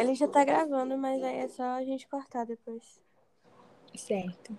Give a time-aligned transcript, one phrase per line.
[0.00, 2.98] Ele já tá gravando, mas aí é só a gente cortar depois.
[3.94, 4.56] Certo.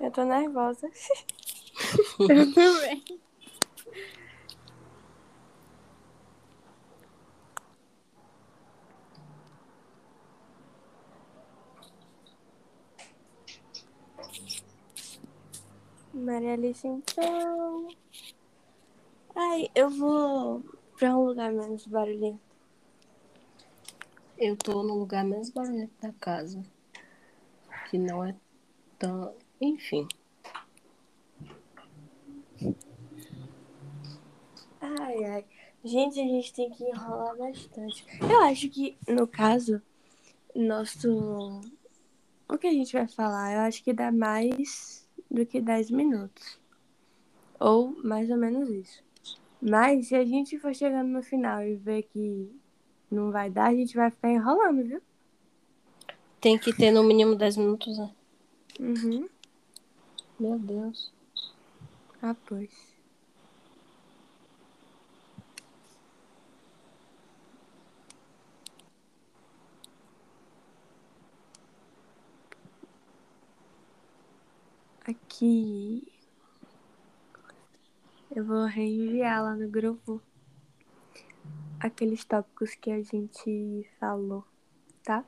[0.00, 0.90] Eu tô nervosa.
[2.18, 3.04] Eu também.
[16.32, 17.88] Maria Alice, então.
[19.34, 20.64] Ai, eu vou
[20.98, 22.40] pra um lugar menos barulhento.
[24.38, 26.62] Eu tô no lugar menos barulhento da casa.
[27.90, 28.34] Que não é
[28.98, 29.34] tão.
[29.60, 30.08] Enfim.
[34.80, 35.44] Ai, ai.
[35.84, 38.06] Gente, a gente tem que enrolar bastante.
[38.22, 39.82] Eu acho que, no caso,
[40.56, 41.60] nosso.
[42.48, 43.52] O que a gente vai falar?
[43.52, 45.01] Eu acho que dá mais
[45.32, 46.58] do que 10 minutos.
[47.58, 49.02] Ou mais ou menos isso.
[49.60, 52.50] Mas se a gente for chegando no final e ver que
[53.10, 55.00] não vai dar, a gente vai ficar enrolando, viu?
[56.40, 58.10] Tem que ter no mínimo 10 minutos, né?
[58.80, 59.28] Uhum.
[60.38, 61.12] Meu Deus.
[62.20, 62.91] Ah, pois.
[75.04, 76.06] Aqui.
[78.30, 80.22] Eu vou reenviar lá no grupo
[81.80, 84.44] aqueles tópicos que a gente falou,
[85.02, 85.24] tá?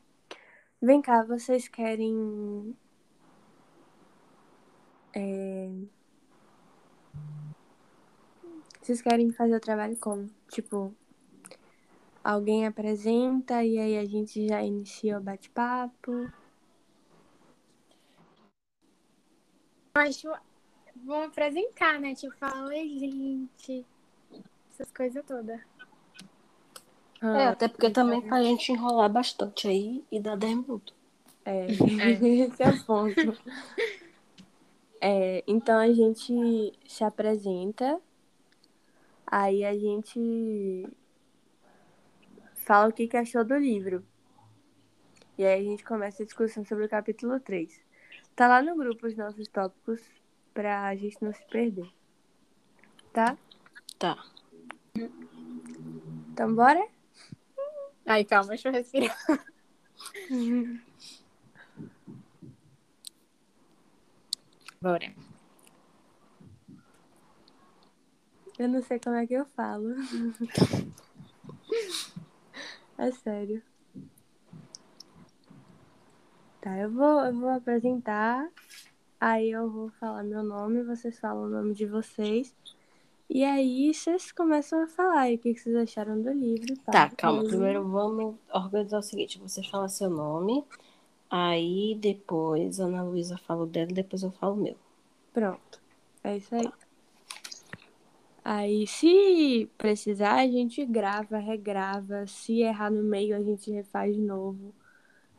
[0.80, 2.76] Vem cá, vocês querem.
[5.12, 5.72] É...
[8.80, 10.30] Vocês querem fazer o trabalho como?
[10.48, 10.94] Tipo,
[12.22, 16.30] alguém apresenta e aí a gente já inicia o bate-papo.
[19.96, 20.28] Acho.
[21.04, 22.16] Vamos apresentar, né?
[22.16, 23.86] Tipo, falar, oi, gente.
[24.72, 25.60] Essas coisas todas.
[25.60, 25.64] É,
[27.22, 30.92] Ah, até porque também pra gente enrolar bastante aí e dar 10 minutos.
[31.44, 33.38] É, esse é o ponto.
[35.00, 38.00] É, então a gente se apresenta,
[39.24, 40.88] aí a gente
[42.54, 44.04] fala o que, que achou do livro.
[45.38, 47.83] E aí a gente começa a discussão sobre o capítulo 3.
[48.34, 50.00] Tá lá no grupo os nossos tópicos
[50.52, 51.90] pra gente não se perder.
[53.12, 53.38] Tá?
[53.98, 54.24] Tá.
[56.32, 56.86] Então bora?
[58.06, 59.16] Ai, calma, deixa eu respirar.
[64.80, 65.14] Bora.
[68.58, 69.88] Eu não sei como é que eu falo.
[72.98, 73.62] é sério.
[76.64, 78.48] Tá, eu vou, eu vou apresentar.
[79.20, 82.54] Aí eu vou falar meu nome, vocês falam o nome de vocês.
[83.28, 86.74] E aí vocês começam a falar aí o que vocês acharam do livro.
[86.78, 87.42] Tá, Tá, calma.
[87.42, 90.64] Aí- Primeiro vamos organizar o seguinte: você fala seu nome,
[91.28, 94.76] aí depois Ana Luísa fala o dela e depois eu falo o meu.
[95.34, 95.78] Pronto.
[96.22, 96.72] É isso aí.
[98.42, 102.26] Aí, se precisar, a gente grava, regrava.
[102.26, 104.74] Se errar no meio, a gente refaz de novo.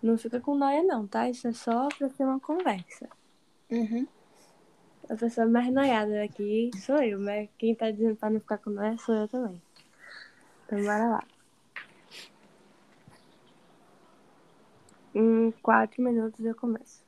[0.05, 1.27] Não fica com noia, não, tá?
[1.27, 3.09] Isso é só pra ter uma conversa.
[3.71, 4.07] Uhum.
[5.09, 8.69] A pessoa mais noiada daqui sou eu, mas quem tá dizendo pra não ficar com
[8.69, 9.59] noia sou eu também.
[10.63, 11.23] Então, bora lá.
[15.15, 17.03] Em quatro minutos eu começo.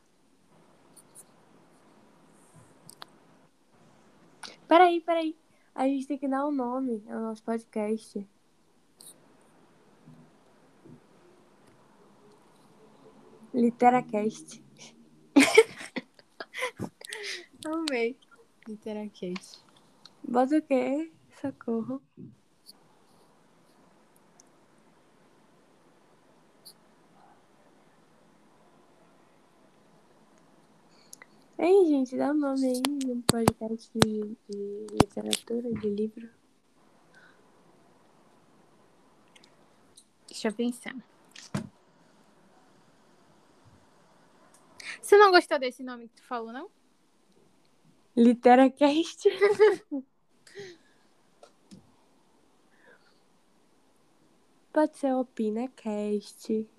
[4.68, 5.38] Peraí, peraí.
[5.76, 8.28] A gente tem que dar um nome ao nosso podcast.
[13.58, 14.62] Literacast.
[17.66, 18.16] Amei.
[18.68, 19.64] Literacast.
[20.24, 21.12] Bota o quê?
[21.42, 22.00] Socorro.
[31.58, 36.30] Ei, gente, dá um nome aí no podcast de, de literatura, de livro.
[40.28, 41.07] Deixa eu pensar.
[45.08, 46.70] Você não gostou desse nome que tu falou, não?
[48.14, 49.30] Literacast.
[54.74, 56.70] Pode ser OpinaCast.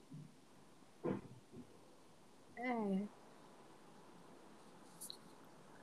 [2.54, 3.06] É.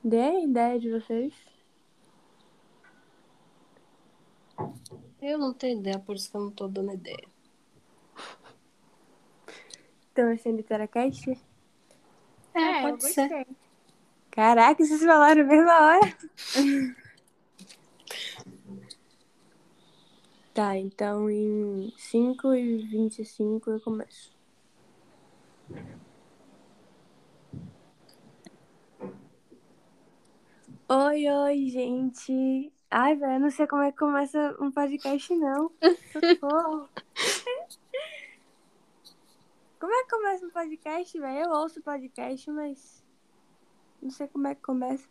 [0.04, 1.34] Dê a ideia de vocês.
[5.20, 7.28] Eu não tenho ideia, por isso que eu não tô dando ideia.
[10.12, 11.44] Então, esse é Literacast?
[12.56, 13.28] É, pode eu ser.
[13.28, 13.46] gostei.
[14.30, 16.16] Caraca, vocês falaram a mesma hora.
[20.54, 24.34] tá, então em 5 e 25 eu começo.
[30.88, 32.72] Oi, oi, gente.
[32.90, 35.70] Ai, velho, eu não sei como é que começa um podcast, não.
[36.12, 36.88] Socorro.
[39.78, 41.44] Como é que começa um podcast, velho?
[41.44, 43.04] Eu ouço podcast, mas
[44.00, 45.08] não sei como é que começa.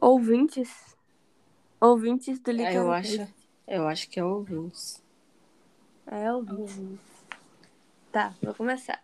[0.00, 0.96] Ouvintes?
[1.80, 3.34] Ouvintes do É, eu acho,
[3.66, 5.02] eu acho que é ouvintes.
[6.06, 7.00] É, ouvintes.
[8.12, 9.02] Tá, vou começar.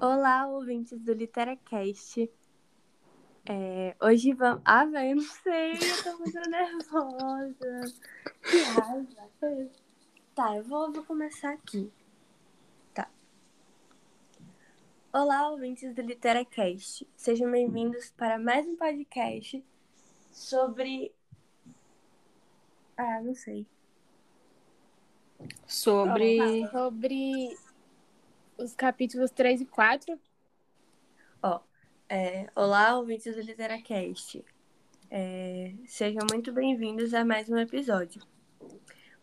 [0.00, 2.30] Olá, ouvintes do Literacast.
[3.50, 4.60] É, hoje vamos.
[4.62, 7.94] Ah, velho, eu não sei, eu tô muito nervosa.
[8.42, 9.70] Que raiva.
[10.34, 11.90] Tá, eu vou, vou começar aqui.
[12.92, 13.08] Tá.
[15.10, 17.08] Olá, ouvintes do Literacast.
[17.16, 19.64] Sejam bem-vindos para mais um podcast
[20.30, 21.10] sobre.
[22.98, 23.66] Ah, não sei.
[25.66, 26.68] Sobre.
[26.68, 27.56] Sobre
[28.58, 30.20] os capítulos 3 e 4.
[32.08, 34.44] É, olá, ouvintes do Literacast.
[35.10, 38.22] É, sejam muito bem-vindos a mais um episódio.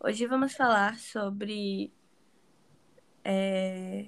[0.00, 1.90] Hoje vamos falar sobre
[3.24, 4.06] é,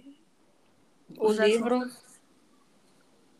[1.17, 2.19] O livro assuntos-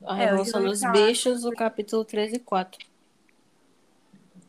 [0.07, 2.87] A É, Revolução dos falar Bichos, o capítulo 3 e 4.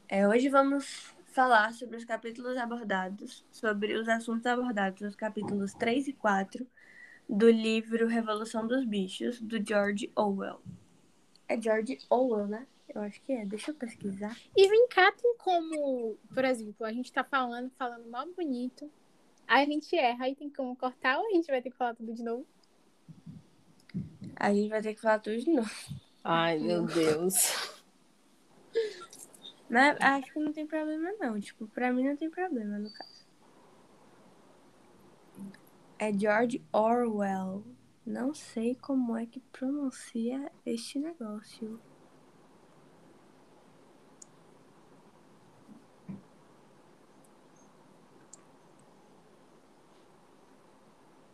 [0.07, 6.07] é, hoje vamos falar sobre os capítulos abordados, sobre os assuntos abordados nos capítulos 3
[6.07, 6.65] e 4
[7.29, 10.59] do livro Revolução dos Bichos, do George Orwell.
[11.47, 12.65] É George Orwell, né?
[12.93, 13.45] Eu acho que é.
[13.45, 14.35] Deixa eu pesquisar.
[14.57, 18.91] E vem cá, tem como, por exemplo, a gente tá falando, falando mal bonito.
[19.47, 21.93] Aí a gente erra, aí tem como cortar ou a gente vai ter que falar
[21.93, 22.45] tudo de novo?
[24.35, 25.69] A gente vai ter que falar tudo de novo.
[26.23, 27.79] Ai, meu Deus.
[29.69, 31.39] Mas acho que não tem problema, não.
[31.39, 33.18] Tipo, pra mim não tem problema, no caso.
[36.01, 37.65] É George Orwell.
[38.05, 41.77] Não sei como é que pronuncia este negócio.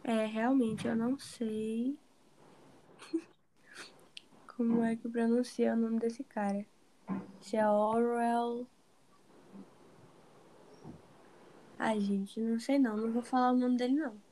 [0.03, 1.95] É, realmente eu não sei
[4.57, 6.65] como é que pronuncia o nome desse cara.
[7.39, 8.67] Se é Orwell.
[11.77, 12.97] Ai, gente, não sei não.
[12.97, 14.25] Não vou falar o nome dele, não.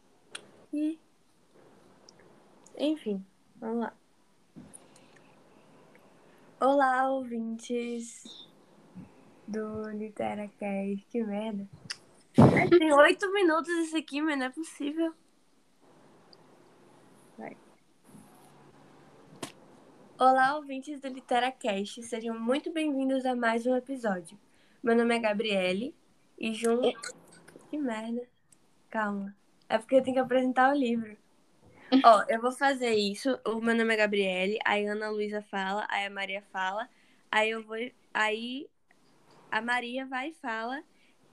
[0.74, 1.00] E...
[2.80, 3.24] Enfim,
[3.58, 3.94] vamos lá.
[6.60, 8.50] Olá, ouvintes
[9.48, 11.06] do Literacast.
[11.12, 11.70] Que merda.
[12.40, 15.14] Ai, Tem oito minutos isso aqui, mas não é possível.
[17.38, 17.56] Vai.
[20.18, 22.02] Olá, ouvintes do Literacast.
[22.02, 24.40] Sejam muito bem-vindos a mais um episódio.
[24.81, 25.96] Meu nome é Gabriele
[26.36, 27.00] e junto...
[27.69, 28.28] Que merda.
[28.90, 29.36] Calma.
[29.69, 31.15] É porque eu tenho que apresentar o livro.
[32.04, 33.39] Ó, eu vou fazer isso.
[33.45, 36.89] O meu nome é Gabriele, aí a Ana Luísa fala, aí a Maria fala,
[37.31, 37.77] aí eu vou.
[38.13, 38.68] Aí
[39.51, 40.83] a Maria vai e fala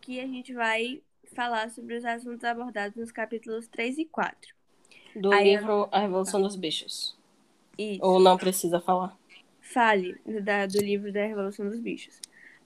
[0.00, 1.02] que a gente vai
[1.34, 4.54] falar sobre os assuntos abordados nos capítulos 3 e 4.
[5.16, 7.16] Do Aí, livro A Revolução dos Bichos.
[7.78, 8.04] Isso.
[8.04, 9.16] Ou não precisa falar.
[9.60, 12.20] Fale da- do livro da Revolução dos Bichos.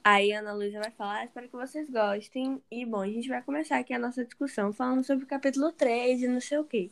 [0.07, 2.63] Aí a Ana Luísa vai falar, "Ah, espero que vocês gostem.
[2.71, 6.21] E bom, a gente vai começar aqui a nossa discussão falando sobre o capítulo 3
[6.23, 6.91] e não sei o quê.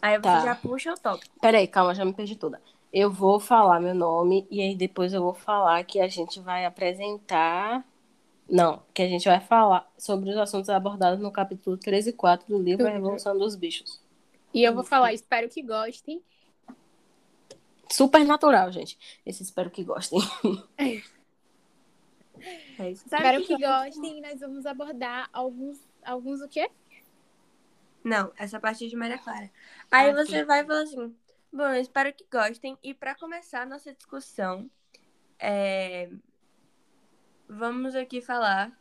[0.00, 0.40] Aí você Tá.
[0.44, 1.32] já puxa o tópico.
[1.40, 2.60] Peraí, calma, já me perdi toda.
[2.92, 6.64] Eu vou falar meu nome e aí depois eu vou falar que a gente vai
[6.66, 7.86] apresentar.
[8.50, 12.48] Não, que a gente vai falar sobre os assuntos abordados no capítulo 13 e 4
[12.48, 12.90] do livro A.
[12.90, 14.02] Revolução dos Bichos.
[14.52, 16.20] E eu vou falar, espero que gostem.
[17.88, 18.98] Super natural, gente.
[19.24, 20.18] Esse espero que gostem.
[20.76, 21.00] É
[22.90, 23.04] isso.
[23.06, 26.70] espero que gostem e nós vamos abordar alguns, alguns o quê?
[28.04, 29.50] Não, essa parte é de Maria Clara.
[29.90, 30.44] Aí Ah, você sim.
[30.44, 31.16] vai falar assim:
[31.52, 32.76] Bom, eu espero que gostem.
[32.82, 34.68] E para começar a nossa discussão,
[35.38, 36.10] é,
[37.48, 38.72] vamos aqui falar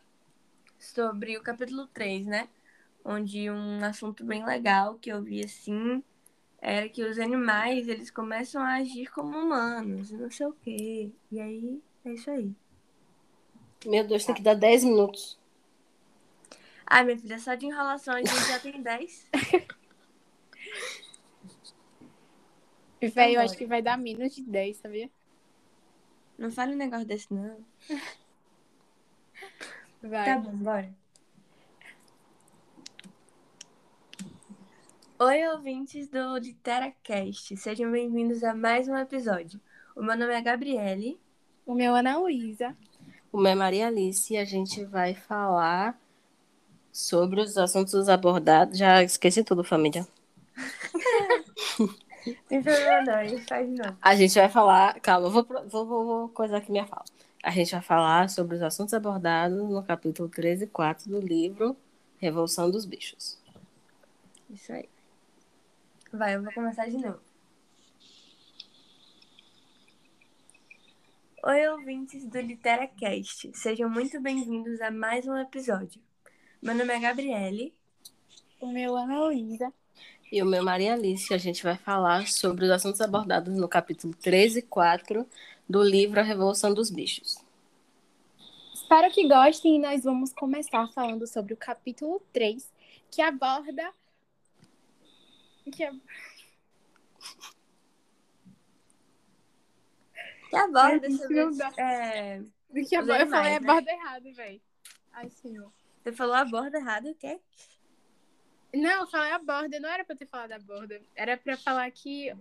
[0.80, 2.50] sobre o capítulo 3, né?
[3.06, 6.04] Onde um assunto bem legal que eu vi assim
[6.62, 11.12] era que os animais eles começam a agir como humanos, não sei o quê.
[11.32, 12.56] E aí é isso aí.
[13.86, 15.40] Meu Deus, tem que dar 10 minutos.
[16.86, 19.28] Ai, minha filha, só de enrolação a gente já tem 10.
[23.02, 25.10] Véi, eu acho que vai dar menos de 10, sabia?
[26.38, 27.58] Não fale um negócio desse, não.
[30.04, 30.26] Vai.
[30.26, 30.94] Tá bom, bora.
[35.20, 37.56] Oi, ouvintes do LiteraCast.
[37.58, 39.62] Sejam bem-vindos a mais um episódio.
[39.96, 41.20] O meu nome é Gabriele.
[41.66, 42.76] O meu é Ana Luísa.
[43.32, 45.98] O meu é Maria Alice e a gente vai falar
[46.92, 48.78] sobre os assuntos abordados.
[48.78, 50.06] Já esqueci tudo, família.
[52.50, 53.98] Tem problema não, faz de novo.
[54.02, 55.00] A gente vai falar.
[55.00, 57.06] Calma, vou, vou, vou, vou coisar aqui minha fala.
[57.42, 61.76] A gente vai falar sobre os assuntos abordados no capítulo 13 e 4 do livro
[62.20, 63.40] Revolução dos Bichos.
[64.50, 64.90] Isso aí.
[66.12, 67.31] Vai, eu vou começar de novo.
[71.44, 73.50] Oi, ouvintes do LiteraCast.
[73.56, 76.00] Sejam muito bem-vindos a mais um episódio.
[76.62, 77.74] Meu nome é Gabriele.
[78.60, 79.74] O meu é Ana Luísa.
[80.32, 81.34] E o meu Maria Alice.
[81.34, 85.28] A gente vai falar sobre os assuntos abordados no capítulo 13 e 4
[85.68, 87.40] do livro A Revolução dos Bichos.
[88.72, 92.72] Espero que gostem e nós vamos começar falando sobre o capítulo 3,
[93.10, 93.92] que aborda.
[95.72, 95.92] Que é...
[100.52, 101.46] Que aborda Ai, sobre.
[101.46, 101.72] não dá.
[101.78, 102.40] É...
[102.40, 103.56] Do que Os aborda, eu falei né?
[103.56, 104.62] aborda errado, velho.
[105.14, 105.72] Ai, senhor.
[106.04, 107.40] Você falou a borda errada, o quê?
[108.74, 111.02] Não, eu falei a borda, não era pra eu ter falado a borda.
[111.16, 112.36] Era pra falar que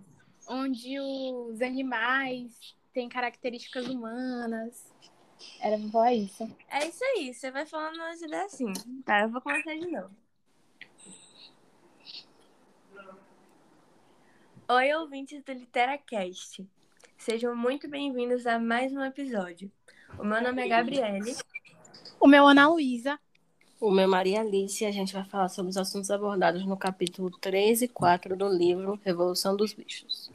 [0.45, 4.85] onde os animais têm características humanas.
[5.61, 6.57] Era pra falar isso.
[6.69, 8.73] É isso aí, você vai falando umas ideias assim.
[9.05, 10.13] Tá, eu vou começar de novo.
[14.67, 16.67] Oi, ouvintes do LiteraCast.
[17.21, 19.71] Sejam muito bem-vindos a mais um episódio.
[20.17, 21.35] O meu nome é Gabriele.
[22.19, 23.19] O meu é Ana Luísa.
[23.79, 27.29] O meu Maria Alice e a gente vai falar sobre os assuntos abordados no capítulo
[27.29, 30.31] 3 e 4 do livro Revolução dos Bichos.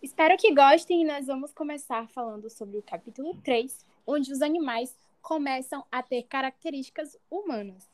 [0.00, 4.96] Espero que gostem e nós vamos começar falando sobre o capítulo 3, onde os animais
[5.20, 7.90] começam a ter características humanas.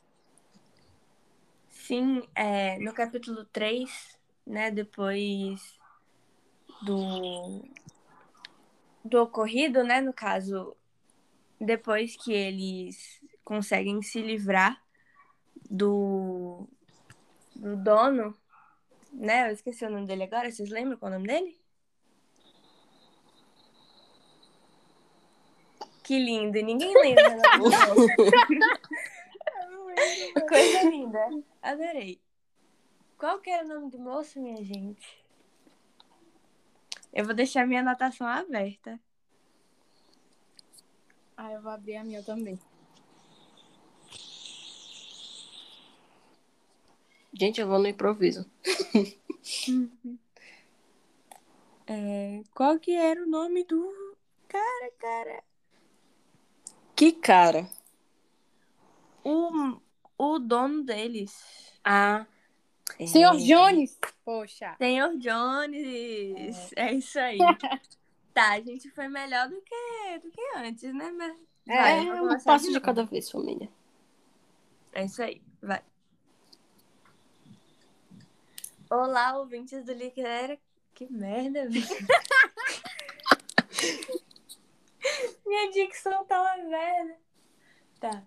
[1.71, 5.77] Sim, é, no capítulo 3, né, depois
[6.82, 7.62] do,
[9.04, 10.76] do ocorrido, né, no caso,
[11.61, 14.82] depois que eles conseguem se livrar
[15.68, 16.66] do,
[17.54, 18.37] do dono,
[19.12, 21.56] né, eu esqueci o nome dele agora, vocês lembram qual é o nome dele?
[26.02, 27.25] Que lindo, ninguém lembra.
[30.49, 31.18] Coisa linda.
[31.61, 32.18] Adorei.
[33.18, 35.23] Qual que era o nome do moço, minha gente?
[37.18, 38.96] Eu vou deixar minha anotação aberta.
[41.37, 42.56] Ah, eu vou abrir a minha também.
[47.32, 48.48] Gente, eu vou no improviso.
[51.90, 54.14] É, qual que era o nome do
[54.46, 55.42] cara, cara?
[56.94, 57.66] Que cara?
[59.25, 59.80] O,
[60.18, 61.72] o dono deles.
[61.82, 62.26] Ah.
[62.99, 63.07] É.
[63.07, 63.99] Senhor Jones!
[64.25, 64.75] Poxa.
[64.78, 66.73] Senhor Jones.
[66.76, 67.38] É, isso aí.
[68.35, 71.11] tá, a gente foi melhor do que, do que antes, né?
[71.11, 71.37] Mas...
[71.66, 72.85] Vai, vou É um passo de novo.
[72.85, 73.68] cada vez, família.
[74.92, 75.83] É isso aí, vai.
[78.90, 80.59] Olá, ouvintes do Liquidera.
[80.95, 81.87] Que merda, velho.
[85.47, 87.16] Minha dicção tá uma merda.
[88.00, 88.23] Tá.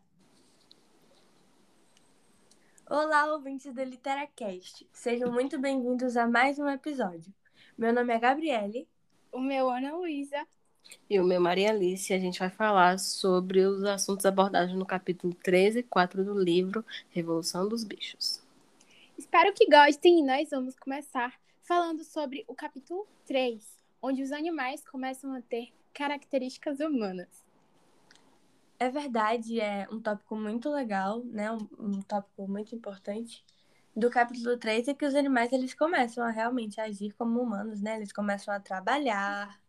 [2.93, 4.86] Olá, ouvintes do LiteraCast.
[4.91, 7.33] Sejam muito bem-vindos a mais um episódio.
[7.77, 8.86] Meu nome é Gabriele.
[9.31, 10.45] O meu Ana Luísa.
[11.10, 15.33] E o meu Maria Alice, a gente vai falar sobre os assuntos abordados no capítulo
[15.33, 18.41] 13 e 4 do livro Revolução dos Bichos.
[19.17, 23.65] Espero que gostem e nós vamos começar falando sobre o capítulo 3,
[24.01, 27.40] onde os animais começam a ter características humanas.
[28.81, 31.51] É verdade, é um tópico muito legal, né?
[31.51, 33.45] Um, um tópico muito importante
[33.95, 37.97] do capítulo 3 é que os animais eles começam a realmente agir como humanos, né?
[37.97, 39.61] Eles começam a trabalhar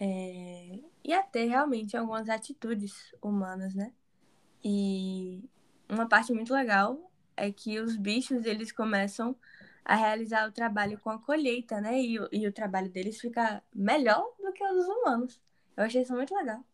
[0.00, 3.92] é, e a ter realmente algumas atitudes humanas, né?
[4.64, 5.42] E
[5.88, 9.36] uma parte muito legal é que os bichos eles começam
[9.84, 12.00] a realizar o trabalho com a colheita, né?
[12.00, 15.40] E, e o trabalho deles fica melhor do que o dos humanos.
[15.76, 16.64] Eu achei isso muito legal.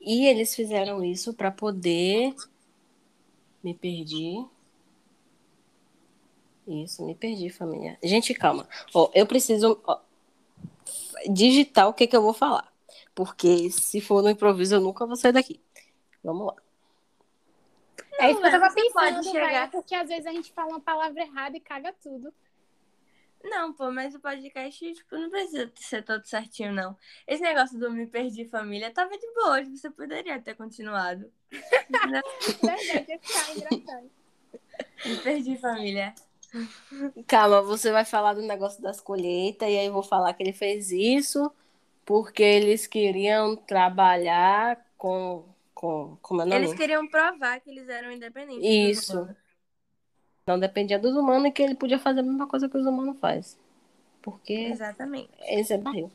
[0.00, 2.34] E eles fizeram isso para poder.
[3.62, 4.44] Me perdi.
[6.66, 7.98] Isso, me perdi, família.
[8.02, 8.68] Gente, calma.
[8.94, 9.98] Ó, eu preciso ó,
[11.28, 12.72] digitar o que, que eu vou falar.
[13.14, 15.60] Porque se for no improviso, eu nunca vou sair daqui.
[16.22, 16.54] Vamos lá.
[18.18, 20.70] é isso que eu tava você pode pensando, chegar- porque às vezes a gente fala
[20.70, 22.32] uma palavra errada e caga tudo.
[23.42, 26.96] Não, pô, mas o podcast, tipo, não precisa ser todo certinho, não.
[27.26, 31.30] Esse negócio do me perdi família tava de boa, você poderia ter continuado.
[31.50, 34.10] Verdade, ia ficar engraçado.
[35.06, 36.14] Me perdi, família.
[37.26, 40.52] Calma, você vai falar do negócio das colheitas, e aí eu vou falar que ele
[40.52, 41.50] fez isso
[42.10, 45.44] porque eles queriam trabalhar com.
[45.72, 46.60] com como é o nome?
[46.64, 48.64] Eles queriam provar que eles eram independentes.
[48.64, 49.28] Isso.
[50.50, 53.18] Não dependia dos humanos e que ele podia fazer a mesma coisa que os humanos
[53.20, 53.58] fazem.
[54.22, 55.30] Porque Exatamente.
[55.48, 56.10] esse é barril.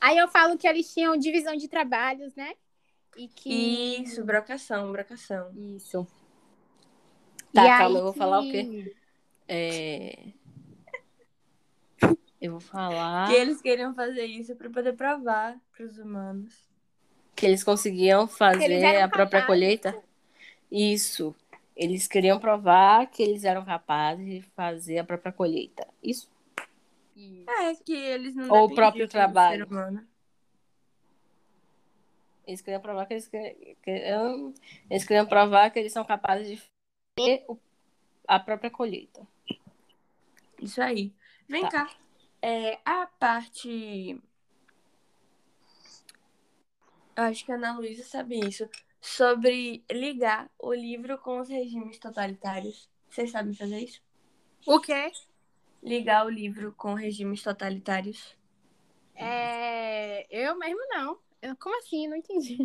[0.00, 2.54] Aí eu falo que eles tinham divisão de trabalhos, né?
[3.16, 4.00] E que.
[4.02, 5.50] Isso, brocação, brocação.
[5.56, 6.06] Isso.
[7.52, 8.96] Tá, E calma, aí eu vou falar o que- quê?
[9.48, 10.18] É...
[12.40, 16.54] Eu vou falar E eles queriam fazer isso para poder provar para os humanos.
[17.34, 19.46] que eles conseguiam fazer eles a própria capazes.
[19.46, 19.98] colheita.
[20.70, 21.34] Isso.
[21.78, 25.86] Eles queriam provar que eles eram capazes de fazer a própria colheita.
[26.02, 26.28] Isso.
[27.16, 29.58] É, que eles não Ou o próprio do trabalho.
[29.64, 30.06] ser humano.
[32.44, 34.52] Eles queriam provar que eles queriam,
[34.90, 36.56] eles queriam provar que eles são capazes de
[37.16, 37.58] fazer o-
[38.26, 39.24] a própria colheita.
[40.60, 41.12] Isso aí.
[41.48, 41.70] Vem Tá.
[41.70, 41.90] cá.
[42.42, 44.20] É, a parte.
[47.14, 48.68] Acho que a Ana Luísa sabe isso.
[49.00, 52.88] Sobre ligar o livro com os regimes totalitários.
[53.08, 54.02] Vocês sabem fazer isso?
[54.66, 55.12] O quê?
[55.82, 58.36] Ligar o livro com regimes totalitários.
[59.14, 60.26] É...
[60.30, 61.18] Eu mesmo não.
[61.40, 62.08] Eu- Como assim?
[62.08, 62.58] Não entendi.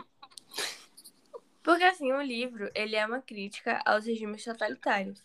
[1.64, 5.24] Porque assim, o livro, ele é uma crítica aos regimes totalitários.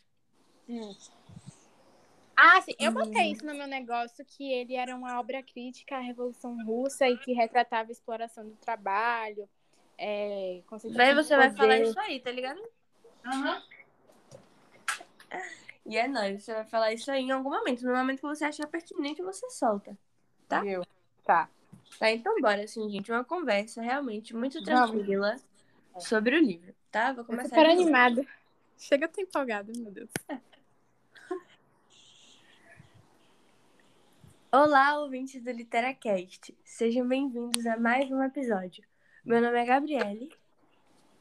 [2.36, 2.74] Ah, sim.
[2.78, 2.94] Eu Hum.
[2.94, 7.18] botei isso no meu negócio, que ele era uma obra crítica à Revolução Russa e
[7.18, 9.48] que retratava a exploração do trabalho.
[9.98, 12.62] É, concentração Daí de você vai falar isso aí, tá ligado?
[13.26, 13.62] Aham.
[15.84, 17.84] E é nóis, você vai falar isso aí em algum momento.
[17.84, 19.98] No momento que você achar pertinente, você solta.
[20.46, 20.60] Tá?
[20.60, 20.82] Viu?
[21.24, 21.48] Tá.
[21.98, 23.10] Tá, então bora, assim, gente.
[23.10, 24.90] Uma conversa realmente muito Vamos.
[24.90, 25.36] tranquila
[25.98, 27.12] sobre o livro, tá?
[27.12, 28.24] Vou Eu começar super animada.
[28.76, 30.10] Chega, eu tô empolgada, meu Deus.
[34.52, 36.56] Olá, ouvintes do LiteraCast.
[36.64, 38.84] Sejam bem-vindos a mais um episódio.
[39.28, 40.30] Meu nome é Gabriele.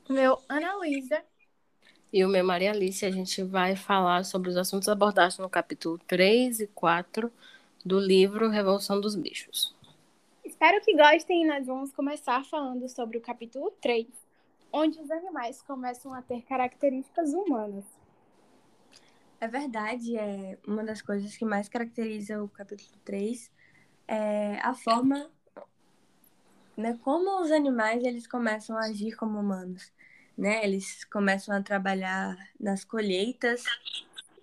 [0.10, 1.22] Meu, Ana Luísa.
[2.14, 6.00] E o meu Maria Alice, a gente vai falar sobre os assuntos abordados no capítulo
[6.08, 7.30] 3 e 4
[7.86, 9.76] do livro Revolução dos Bichos.
[10.46, 14.08] Espero que gostem e nós vamos começar falando sobre o capítulo 3,
[14.72, 17.84] onde os animais começam a ter características humanas.
[19.42, 23.52] É verdade, é uma das coisas que mais caracteriza o capítulo 3
[24.08, 25.30] é a forma,
[26.78, 29.92] né, como os animais eles começam a agir como humanos,
[30.38, 30.64] né?
[30.64, 33.64] Eles começam a trabalhar nas colheitas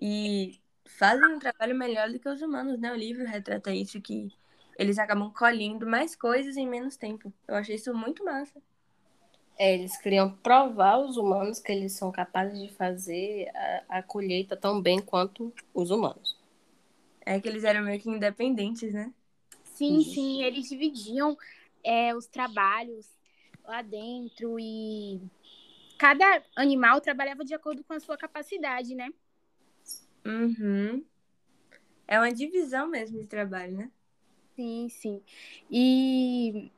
[0.01, 2.91] e fazem um trabalho melhor do que os humanos, né?
[2.91, 4.31] O livro retrata isso que
[4.77, 7.33] eles acabam colhendo mais coisas em menos tempo.
[7.47, 8.61] Eu achei isso muito massa.
[9.57, 14.57] É, eles queriam provar aos humanos que eles são capazes de fazer a, a colheita
[14.57, 16.37] tão bem quanto os humanos.
[17.25, 19.11] É que eles eram meio que independentes, né?
[19.63, 20.13] Sim, Isso.
[20.13, 21.37] sim, eles dividiam
[21.85, 23.07] é, os trabalhos
[23.63, 25.21] lá dentro e
[25.97, 29.09] cada animal trabalhava de acordo com a sua capacidade, né?
[30.25, 31.05] Uhum.
[32.07, 33.91] É uma divisão mesmo de trabalho, né?
[34.55, 35.21] Sim, sim.
[35.69, 36.71] E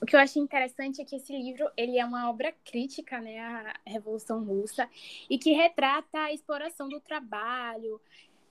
[0.00, 3.38] o que eu achei interessante é que esse livro ele é uma obra crítica, né,
[3.40, 4.88] à Revolução Russa
[5.28, 8.00] e que retrata a exploração do trabalho,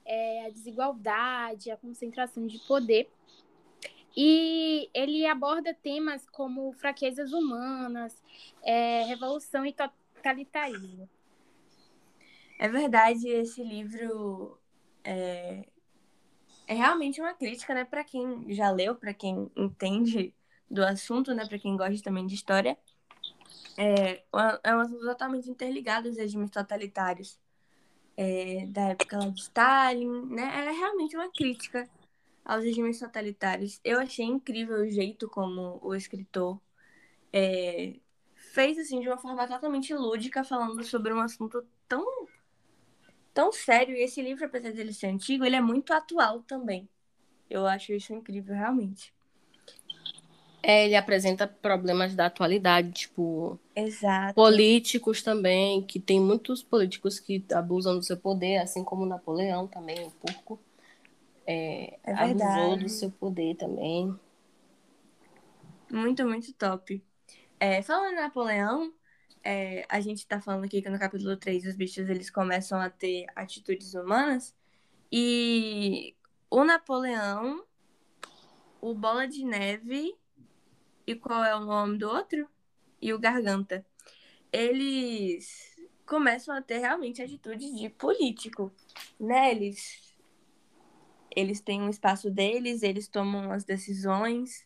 [0.05, 3.09] é, a desigualdade, a concentração de poder.
[4.15, 8.21] E ele aborda temas como fraquezas humanas,
[8.63, 11.09] é, revolução e totalitarismo.
[12.57, 14.57] É verdade, esse livro
[15.03, 15.65] é,
[16.65, 20.33] é realmente uma crítica, né, para quem já leu, para quem entende
[20.71, 22.77] do assunto, né, para quem gosta também de história.
[23.77, 24.23] É,
[24.63, 27.37] é um assunto totalmente interligado aos regimes totalitários
[28.15, 30.43] é, da época de Stalin, né?
[30.67, 31.89] É realmente uma crítica
[32.45, 33.79] aos regimes totalitários.
[33.83, 36.61] Eu achei incrível o jeito como o escritor
[37.33, 37.95] é,
[38.35, 42.05] fez assim de uma forma totalmente lúdica, falando sobre um assunto tão
[43.33, 43.95] tão sério.
[43.95, 46.87] E esse livro, apesar dele ser antigo, ele é muito atual também.
[47.49, 49.13] Eu acho isso incrível, realmente.
[50.63, 54.33] É, ele apresenta problemas da atualidade, tipo, Exato.
[54.33, 60.05] políticos também, que tem muitos políticos que abusam do seu poder, assim como Napoleão também,
[60.05, 60.59] um pouco.
[61.45, 64.17] É, É abusou do seu poder também.
[65.91, 67.03] Muito, muito top.
[67.59, 68.93] É, falando em Napoleão,
[69.43, 72.89] é, a gente tá falando aqui que no capítulo 3 os bichos eles começam a
[72.89, 74.55] ter atitudes humanas.
[75.11, 76.15] E
[76.49, 77.63] o Napoleão,
[78.81, 80.15] o Bola de Neve
[81.05, 82.47] e qual é o nome do outro?
[83.01, 83.85] E o Garganta.
[84.51, 88.71] Eles começam a ter realmente atitude de político,
[89.19, 89.51] né?
[89.51, 90.14] Eles,
[91.35, 94.65] eles têm um espaço deles, eles tomam as decisões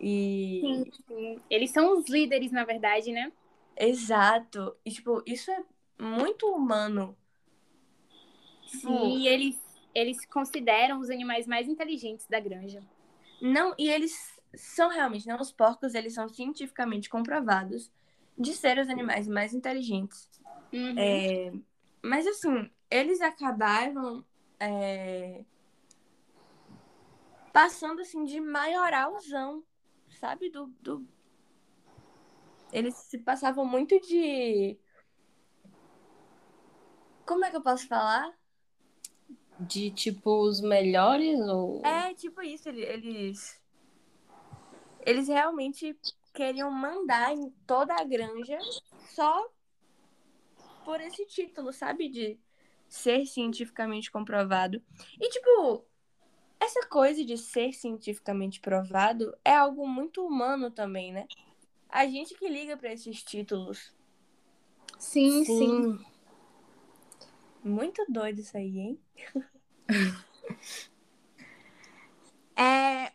[0.00, 0.60] e...
[0.60, 1.40] Sim, sim.
[1.50, 3.32] Eles são os líderes, na verdade, né?
[3.76, 4.76] Exato.
[4.84, 5.62] E, tipo, isso é
[6.00, 7.16] muito humano.
[8.66, 9.60] Sim, eles,
[9.94, 12.82] eles consideram os animais mais inteligentes da granja.
[13.40, 15.36] Não, e eles são realmente, né?
[15.40, 17.90] Os porcos, eles são cientificamente comprovados
[18.38, 20.28] de ser os animais mais inteligentes.
[20.72, 20.94] Uhum.
[20.98, 21.52] É,
[22.02, 24.24] mas assim, eles acabaram
[24.58, 25.44] é,
[27.54, 29.62] passando assim de maioralzão,
[30.18, 30.50] sabe?
[30.50, 31.06] Do, do...
[32.72, 34.76] Eles se passavam muito de.
[37.24, 38.36] Como é que eu posso falar?
[39.60, 41.80] De tipo os melhores ou.
[41.86, 43.62] É, tipo isso, ele- eles.
[45.06, 45.96] Eles realmente
[46.32, 48.58] queriam mandar em toda a granja
[49.10, 49.48] só
[50.84, 52.08] por esse título, sabe?
[52.08, 52.36] De
[52.88, 54.82] ser cientificamente comprovado.
[55.20, 55.86] E, tipo,
[56.60, 61.26] essa coisa de ser cientificamente provado é algo muito humano também, né?
[61.88, 63.92] A gente que liga pra esses títulos.
[64.98, 65.98] Sim, sim.
[67.62, 69.00] Muito doido isso aí, hein?
[72.56, 73.12] É,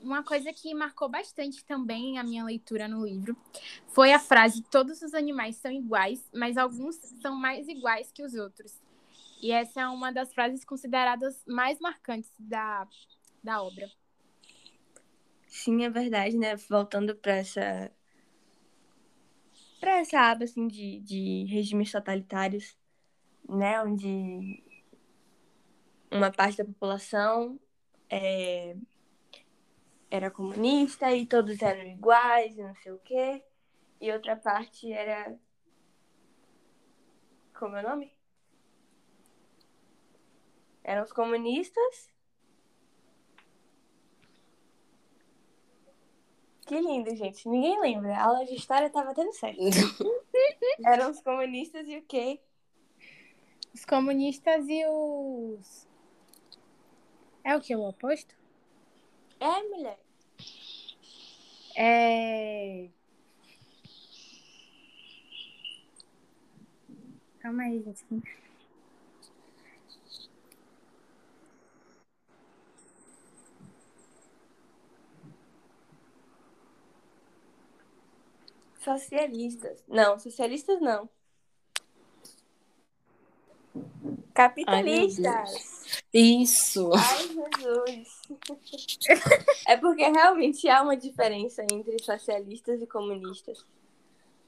[0.00, 3.36] uma coisa que marcou bastante também a minha leitura no livro
[3.88, 8.34] foi a frase: todos os animais são iguais, mas alguns são mais iguais que os
[8.34, 8.80] outros.
[9.40, 12.86] E essa é uma das frases consideradas mais marcantes da,
[13.42, 13.90] da obra.
[15.46, 16.56] Sim, é verdade, né?
[16.56, 17.90] Voltando para essa
[19.80, 22.76] para essa aba assim de, de regimes totalitários,
[23.48, 24.62] né, onde
[26.10, 27.58] uma parte da população
[28.10, 28.76] é,
[30.10, 33.42] era comunista e todos eram iguais e não sei o quê,
[34.00, 35.34] e outra parte era
[37.58, 38.19] como é o nome?
[40.82, 42.10] Eram os comunistas
[46.70, 47.48] Que lindo, gente.
[47.48, 48.14] Ninguém lembra.
[48.14, 49.58] A aula de história tava dando certo.
[50.86, 52.38] Eram os comunistas e o quê?
[53.74, 55.88] Os comunistas e os.
[57.42, 57.74] É o que?
[57.74, 58.36] O oposto?
[59.40, 59.98] É, mulher.
[61.76, 62.88] É.
[67.40, 68.04] Calma aí, gente.
[78.80, 79.84] Socialistas.
[79.86, 81.08] Não, socialistas não.
[84.34, 86.02] Capitalistas.
[86.12, 86.90] Isso.
[86.94, 88.22] Ai, Jesus.
[89.66, 93.64] É porque realmente há uma diferença entre socialistas e comunistas.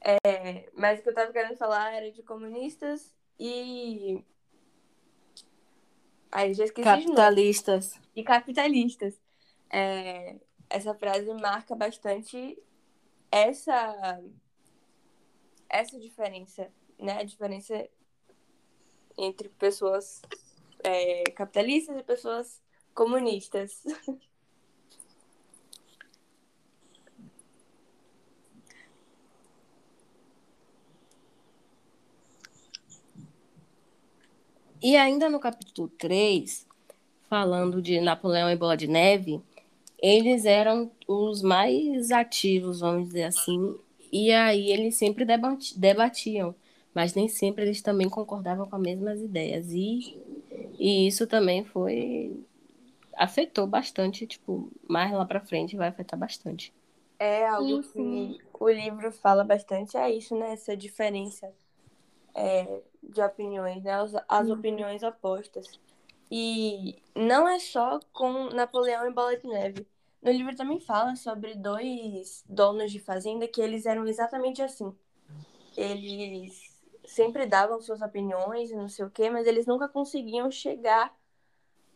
[0.01, 4.25] É, mas o que eu tava querendo falar era de comunistas e.
[6.31, 6.85] Ai, já esqueci.
[6.85, 8.01] Capitalistas.
[8.17, 9.21] e capitalistas.
[9.71, 10.37] É,
[10.71, 12.59] essa frase marca bastante
[13.33, 14.23] essa
[15.69, 17.19] essa diferença, né?
[17.19, 17.89] A diferença
[19.17, 20.21] entre pessoas
[20.85, 22.63] é, capitalistas e pessoas
[22.95, 23.83] comunistas.
[34.85, 36.67] E ainda no capítulo 3,
[37.29, 39.41] falando de Napoleão e Bola de Neve,
[40.03, 43.79] eles eram os mais ativos, vamos dizer assim,
[44.13, 46.55] e aí eles sempre debati- debatiam,
[46.95, 49.71] mas nem sempre eles também concordavam com as mesmas ideias.
[49.73, 50.07] E,
[50.79, 52.45] e isso também foi.
[53.17, 56.75] afetou bastante, tipo, mais lá pra frente vai afetar bastante.
[57.19, 58.35] É algo Sim, sim.
[58.35, 60.53] que o livro fala bastante, é isso, né?
[60.53, 61.55] Essa diferença
[62.35, 63.93] é, de opiniões, né?
[63.95, 64.51] As, as Uhum.
[64.51, 65.81] opiniões opostas.
[66.31, 69.89] E não é só com Napoleão e Bola de Neve.
[70.23, 74.95] No livro também fala sobre dois donos de fazenda que eles eram exatamente assim.
[75.77, 81.15] Eles sempre davam suas opiniões e não sei o quê, mas eles nunca conseguiam chegar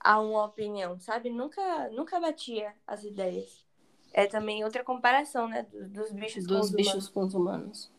[0.00, 1.30] a uma opinião, sabe?
[1.30, 3.64] Nunca, nunca batia as ideias.
[4.12, 5.64] É também outra comparação, né?
[5.64, 7.08] do- Dos bichos com Dos os bichos humanos.
[7.08, 7.90] com os humanos.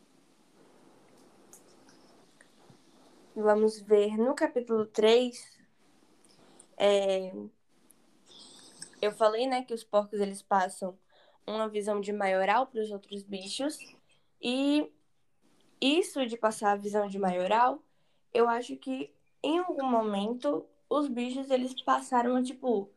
[3.36, 5.56] Vamos ver no capítulo 3.
[6.78, 7.32] é,
[9.02, 10.98] Eu falei, né, que os porcos eles passam
[11.46, 13.78] uma visão de maioral para os outros bichos.
[14.42, 14.92] E
[15.80, 17.84] isso de passar a visão de maioral,
[18.34, 22.92] eu acho que em algum momento os bichos eles passaram a, tipo,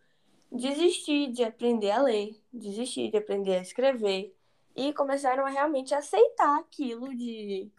[0.50, 4.34] desistir de aprender a ler, desistir de aprender a escrever
[4.74, 7.70] e começaram a realmente aceitar aquilo de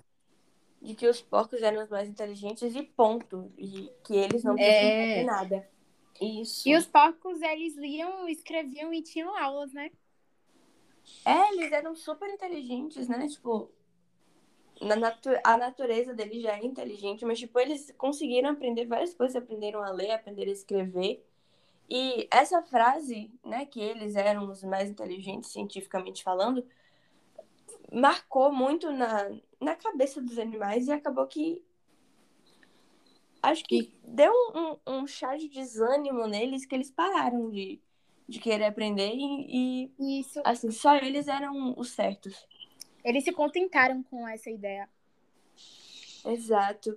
[0.82, 3.52] de que os porcos eram os mais inteligentes e ponto.
[3.58, 5.24] E que eles não precisavam É.
[5.24, 5.70] nada.
[6.22, 6.70] Isso.
[6.70, 9.92] E os porcos, eles liam, escreviam e tinham aulas, né?
[11.26, 13.28] É, eles eram super inteligentes, né?
[13.28, 13.72] Tipo,
[14.80, 19.36] na natu a natureza deles já é inteligente, mas, tipo, eles conseguiram aprender várias coisas,
[19.36, 21.26] aprenderam a ler, aprenderam a escrever.
[21.90, 26.66] E essa frase, né, que eles eram os mais inteligentes, cientificamente falando,
[27.92, 29.30] marcou muito na,
[29.60, 31.62] na cabeça dos animais e acabou que.
[33.42, 37.82] Acho que deu um, um, um chá de desânimo neles que eles pararam de,
[38.28, 40.42] de querer aprender e, e Isso.
[40.44, 42.48] assim, só eles eram os certos.
[43.04, 44.88] Eles se contentaram com essa ideia.
[46.26, 46.96] Exato.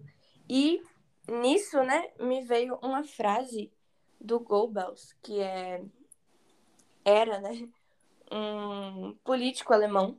[0.49, 0.83] E
[1.27, 3.73] nisso, né, me veio uma frase
[4.21, 5.83] do Goebbels, que é
[7.05, 7.69] era, né,
[8.31, 10.19] um político alemão,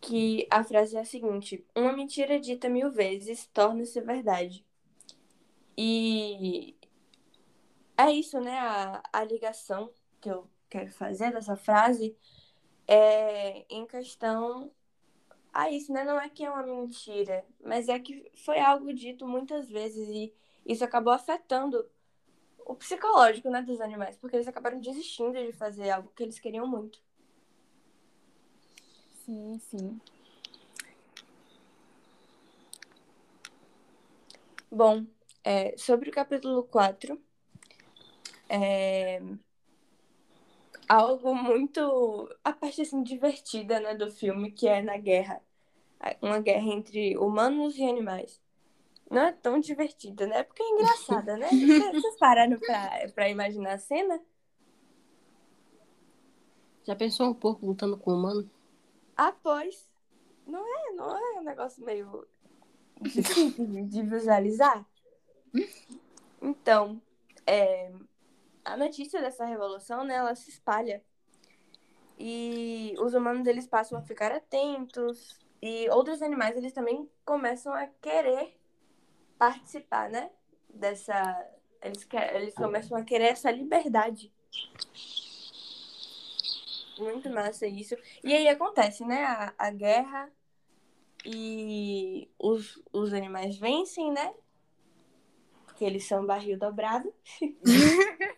[0.00, 4.64] que a frase é a seguinte: uma mentira dita mil vezes torna-se verdade.
[5.80, 6.74] E
[7.96, 12.16] é isso, né, a, a ligação que eu quero fazer dessa frase
[12.88, 14.72] é em questão
[15.52, 16.04] a isso, né?
[16.04, 20.34] Não é que é uma mentira, mas é que foi algo dito muitas vezes e
[20.66, 21.88] isso acabou afetando
[22.66, 26.66] o psicológico, né, dos animais, porque eles acabaram desistindo de fazer algo que eles queriam
[26.66, 27.00] muito.
[29.24, 30.00] Sim, sim.
[34.70, 35.06] Bom,
[35.44, 37.20] é, sobre o capítulo 4,
[38.48, 39.20] é
[40.88, 42.28] algo muito.
[42.42, 45.42] a parte assim divertida né, do filme, que é na guerra.
[46.22, 48.40] Uma guerra entre humanos e animais.
[49.10, 50.42] Não é tão divertida, né?
[50.42, 51.48] Porque é engraçada, né?
[51.92, 54.20] Vocês pararam pra, pra imaginar a cena?
[56.84, 58.50] Já pensou um porco lutando com um humano?
[59.16, 59.88] Ah, pois.
[60.46, 62.26] Não é, não é um negócio meio
[63.02, 64.86] difícil de, de visualizar?
[66.40, 67.00] Então,
[67.46, 67.90] é,
[68.64, 71.02] a notícia dessa revolução, né, ela se espalha.
[72.18, 75.38] E os humanos, eles passam a ficar atentos.
[75.62, 78.56] E outros animais, eles também começam a querer
[79.38, 80.30] participar, né?
[80.68, 81.48] Dessa...
[81.80, 84.32] Eles, quer, eles começam a querer essa liberdade.
[86.98, 87.94] Muito massa isso.
[88.24, 89.24] E aí acontece, né?
[89.24, 90.32] A, a guerra
[91.24, 94.34] e os, os animais vencem, né?
[95.78, 97.14] Porque eles são barril dobrado.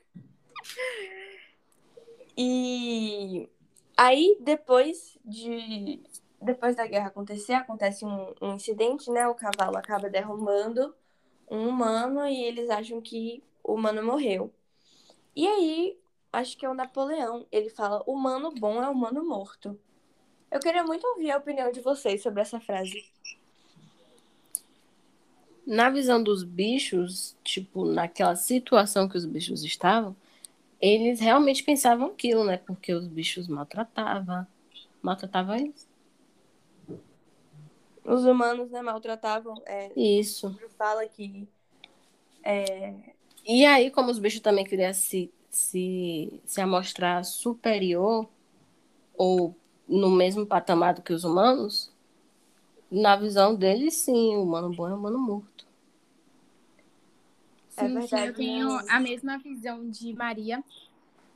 [2.37, 3.48] e
[3.96, 6.03] aí, depois de.
[6.38, 9.26] Depois da guerra acontecer, acontece um, um incidente, né?
[9.26, 10.94] O cavalo acaba derrubando
[11.50, 14.53] um humano e eles acham que o humano morreu.
[15.35, 15.98] E aí,
[16.31, 17.46] acho que é o Napoleão.
[17.50, 19.81] Ele fala: humano bom é humano morto.
[20.50, 23.11] Eu queria muito ouvir a opinião de vocês sobre essa frase.
[25.66, 30.16] Na visão dos bichos, tipo, naquela situação que os bichos estavam,
[30.81, 32.57] eles realmente pensavam aquilo, né?
[32.59, 34.46] Porque os bichos maltratavam.
[35.03, 35.88] Maltratavam eles.
[38.05, 39.62] Os humanos, né, maltratavam.
[39.66, 40.59] É, Isso.
[40.77, 41.46] fala que.
[42.42, 42.94] É,
[43.46, 48.29] E aí, como os bichos também queriam se, se, se amostrar superior
[49.16, 49.55] ou
[49.88, 51.89] no mesmo patamar do que os humanos,
[52.90, 55.66] na visão deles, sim, o humano bom é o humano morto.
[57.76, 58.85] É Sim, sim, verdade, eu tenho né?
[58.88, 60.62] a mesma visão de Maria,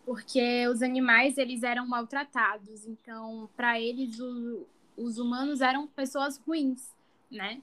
[0.05, 6.93] porque os animais eles eram maltratados, então para eles o- os humanos eram pessoas ruins,
[7.31, 7.63] né?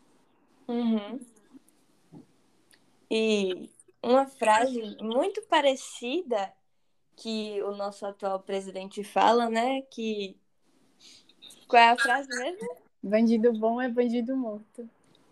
[0.67, 1.19] Uhum.
[3.09, 3.69] E
[4.01, 6.53] uma frase muito parecida
[7.17, 9.81] que o nosso atual presidente fala, né?
[9.83, 10.37] Que.
[11.67, 12.80] Qual é a frase mesmo?
[13.03, 14.87] Bandido bom é bandido morto.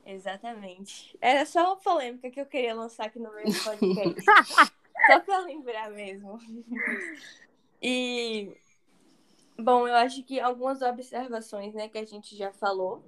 [0.05, 1.15] Exatamente.
[1.21, 4.25] Era só uma polêmica que eu queria lançar aqui no meio do podcast.
[5.05, 6.39] só pra lembrar mesmo.
[7.82, 8.51] E.
[9.58, 13.03] Bom, eu acho que algumas observações, né, que a gente já falou,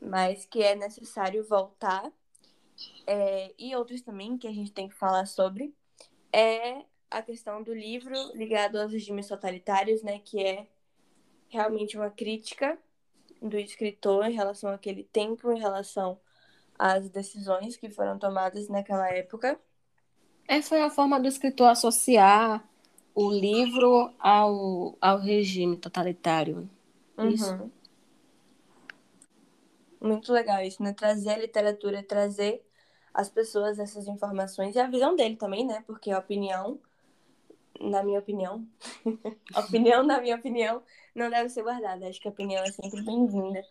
[0.00, 2.10] mas que é necessário voltar,
[3.06, 5.74] é, e outros também que a gente tem que falar sobre,
[6.32, 10.66] é a questão do livro ligado aos regimes totalitários, né, que é
[11.50, 12.78] realmente uma crítica
[13.40, 16.18] do escritor em relação àquele tempo, em relação
[16.78, 19.58] às decisões que foram tomadas naquela época.
[20.46, 22.66] Essa foi a forma do escritor associar
[23.14, 26.70] o livro ao, ao regime totalitário.
[27.18, 27.52] Isso.
[27.52, 27.70] Uhum.
[30.00, 30.92] Muito legal isso, né?
[30.92, 32.64] Trazer a literatura, trazer
[33.12, 35.82] às pessoas essas informações e a visão dele também, né?
[35.86, 36.78] Porque a opinião,
[37.80, 38.66] na minha opinião,
[39.56, 40.82] opinião, na minha opinião,
[41.14, 42.08] não deve ser guardada.
[42.08, 43.64] Acho que a opinião é sempre bem-vinda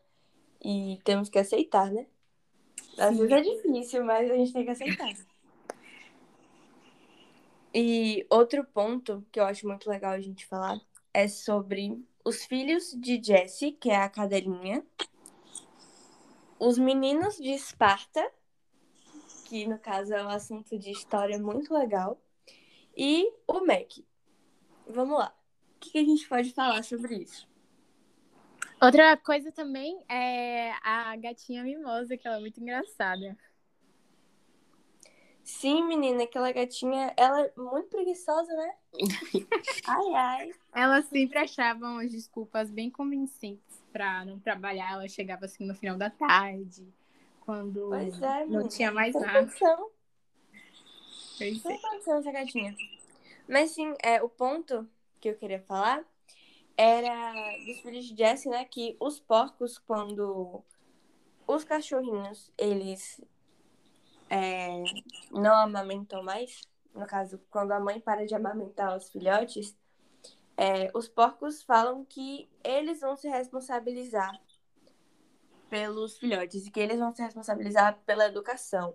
[0.63, 2.05] e temos que aceitar, né?
[2.97, 3.27] Às Sim.
[3.27, 5.13] vezes é difícil, mas a gente tem que aceitar.
[7.73, 10.79] E outro ponto que eu acho muito legal a gente falar
[11.13, 14.83] é sobre os filhos de Jessie, que é a cadelinha,
[16.59, 18.31] os meninos de Esparta,
[19.45, 22.19] que no caso é um assunto de história muito legal,
[22.97, 23.99] e o Mac.
[24.87, 25.33] Vamos lá.
[25.75, 27.47] O que que a gente pode falar sobre isso?
[28.81, 33.37] Outra coisa também é a gatinha mimosa, que ela é muito engraçada.
[35.43, 38.73] Sim, menina, aquela gatinha, ela é muito preguiçosa, né?
[39.87, 40.51] ai, ai.
[40.75, 44.91] Ela sempre achava umas desculpas bem convincentes pra não trabalhar.
[44.93, 46.85] Ela chegava assim no final da tarde,
[47.41, 48.09] quando é,
[48.41, 48.67] não menina.
[48.67, 49.49] tinha mais nada.
[51.37, 52.75] Sem condição essa gatinha.
[53.47, 54.87] Mas sim, é, o ponto
[55.19, 56.03] que eu queria falar
[56.75, 57.33] era
[57.65, 58.65] dos filhos de Jessie, né?
[58.65, 60.63] Que os porcos, quando
[61.47, 63.21] os cachorrinhos, eles
[64.29, 64.83] é,
[65.31, 66.61] não amamentam mais,
[66.93, 69.75] no caso, quando a mãe para de amamentar os filhotes,
[70.57, 74.39] é, os porcos falam que eles vão se responsabilizar
[75.69, 78.93] pelos filhotes e que eles vão se responsabilizar pela educação.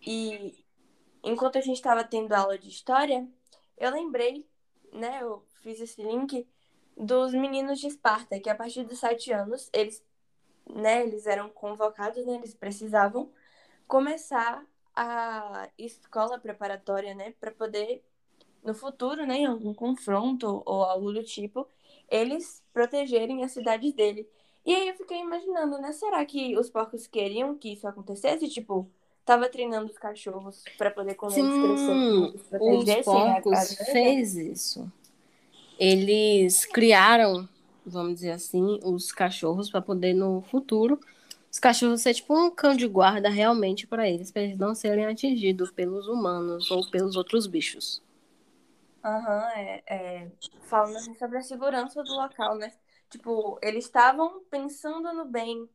[0.00, 0.65] E
[1.26, 3.28] enquanto a gente estava tendo aula de história,
[3.76, 4.46] eu lembrei,
[4.92, 6.46] né, eu fiz esse link
[6.96, 10.02] dos meninos de Esparta, que a partir dos sete anos, eles,
[10.68, 13.30] né, eles eram convocados, né, eles precisavam
[13.86, 18.04] começar a escola preparatória, né, para poder
[18.62, 21.68] no futuro, né, em algum confronto ou algo do tipo,
[22.08, 24.28] eles protegerem a cidade dele.
[24.64, 28.90] E aí eu fiquei imaginando, né, será que os porcos queriam que isso acontecesse, tipo,
[29.26, 34.34] tava treinando os cachorros para poder eles Sim, crescerem, eles os protegessem a porcos fez
[34.36, 34.90] isso.
[35.78, 37.48] Eles criaram,
[37.86, 41.00] vamos dizer assim, os cachorros para poder no futuro
[41.52, 45.06] os cachorros ser tipo um cão de guarda realmente para eles, para eles não serem
[45.06, 48.02] atingidos pelos humanos ou pelos outros bichos.
[49.04, 49.82] Aham, é,
[50.26, 52.72] é, falando assim sobre a segurança do local, né?
[53.08, 55.68] Tipo, eles estavam pensando no bem.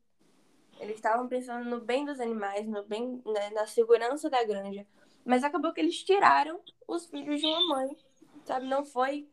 [0.81, 4.87] Eles estavam pensando no bem dos animais, no bem, né, na segurança da granja.
[5.25, 7.97] Mas acabou que eles tiraram os filhos de uma mãe,
[8.45, 8.67] sabe?
[8.67, 9.29] Não foi.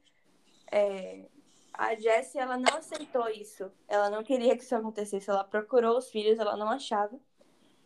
[0.72, 1.28] é,
[1.74, 3.72] A Jessie, ela não aceitou isso.
[3.88, 5.30] Ela não queria que isso acontecesse.
[5.30, 7.18] Ela procurou os filhos, ela não achava.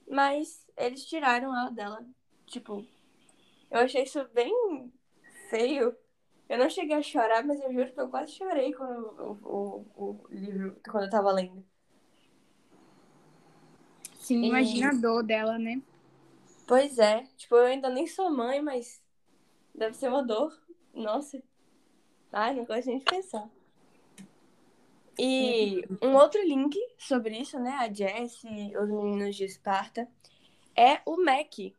[0.08, 2.06] Mas eles tiraram ela dela.
[2.46, 2.86] Tipo,
[3.70, 4.52] eu achei isso bem
[5.50, 5.96] feio.
[6.48, 9.06] Eu não cheguei a chorar, mas eu juro que eu quase chorei quando
[9.44, 11.64] o, o, o livro, quando eu tava lendo.
[14.22, 15.82] Sim, E- imagina a dor dela, né?
[16.66, 19.02] Pois é, tipo, eu ainda nem sou mãe, mas
[19.74, 20.56] deve ser uma dor.
[20.94, 21.42] Nossa.
[22.32, 23.50] Ai, não gosto nem de pensar.
[25.18, 27.72] E um outro link sobre isso, né?
[27.72, 30.08] A Jessie, os meninos de Esparta,
[30.74, 31.74] é o MEC,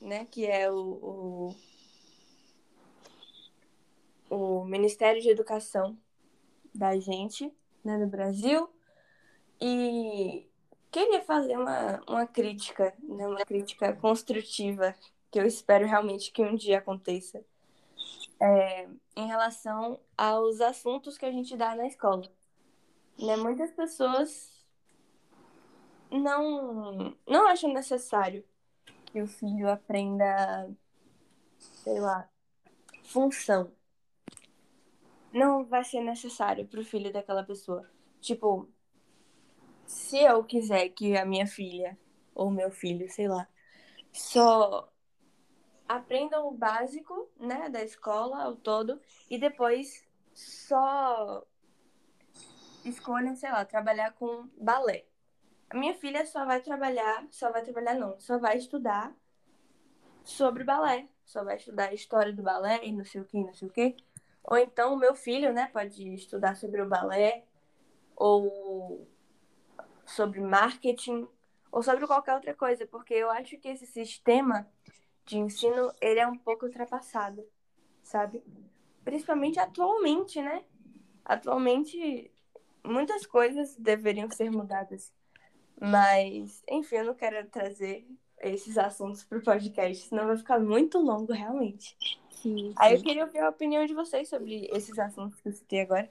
[0.00, 0.26] né?
[0.26, 1.54] Que é o,
[4.30, 5.98] o, o Ministério de Educação
[6.74, 7.50] da gente,
[7.82, 8.68] né, no Brasil.
[9.60, 10.49] E
[10.90, 14.94] queria fazer uma, uma crítica, né, uma crítica construtiva,
[15.30, 17.44] que eu espero realmente que um dia aconteça,
[18.40, 22.22] é, em relação aos assuntos que a gente dá na escola.
[23.18, 24.64] Né, muitas pessoas
[26.10, 28.44] não, não acham necessário
[29.06, 30.68] que o filho aprenda,
[31.58, 32.28] sei lá,
[33.04, 33.72] função.
[35.32, 37.88] Não vai ser necessário para o filho daquela pessoa.
[38.20, 38.68] Tipo,
[39.90, 41.98] se eu quiser que a minha filha
[42.32, 43.48] ou meu filho, sei lá,
[44.12, 44.88] só
[45.88, 51.44] aprendam o básico, né, da escola ao todo e depois só
[52.84, 55.06] escolham, sei lá, trabalhar com balé.
[55.68, 59.12] A minha filha só vai trabalhar, só vai trabalhar não, só vai estudar
[60.22, 63.54] sobre balé, só vai estudar a história do balé e não sei o que, não
[63.54, 63.96] sei o que.
[64.44, 67.44] Ou então o meu filho, né, pode estudar sobre o balé
[68.14, 69.09] ou
[70.10, 71.26] sobre marketing
[71.70, 74.68] ou sobre qualquer outra coisa, porque eu acho que esse sistema
[75.24, 77.44] de ensino ele é um pouco ultrapassado,
[78.02, 78.42] sabe?
[79.04, 80.64] Principalmente atualmente, né?
[81.24, 82.30] Atualmente
[82.84, 85.12] muitas coisas deveriam ser mudadas,
[85.80, 88.06] mas enfim, eu não quero trazer
[88.40, 91.96] esses assuntos para o podcast, senão vai ficar muito longo realmente.
[92.30, 95.82] Sim, Aí eu queria ouvir a opinião de vocês sobre esses assuntos que eu citei
[95.82, 96.10] agora.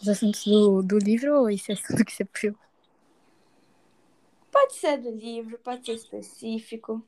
[0.00, 2.54] Os assuntos do, do livro ou esse assunto que você puxou?
[4.50, 7.04] Pode ser do livro, pode ser específico.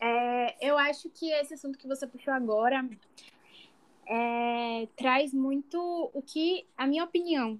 [0.00, 2.88] É, eu acho que esse assunto que você puxou agora
[4.06, 7.58] é, traz muito o que, a minha opinião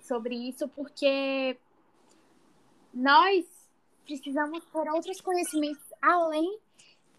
[0.00, 1.56] sobre isso, porque
[2.92, 3.46] nós
[4.04, 6.58] precisamos ter outros conhecimentos além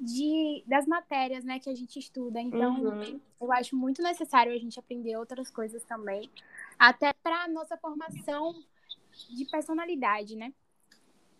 [0.02, 2.42] de, das matérias né, que a gente estuda.
[2.42, 3.20] Então, uhum.
[3.40, 6.30] eu acho muito necessário a gente aprender outras coisas também,
[6.78, 8.56] até para a nossa formação
[9.30, 10.52] de personalidade, né?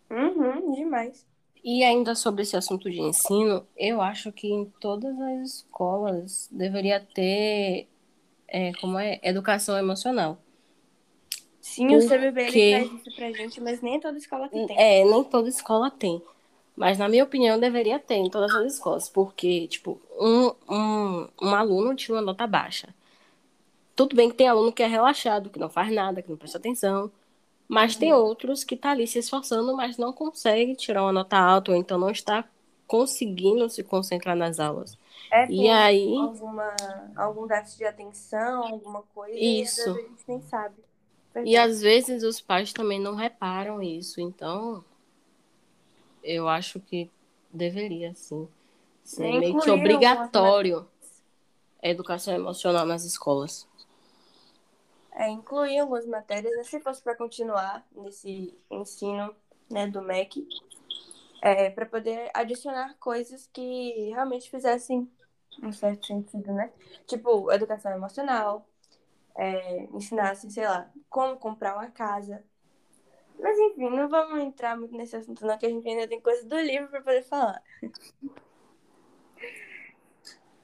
[0.08, 1.26] Uhum, demais.
[1.64, 7.00] E ainda sobre esse assunto de ensino, eu acho que em todas as escolas deveria
[7.00, 7.88] ter
[8.48, 10.38] é, como é educação emocional.
[11.60, 12.04] Sim, Porque...
[12.04, 14.66] o CBB ele traz isso pra gente, mas nem toda escola tem.
[14.76, 16.20] É, nem toda escola tem.
[16.76, 19.08] Mas, na minha opinião, deveria ter em todas as escolas.
[19.08, 22.94] Porque, tipo, um, um, um aluno tinha uma nota baixa.
[23.94, 26.58] Tudo bem que tem aluno que é relaxado, que não faz nada, que não presta
[26.58, 27.10] atenção.
[27.68, 31.70] Mas tem outros que tá ali se esforçando, mas não consegue tirar uma nota alta,
[31.70, 32.44] ou então não está
[32.86, 34.98] conseguindo se concentrar nas aulas.
[35.30, 36.76] É, e aí alguma,
[37.16, 39.80] algum déficit de atenção, alguma coisa, isso.
[39.80, 40.74] e às vezes a gente nem sabe.
[41.46, 44.84] E às vezes os pais também não reparam isso, então
[46.22, 47.10] eu acho que
[47.52, 48.48] deveria, sim,
[49.02, 50.88] ser meio que obrigatório
[51.82, 53.68] a educação emocional nas escolas.
[55.12, 59.34] É, incluir algumas matérias, se fosse para continuar nesse ensino
[59.68, 60.46] né, do MEC,
[61.42, 65.10] é, para poder adicionar coisas que realmente fizessem
[65.62, 66.72] um certo sentido, né?
[67.06, 68.66] Tipo, educação emocional,
[69.34, 72.42] é, ensinassem, sei lá, como comprar uma casa.
[73.42, 76.46] Mas enfim, não vamos entrar muito nesse assunto, não, que a gente ainda tem coisa
[76.46, 77.60] do livro para poder falar.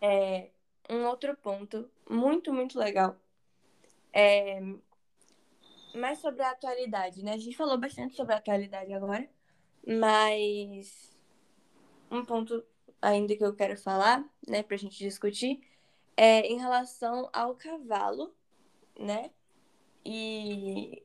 [0.00, 0.50] É,
[0.88, 3.16] um outro ponto muito, muito legal
[4.12, 4.60] é
[5.94, 7.32] mais sobre a atualidade, né?
[7.32, 9.28] A gente falou bastante sobre a atualidade agora,
[9.84, 11.18] mas
[12.10, 12.64] um ponto
[13.02, 15.60] ainda que eu quero falar, né, pra gente discutir,
[16.16, 18.32] é em relação ao cavalo,
[18.98, 19.32] né?
[20.04, 21.02] E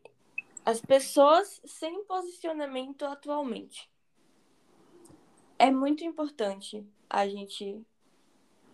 [0.65, 3.89] as pessoas sem posicionamento atualmente.
[5.59, 7.85] É muito importante a gente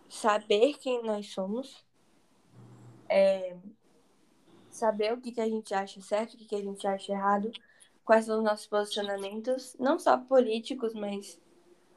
[0.07, 1.85] saber quem nós somos,
[3.07, 3.57] é,
[4.69, 7.51] saber o que, que a gente acha certo, o que, que a gente acha errado,
[8.05, 11.39] quais são os nossos posicionamentos, não só políticos, mas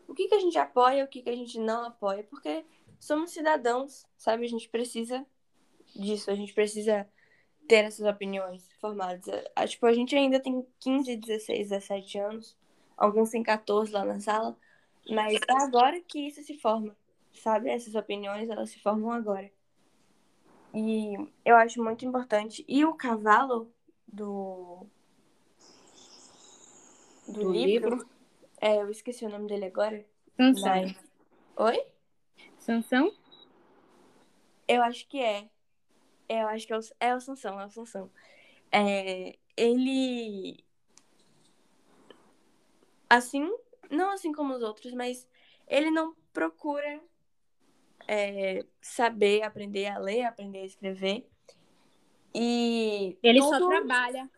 [0.09, 2.65] o que, que a gente apoia, o que, que a gente não apoia, porque
[2.99, 4.45] somos cidadãos, sabe?
[4.45, 5.25] A gente precisa
[5.95, 7.09] disso, a gente precisa
[7.69, 9.25] ter essas opiniões formadas.
[9.55, 12.57] A, tipo, a gente ainda tem 15, 16, 17 anos,
[12.97, 14.57] alguns têm 14 lá na sala,
[15.09, 16.97] mas é agora que isso se forma,
[17.35, 17.71] sabe?
[17.71, 19.51] Essas opiniões, elas se formam agora.
[20.75, 22.65] E eu acho muito importante.
[22.67, 23.71] E o cavalo
[24.09, 24.87] do,
[27.29, 28.09] do, do livro, livro,
[28.61, 30.05] é, eu esqueci o nome dele agora.
[30.37, 30.65] Sansão.
[30.65, 30.97] Mas...
[31.57, 31.87] Oi?
[32.59, 33.13] Sansão?
[34.67, 35.49] Eu acho que é.
[36.41, 38.11] Eu acho que é o, é o Sansão, é o Sansão.
[38.71, 40.65] É, ele.
[43.09, 43.47] Assim,
[43.91, 45.29] não assim como os outros, mas
[45.67, 47.01] ele não procura
[48.09, 51.29] é, saber, aprender a ler, aprender a escrever.
[52.35, 53.19] E.
[53.23, 53.59] Ele tudo...
[53.59, 54.31] só trabalha.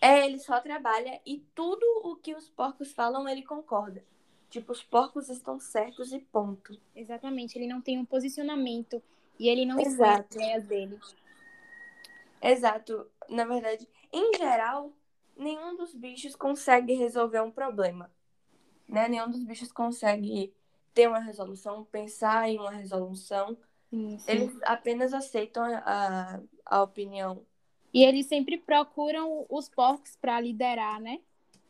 [0.00, 4.04] É, ele só trabalha e tudo o que os porcos falam, ele concorda.
[4.50, 6.78] Tipo, os porcos estão certos e ponto.
[6.94, 9.02] Exatamente, ele não tem um posicionamento
[9.42, 11.00] e ele não expõe as ideias dele.
[12.40, 13.10] Exato.
[13.28, 14.92] Na verdade, em geral,
[15.36, 18.08] nenhum dos bichos consegue resolver um problema.
[18.88, 19.08] Né?
[19.08, 20.54] Nenhum dos bichos consegue
[20.94, 23.58] ter uma resolução, pensar em uma resolução.
[23.90, 24.30] Sim, sim.
[24.30, 27.44] Eles apenas aceitam a, a opinião.
[27.92, 31.20] E eles sempre procuram os porcos para liderar, né?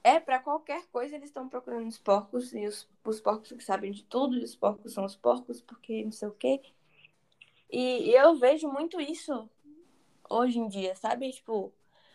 [0.04, 3.92] É, para qualquer coisa eles estão procurando os porcos, e os, os porcos que sabem
[3.92, 6.60] de tudo, e os porcos são os porcos, porque não sei o quê.
[7.72, 9.48] E, eu vejo muito isso
[10.28, 11.30] hoje em dia, sabe?
[11.32, 11.72] Tipo,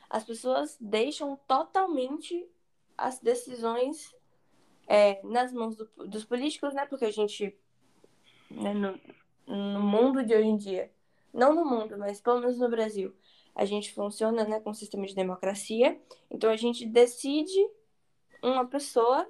[0.08, 2.48] as pessoas deixam totalmente
[2.96, 4.16] as decisões
[4.88, 6.86] é, nas mãos do, dos políticos, né?
[6.86, 7.58] Porque a gente,
[8.52, 9.00] né, no,
[9.48, 10.92] no mundo de hoje em dia,
[11.34, 13.14] não no mundo, mas pelo menos no Brasil,
[13.56, 16.00] a gente funciona né, com um sistema de democracia.
[16.30, 17.68] Então a gente decide
[18.44, 19.28] uma pessoa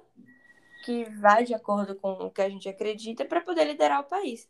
[0.84, 4.48] que vai de acordo com o que a gente acredita para poder liderar o país.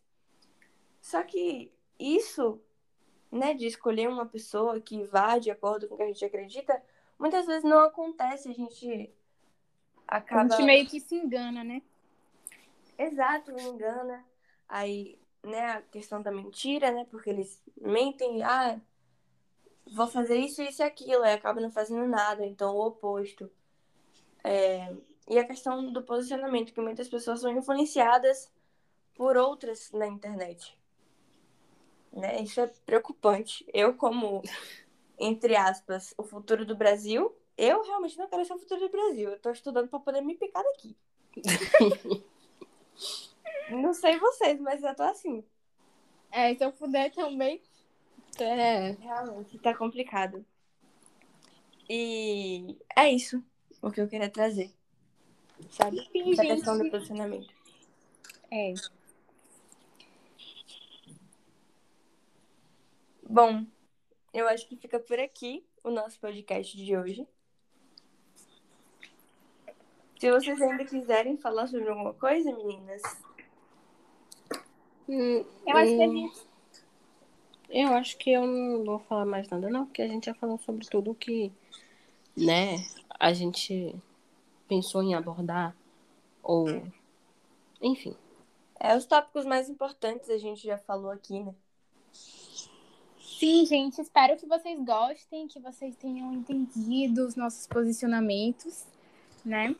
[1.00, 2.60] Só que isso,
[3.30, 6.82] né, de escolher uma pessoa que vá de acordo com o que a gente acredita,
[7.18, 8.48] muitas vezes não acontece.
[8.48, 9.12] A gente
[10.06, 10.54] acaba.
[10.54, 11.82] A gente meio que se engana, né?
[12.96, 14.24] Exato, me engana.
[14.68, 17.06] Aí, né, a questão da mentira, né?
[17.10, 18.80] Porque eles mentem, ah,
[19.92, 23.50] vou fazer isso, isso e aquilo, e acaba não fazendo nada, então o oposto.
[24.44, 24.94] É...
[25.30, 28.50] E a questão do posicionamento, que muitas pessoas são influenciadas
[29.14, 30.77] por outras na internet.
[32.18, 32.42] Né?
[32.42, 33.64] Isso é preocupante.
[33.72, 34.42] Eu, como
[35.18, 37.34] entre aspas, o futuro do Brasil.
[37.56, 39.30] Eu realmente não quero ser o futuro do Brasil.
[39.30, 40.96] Eu tô estudando pra poder me picar daqui.
[43.70, 45.44] não sei vocês, mas eu tô assim.
[46.30, 47.60] É, se eu puder também.
[48.38, 48.90] É.
[48.92, 50.44] Realmente, tá complicado.
[51.90, 53.42] E é isso
[53.82, 54.70] o que eu queria trazer.
[55.70, 55.98] Sabe?
[55.98, 56.54] Essa gente.
[56.54, 57.52] questão do posicionamento.
[58.52, 58.74] É.
[63.28, 63.66] Bom,
[64.32, 67.28] eu acho que fica por aqui o nosso podcast de hoje.
[70.18, 73.02] Se vocês ainda quiserem falar sobre alguma coisa, meninas,
[75.08, 76.48] Hum, Eu acho que a hum, gente.
[77.70, 80.58] Eu acho que eu não vou falar mais nada, não, porque a gente já falou
[80.58, 81.52] sobre tudo que,
[82.36, 82.76] né,
[83.20, 83.94] a gente
[84.66, 85.76] pensou em abordar,
[86.42, 86.66] ou.
[87.80, 88.16] Enfim.
[88.80, 91.54] é os tópicos mais importantes a gente já falou aqui, né?
[93.38, 98.84] Sim, gente, espero que vocês gostem, que vocês tenham entendido os nossos posicionamentos,
[99.44, 99.76] né?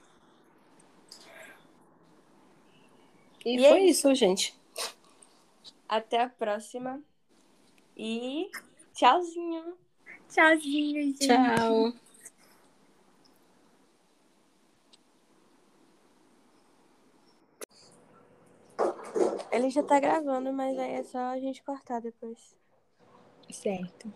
[3.45, 4.57] E, E é foi isso, gente.
[5.89, 7.03] Até a próxima.
[7.97, 8.49] E
[8.95, 9.77] tchauzinho.
[10.29, 11.27] Tchauzinho, gente.
[11.27, 11.93] Tchau.
[19.51, 22.57] Ele já tá gravando, mas aí é só a gente cortar depois.
[23.51, 24.13] Certo.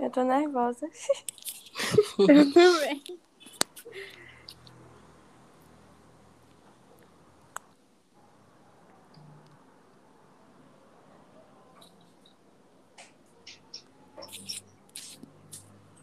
[0.00, 0.88] Eu tô nervosa.
[2.28, 3.02] Eu também.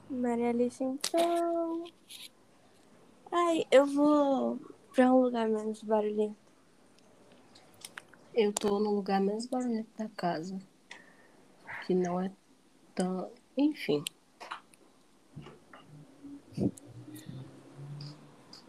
[0.09, 1.83] Maria Alice, então.
[3.31, 4.59] Ai, eu vou
[4.93, 6.35] pra um lugar menos barulhento.
[8.33, 10.59] Eu tô no lugar mais barulhento da casa.
[11.85, 12.31] Que não é
[12.93, 13.31] tão.
[13.57, 14.03] Enfim.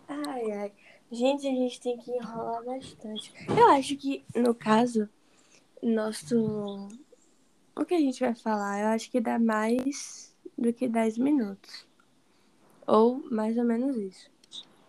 [0.09, 0.73] Ai, ai.
[1.11, 3.33] Gente, a gente tem que enrolar bastante.
[3.49, 5.09] Eu acho que, no caso,
[5.83, 6.89] nosso.
[7.77, 8.81] O que a gente vai falar?
[8.81, 11.87] Eu acho que dá mais do que 10 minutos.
[12.87, 14.32] Ou mais ou menos isso.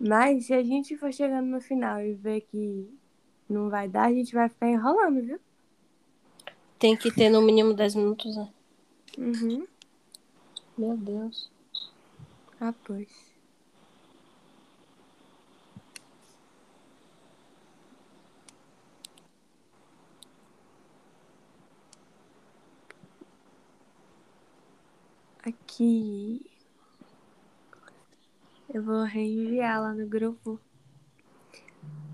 [0.06, 2.94] Mas se a gente for chegando no final e ver que
[3.50, 5.40] não vai dar, a gente vai ficar enrolando, viu?
[6.78, 8.50] Tem que ter no mínimo 10 minutos, né?
[9.18, 9.66] Uhum.
[10.78, 11.50] Meu Deus.
[12.60, 13.08] Ah, pois.
[25.46, 26.53] Aqui.
[28.74, 30.60] Eu vou reenviar lá no grupo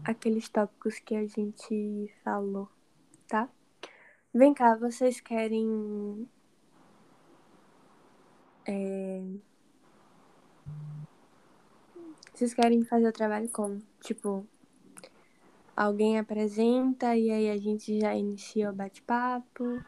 [0.04, 2.70] aqueles tópicos que a gente falou,
[3.28, 3.50] tá?
[4.34, 6.28] Vem cá, vocês querem
[8.68, 9.24] é,
[12.40, 13.82] Vocês querem fazer o trabalho como?
[14.02, 14.48] Tipo,
[15.76, 19.84] alguém apresenta e aí a gente já inicia o bate-papo.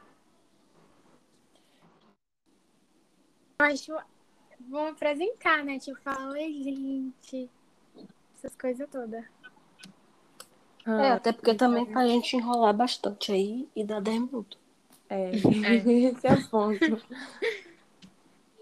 [3.60, 4.11] Acho.
[4.72, 5.78] Vamos apresentar, né?
[5.78, 7.50] Tipo, fala, oi, gente.
[8.38, 9.26] Essas coisas todas.
[10.88, 14.60] É, até porque também pra gente enrolar bastante aí e dar 10 minutos.
[15.14, 17.06] É, esse é o ponto.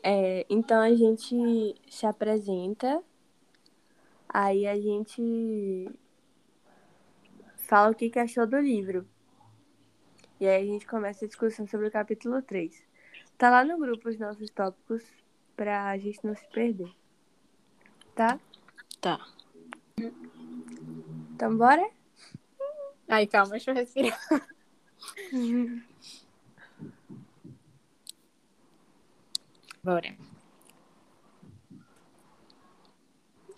[0.01, 3.03] É, então a gente se apresenta,
[4.27, 5.91] aí a gente
[7.55, 9.07] fala o que, que achou do livro.
[10.39, 12.81] E aí a gente começa a discussão sobre o capítulo 3.
[13.37, 15.03] Tá lá no grupo os nossos tópicos
[15.59, 16.89] pra gente não se perder.
[18.15, 18.39] Tá?
[19.01, 19.19] Tá.
[21.33, 21.91] Então bora?
[23.09, 24.17] Ai, calma, deixa eu respirar.
[29.83, 30.15] Bora.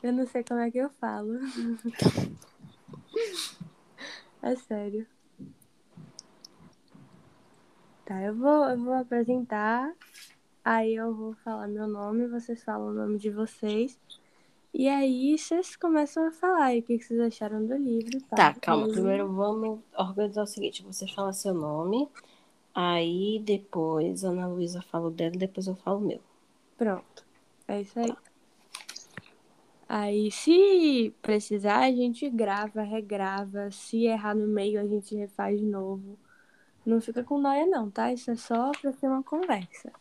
[0.02, 1.34] Eu não sei como é que eu falo.
[4.42, 5.06] é sério.
[8.06, 9.94] Tá, eu vou, eu vou apresentar.
[10.64, 14.00] Aí eu vou falar meu nome, vocês falam o nome de vocês.
[14.74, 18.18] E aí vocês começam a falar aí o que, que vocês acharam do livro.
[18.18, 18.38] e tal.
[18.38, 18.86] Tá, calma.
[18.86, 22.08] Aí- Primeiro vamos organizar o seguinte: você fala seu nome,
[22.74, 26.22] aí depois a Ana Luísa fala o dela, depois eu falo o meu.
[26.78, 27.26] Pronto.
[27.68, 28.14] É isso aí.
[29.90, 33.70] Aí, se precisar, a gente grava, regrava.
[33.72, 36.18] Se errar no meio, a gente refaz de novo.
[36.86, 38.12] Não fica com noia, não, tá?
[38.14, 39.92] Isso é só pra ser uma conversa.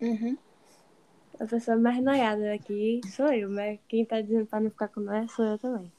[0.00, 0.38] Uhum.
[1.40, 5.00] A pessoa mais noiada aqui sou eu, mas quem tá dizendo pra não ficar com
[5.00, 5.92] noia sou eu também.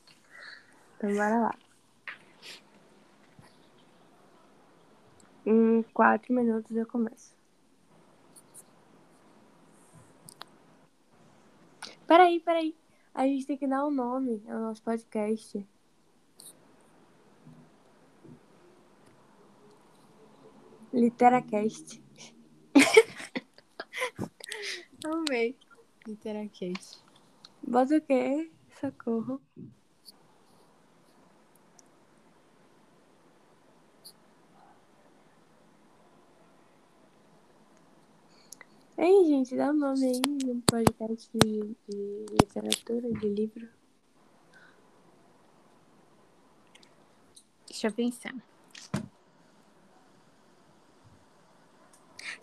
[0.98, 1.56] Então bora lá.
[5.46, 7.34] Em quatro minutos eu começo.
[12.06, 12.76] Peraí, peraí.
[13.14, 15.66] A gente tem que dar um nome ao nosso podcast.
[20.92, 22.09] Literacast.
[25.06, 25.56] Amei.
[26.08, 27.04] Literacast.
[27.62, 28.50] Bota o quê?
[28.80, 29.42] Socorro.
[38.98, 43.70] Ei, gente, dá um nome aí no podcast de, de literatura, de livro.
[47.68, 48.36] Deixa eu pensar.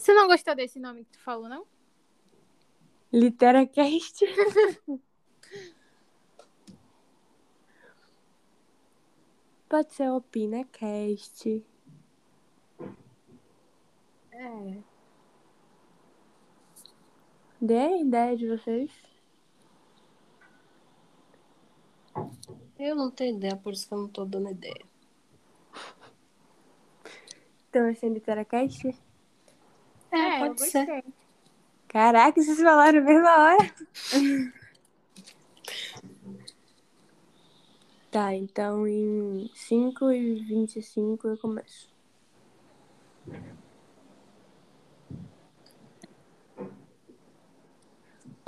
[0.07, 1.67] Você não gostou desse nome que tu falou, não?
[3.13, 4.25] Literacast.
[9.69, 11.61] Pode ser OpinaCast.
[14.31, 14.79] É.
[17.61, 18.93] Dê a ideia de vocês.
[22.79, 24.87] Eu não tenho ideia, por isso que eu não tô dando ideia.
[27.69, 29.06] Então, esse é Literacast?
[30.17, 31.05] É, pode eu ser.
[31.89, 33.75] Caraca, vocês falaram na mesma hora.
[38.11, 41.89] tá, então em 5 e 25 eu começo.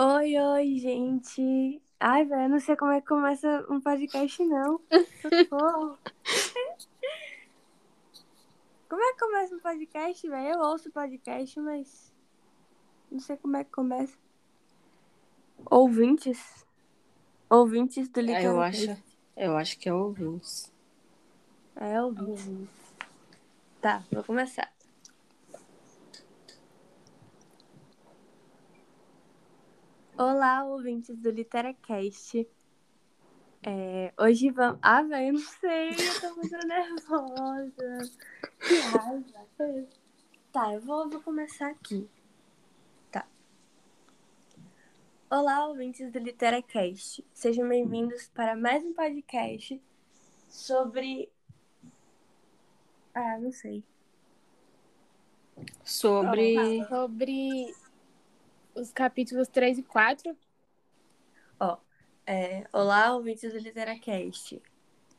[0.01, 1.83] Oi, oi, gente.
[2.01, 4.81] Ai, velho, eu não sei como é que começa um podcast, não.
[8.89, 10.55] Como é que começa um podcast, velho?
[10.55, 12.13] Eu ouço podcast, mas
[13.11, 14.17] não sei como é que começa.
[15.71, 16.67] Ouvintes?
[17.51, 18.91] Ouvintes do É, eu Literacast.
[18.91, 19.03] acho,
[19.37, 20.73] eu acho que é ouvintes.
[21.77, 22.69] É, ouvintes.
[23.81, 24.73] Tá, vou começar.
[30.17, 32.47] Olá, ouvintes do Literacast.
[33.63, 34.79] É, hoje vamos.
[34.81, 38.11] Ah, velho, eu não sei, eu tô muito nervosa.
[38.61, 39.89] Que raiva.
[40.53, 42.09] Tá, eu vou, vou começar aqui.
[43.11, 43.27] Tá.
[45.29, 47.25] Olá, ouvintes do Literacast.
[47.33, 49.81] Sejam bem-vindos para mais um podcast
[50.49, 51.29] sobre.
[53.13, 53.83] Ah, não sei.
[55.83, 56.85] Sobre.
[56.87, 57.75] Sobre
[58.77, 60.37] os capítulos 3 e 4.
[62.31, 64.61] É, olá, ouvintes do Literacast.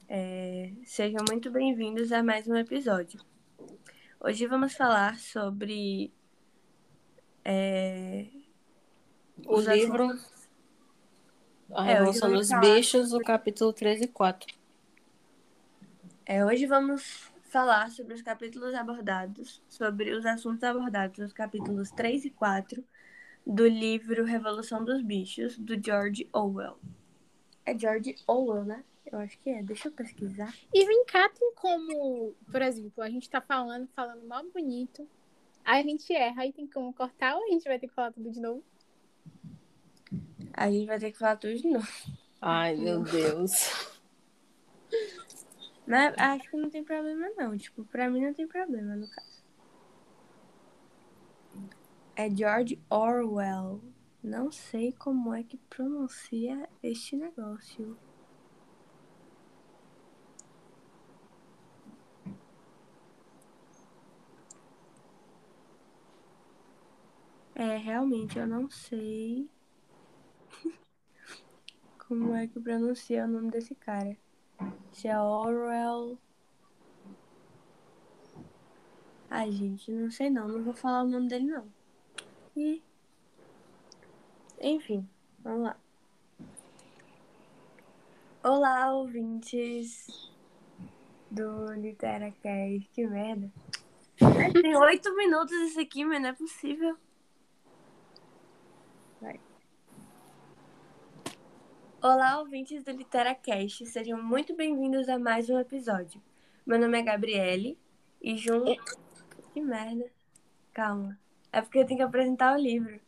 [0.07, 3.19] É, sejam muito bem-vindos a mais um episódio.
[4.19, 6.13] Hoje vamos falar sobre
[7.43, 8.27] é,
[9.43, 10.47] O os livro assuntos-
[11.73, 14.55] A É, Revolução dos falar Bichos, o capítulo 3 e 4.
[16.27, 22.25] é, hoje vamos falar sobre os capítulos abordados, sobre os assuntos abordados nos capítulos 3
[22.25, 22.83] e 4
[23.47, 26.77] do livro Revolução dos Bichos, do George Orwell.
[27.69, 28.83] É George Orwell, né?
[29.11, 29.61] Eu acho que é.
[29.61, 30.51] Deixa eu pesquisar.
[30.73, 35.07] E vem cá, tem como, por exemplo, a gente tá falando, falando mal bonito.
[35.63, 38.11] Aí a gente erra, aí tem como cortar ou a gente vai ter que falar
[38.11, 38.63] tudo de novo?
[40.51, 41.87] A gente vai ter que falar tudo de novo.
[42.41, 43.87] Ai, meu Deus.
[45.85, 47.55] Mas acho que não tem problema, não.
[47.55, 49.43] Tipo, pra mim não tem problema, no caso.
[52.15, 53.79] É George Orwell.
[54.23, 57.97] Não sei como é que pronuncia este negócio.
[67.55, 69.49] É, realmente eu não sei
[72.07, 74.17] como é que pronuncia o nome desse cara.
[74.91, 76.17] Se é Orwell.
[79.29, 80.47] Ai, gente, não sei não.
[80.47, 81.67] Não vou falar o nome dele, não.
[82.55, 82.81] E...
[84.61, 85.07] Enfim,
[85.39, 85.77] vamos lá.
[88.43, 90.29] Olá, ouvintes
[91.31, 92.89] do Literacast.
[92.91, 93.49] Que merda.
[94.21, 96.97] Ai, Tem oito minutos isso aqui, mas não é possível.
[99.21, 99.39] Vai.
[102.01, 103.85] Olá, ouvintes do Literacast.
[103.85, 106.21] Sejam muito bem-vindos a mais um episódio.
[106.65, 107.79] Meu nome é Gabriele
[108.21, 108.75] e junto...
[109.53, 110.11] Que merda.
[110.73, 111.17] Calma.
[111.49, 112.99] É porque eu tenho que apresentar o livro.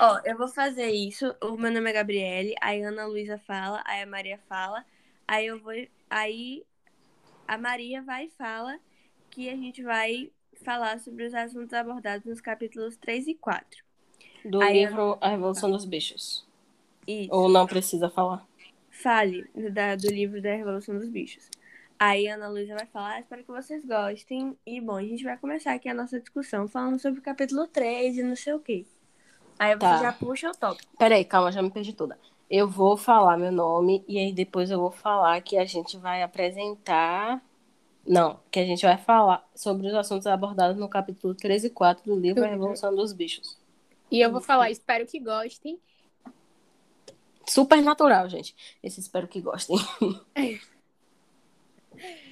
[0.00, 1.34] Ó, eu vou fazer isso.
[1.42, 4.84] O meu nome é Gabriele, aí a Ana Luísa fala, aí a Maria fala,
[5.26, 5.72] aí eu vou.
[6.08, 6.64] Aí
[7.48, 8.78] a Maria vai e fala
[9.30, 10.30] que a gente vai
[10.64, 13.82] falar sobre os assuntos abordados nos capítulos 3 e 4.
[14.44, 16.46] Do Aí livro A Revolução dos Bichos.
[17.06, 17.32] Isso.
[17.32, 18.46] Ou não precisa falar?
[18.92, 21.50] fale da, do livro da Revolução dos Bichos.
[21.98, 24.56] Aí a Ana Luísa vai falar, ah, espero que vocês gostem.
[24.66, 28.18] E bom, a gente vai começar aqui a nossa discussão falando sobre o capítulo 3
[28.18, 28.84] e não sei o quê.
[29.58, 29.98] Aí você Tá.
[29.98, 30.90] já puxa o tópico.
[30.98, 32.18] Peraí, calma, já me perdi toda.
[32.50, 36.22] Eu vou falar meu nome e aí depois eu vou falar que a gente vai
[36.22, 37.42] apresentar.
[38.06, 42.04] Não, que a gente vai falar sobre os assuntos abordados no capítulo 13 e 4
[42.04, 43.56] do livro A Revolução dos Bichos.
[44.10, 45.78] E eu vou falar, espero que gostem.
[47.48, 48.54] Super natural, gente.
[48.82, 49.76] Esse espero que gostem.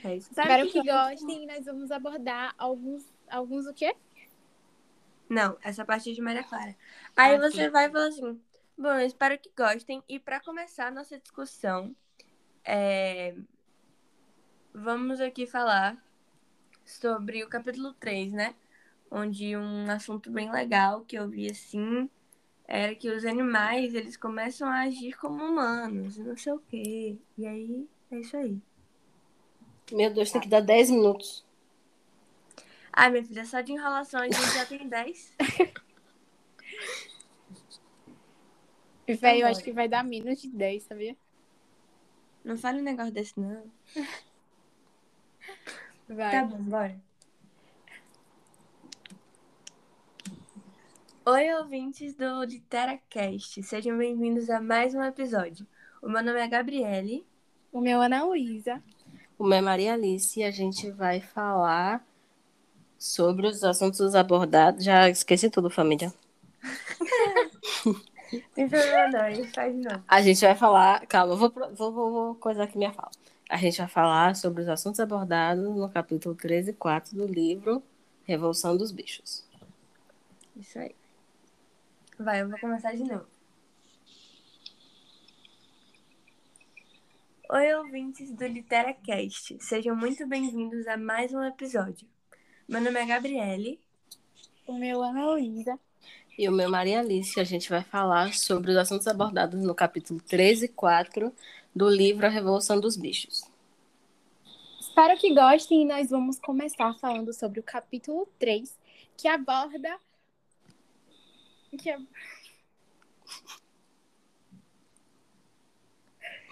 [0.02, 0.30] É isso.
[0.30, 3.94] Espero que gostem e nós vamos abordar alguns, alguns o quê?
[5.30, 6.76] Não, essa parte é de Maria Clara.
[7.16, 8.40] Aí Ah, você vai falar assim,
[8.76, 10.02] bom, eu espero que gostem.
[10.08, 11.96] E para começar a nossa discussão,
[12.64, 13.36] é,
[14.74, 15.96] vamos aqui falar
[16.84, 18.54] sobre o capítulo 3, né?
[19.10, 22.10] Onde um assunto bem legal que eu vi assim
[22.66, 27.18] era que os animais, eles começam a agir como humanos, não sei o quê.
[27.38, 28.60] E aí, é isso aí.
[29.92, 31.44] Meu Deus, tem que dar 10 minutos.
[33.00, 35.36] Ai, minha filha, só de enrolação a gente já tem 10.
[39.08, 41.16] E, velho, eu acho que vai dar menos de 10, sabia?
[42.44, 43.64] Não fale um negócio desse, não.
[46.08, 46.30] Vai.
[46.30, 46.96] Tá bom, bora.
[51.26, 53.64] Oi, ouvintes do LiteraCast.
[53.64, 55.66] Sejam bem-vindos a mais um episódio.
[56.00, 57.26] O meu nome é Gabriele.
[57.72, 58.80] O meu é Ana Luísa.
[59.36, 62.06] O meu é Maria Alice e a gente vai falar
[63.00, 64.84] sobre os assuntos abordados.
[64.84, 66.12] Já esqueci tudo, família.
[68.54, 69.20] Problema não,
[70.06, 71.06] a gente vai falar.
[71.06, 73.10] Calma, eu vou, vou, vou, vou coisar aqui minha fala.
[73.48, 77.82] A gente vai falar sobre os assuntos abordados no capítulo 13 e 4 do livro
[78.24, 79.44] Revolução dos Bichos.
[80.54, 80.94] Isso aí.
[82.18, 83.26] Vai, eu vou começar de novo.
[87.50, 89.58] Oi, ouvintes do LiteraCast.
[89.60, 92.06] Sejam muito bem-vindos a mais um episódio.
[92.70, 93.80] Meu nome é Gabriele.
[94.64, 95.76] O meu é Ana Luísa.
[96.38, 99.74] E o meu é Maria Alice, a gente vai falar sobre os assuntos abordados no
[99.74, 101.34] capítulo 13 e 4
[101.74, 103.42] do livro A Revolução dos Bichos.
[104.78, 108.78] Espero que gostem e nós vamos começar falando sobre o capítulo 3,
[109.16, 109.98] que aborda.
[111.76, 111.98] Que é...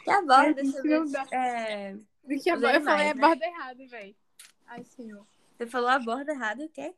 [0.02, 0.98] Que aborda Ai, sobre...
[0.98, 1.26] não dá.
[1.30, 1.96] É...
[2.42, 2.74] que aborda...
[2.74, 3.24] Eu falei animais, né?
[3.24, 4.16] aborda errado, velho.
[4.66, 5.24] Ai, senhor.
[5.58, 6.94] Você falou a borda errado, o quê?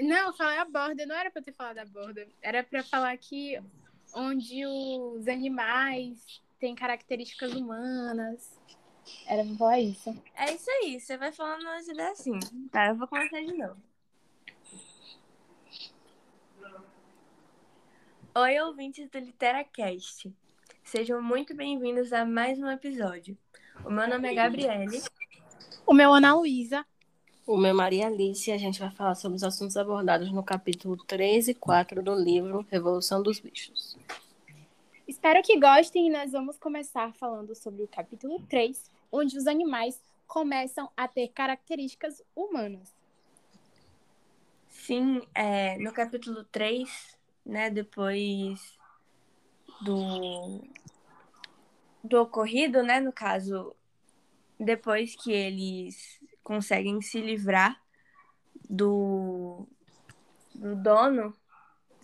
[0.00, 2.26] Não, eu falei a borda, não era pra ter falado a borda.
[2.42, 3.62] Era pra falar que
[4.12, 8.58] onde os animais têm características humanas.
[9.28, 10.10] Era pra falar isso.
[10.34, 12.40] É isso aí, você vai falando umas ideias assim.
[12.72, 13.80] Tá, eu vou começar de novo.
[18.34, 20.34] Oi, ouvintes do LiteraCast.
[20.82, 23.38] Sejam muito bem-vindos a mais um episódio.
[23.84, 25.00] O meu nome é Gabriele.
[25.86, 26.84] O meu é Ana Luísa.
[27.50, 30.40] O meu é Maria Alice e a gente vai falar sobre os assuntos abordados no
[30.40, 33.98] capítulo 3 e 4 do livro Revolução dos Bichos.
[35.08, 40.00] Espero que gostem e nós vamos começar falando sobre o capítulo 3, onde os animais
[40.28, 42.94] começam a ter características humanas.
[44.68, 48.78] Sim, é, no capítulo 3, né, depois
[49.80, 50.62] do,
[52.04, 53.74] do ocorrido, né, no caso,
[54.56, 56.19] depois que eles
[56.50, 57.80] conseguem se livrar
[58.68, 59.68] do,
[60.52, 61.32] do dono,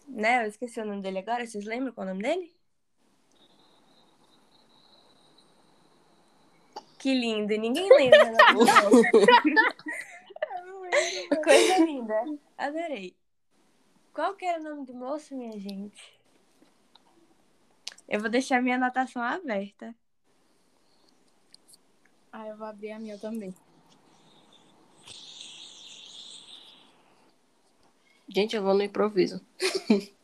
[0.07, 2.55] né, eu esqueci o nome dele agora, vocês lembram qual é o nome dele?
[6.97, 8.23] Que lindo, ninguém lembra
[8.55, 9.57] o nome dele.
[11.43, 12.15] Coisa linda.
[12.57, 13.17] Adorei.
[14.15, 16.21] Qual que era o nome do moço, minha gente?
[18.09, 19.93] Eu vou deixar minha anotação aberta.
[22.31, 23.53] Ah, eu vou abrir a minha também.
[28.29, 29.41] Gente, eu vou no improviso.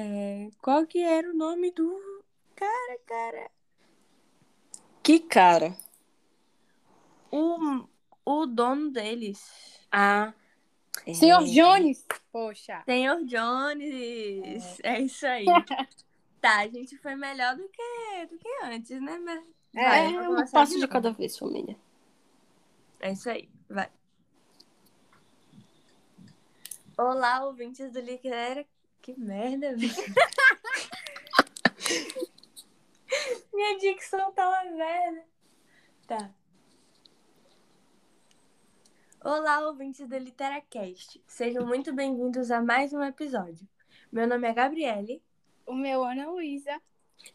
[0.00, 2.22] É, qual que era o nome do
[2.54, 3.50] cara, cara?
[5.02, 5.76] Que cara?
[7.32, 7.84] O,
[8.24, 9.80] o dono deles.
[9.90, 10.32] Ah.
[11.04, 11.14] é.
[11.14, 12.06] Senhor Jones!
[12.30, 12.80] Poxa.
[12.84, 14.78] Senhor Jones.
[14.84, 15.46] É, isso aí.
[16.40, 19.18] tá, a gente foi melhor do que, do que antes, né?
[19.18, 19.42] Mas
[19.74, 21.76] É, vai, É um passo de cada vez, família.
[23.00, 23.90] É isso aí, vai.
[26.98, 28.66] Olá, ouvintes do Liquidera.
[29.00, 29.94] Que merda, velho.
[33.54, 35.24] Minha dicção tá uma merda.
[36.08, 36.30] Tá.
[39.24, 41.22] Olá, ouvintes do LiteraCast.
[41.24, 43.64] Sejam muito bem-vindos a mais um episódio.
[44.10, 45.22] Meu nome é Gabriele.
[45.64, 46.82] O meu Ana Luísa.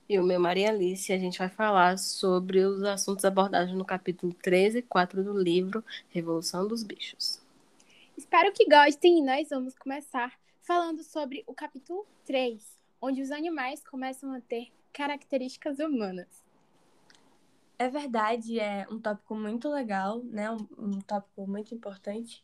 [0.10, 1.14] E o meu Maria Alice.
[1.14, 5.82] A gente vai falar sobre os assuntos abordados no capítulo 13 e 4 do livro
[6.10, 7.43] Revolução dos Bichos.
[8.16, 13.84] Espero que gostem e nós vamos começar falando sobre o capítulo 3, onde os animais
[13.84, 16.28] começam a ter características humanas.
[17.80, 20.52] É verdade, é um tópico muito legal, né?
[20.52, 22.44] Um, um tópico muito importante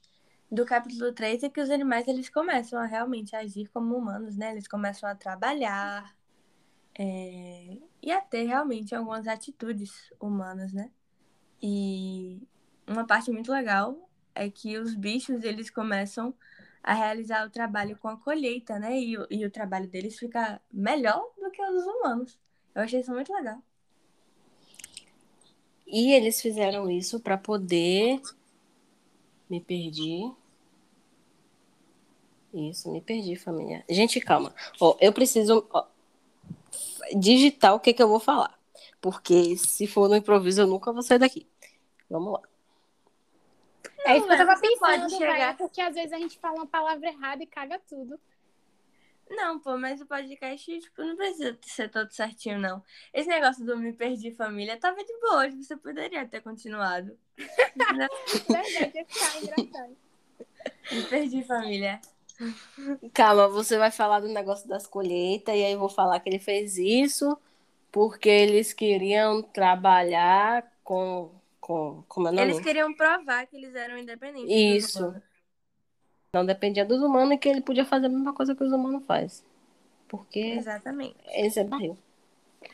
[0.52, 4.52] do capítulo 3 é que os animais eles começam a realmente agir como humanos, né?
[4.52, 6.16] Eles começam a trabalhar
[6.98, 10.90] é, e a ter realmente algumas atitudes humanas, né?
[11.62, 12.42] E
[12.88, 14.09] uma parte muito legal
[14.40, 16.34] é que os bichos eles começam
[16.82, 18.98] a realizar o trabalho com a colheita, né?
[18.98, 22.40] E, e o trabalho deles fica melhor do que o dos humanos.
[22.74, 23.62] Eu achei isso muito legal.
[25.86, 28.22] E eles fizeram isso para poder.
[29.50, 30.32] Me perdi.
[32.54, 33.84] Isso, me perdi, família.
[33.90, 34.54] Gente, calma.
[35.02, 35.68] Eu preciso
[37.18, 38.58] digitar o que, que eu vou falar.
[39.02, 41.48] Porque se for no improviso, eu nunca vou sair daqui.
[42.10, 42.42] Vamos lá.
[44.06, 46.56] É isso que eu tava Você pensando, pode chegar- porque às vezes a gente fala
[46.56, 48.20] uma palavra errada e caga tudo.
[49.30, 52.84] Não, pô, mas o podcast, tipo, não precisa ser todo certinho, não.
[53.14, 57.16] Esse negócio do me perdi família tava de boa, você poderia ter continuado.
[57.38, 58.12] Verdade,
[58.96, 59.98] ia ficar engraçado.
[60.92, 62.02] me perdi família.
[63.14, 66.40] Calma, você vai falar do negócio das colheitas, e aí eu vou falar que ele
[66.40, 67.38] fez isso
[67.92, 71.32] porque eles queriam trabalhar com.
[71.60, 72.42] Com como é?
[72.42, 74.50] Eles queriam provar que eles eram independentes.
[74.50, 75.22] dos Isso.
[76.34, 79.04] Não dependia dos humanos e que ele podia fazer a mesma coisa que os humanos
[79.06, 79.46] fazem.
[80.08, 81.16] Porque Exatamente.
[81.34, 81.98] esse é barril.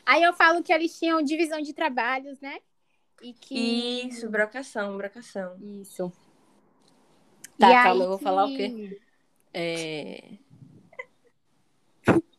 [0.04, 2.58] Aí eu falo que eles tinham divisão de trabalhos, né?
[3.22, 4.06] E que.
[4.08, 5.56] Isso, brocação, brocação.
[5.60, 6.12] Isso.
[7.58, 9.00] Tá, E calma, aí eu vou falar o que- quê?
[9.54, 10.32] É...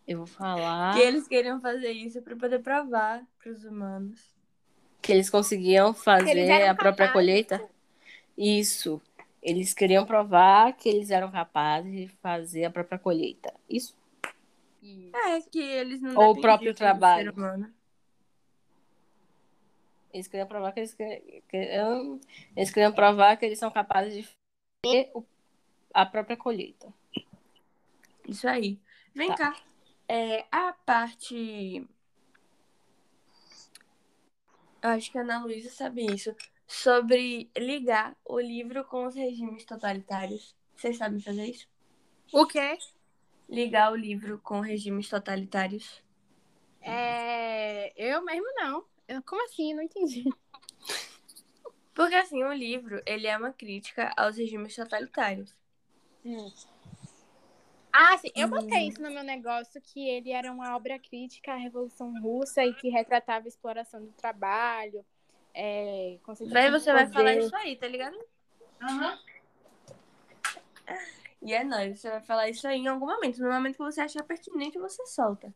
[0.08, 4.37] Eu vou falar Que eles queriam fazer isso pra poder provar pros humanos.
[5.08, 7.14] Que eles conseguiam fazer eles a própria capazes.
[7.14, 7.70] colheita.
[8.38, 9.02] Isso.
[9.42, 13.54] Eles queriam provar que eles eram capazes de fazer a própria colheita.
[13.70, 13.96] Isso.
[14.84, 17.34] É, que eles não Ou o próprio trabalho.
[20.14, 22.20] Eles queriam provar que eles queriam,
[22.56, 24.24] eles queriam provar que eles são capazes de
[24.86, 25.24] fazer o-
[25.94, 26.94] a própria colheita.
[28.28, 28.78] Isso aí.
[29.14, 29.38] Vem Tá.
[29.38, 29.56] cá.
[30.08, 31.86] É, a parte.
[34.82, 36.36] Eu acho que a Ana Luísa sabe isso.
[36.68, 40.56] Sobre ligar o livro com os regimes totalitários.
[40.76, 41.68] Vocês sabem fazer isso?
[42.32, 42.78] O quê?
[43.50, 46.04] Ligar o livro com regimes totalitários.
[46.82, 47.94] É...
[47.96, 48.86] Eu mesmo não.
[49.08, 49.24] Eu...
[49.24, 49.74] Como assim?
[49.74, 50.26] Não entendi.
[51.94, 55.58] Porque assim, o livro, ele é uma crítica aos regimes totalitários.
[58.00, 58.30] Ah, sim.
[58.36, 62.64] Eu botei isso no meu negócio, que ele era uma obra crítica à Revolução Russa
[62.64, 65.04] e que retratava a exploração do trabalho.
[65.52, 66.20] É,
[66.52, 68.16] Daí você vai falar isso aí, tá ligado?
[71.42, 73.42] E é nóis, você vai falar isso aí em algum momento.
[73.42, 75.52] No momento que você achar pertinente, você solta.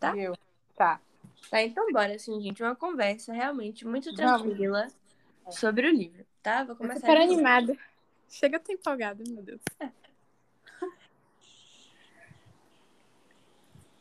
[0.00, 0.12] Tá?
[0.12, 0.32] Viu?
[0.74, 0.98] Tá.
[1.50, 2.62] Tá, então bora, assim, gente.
[2.62, 4.40] Uma conversa realmente muito Vamos.
[4.40, 4.88] tranquila
[5.50, 6.64] sobre o livro, tá?
[6.64, 7.00] Vou Eu começar.
[7.00, 7.76] super animada.
[8.30, 9.60] Chega, eu tô empolgada, meu Deus.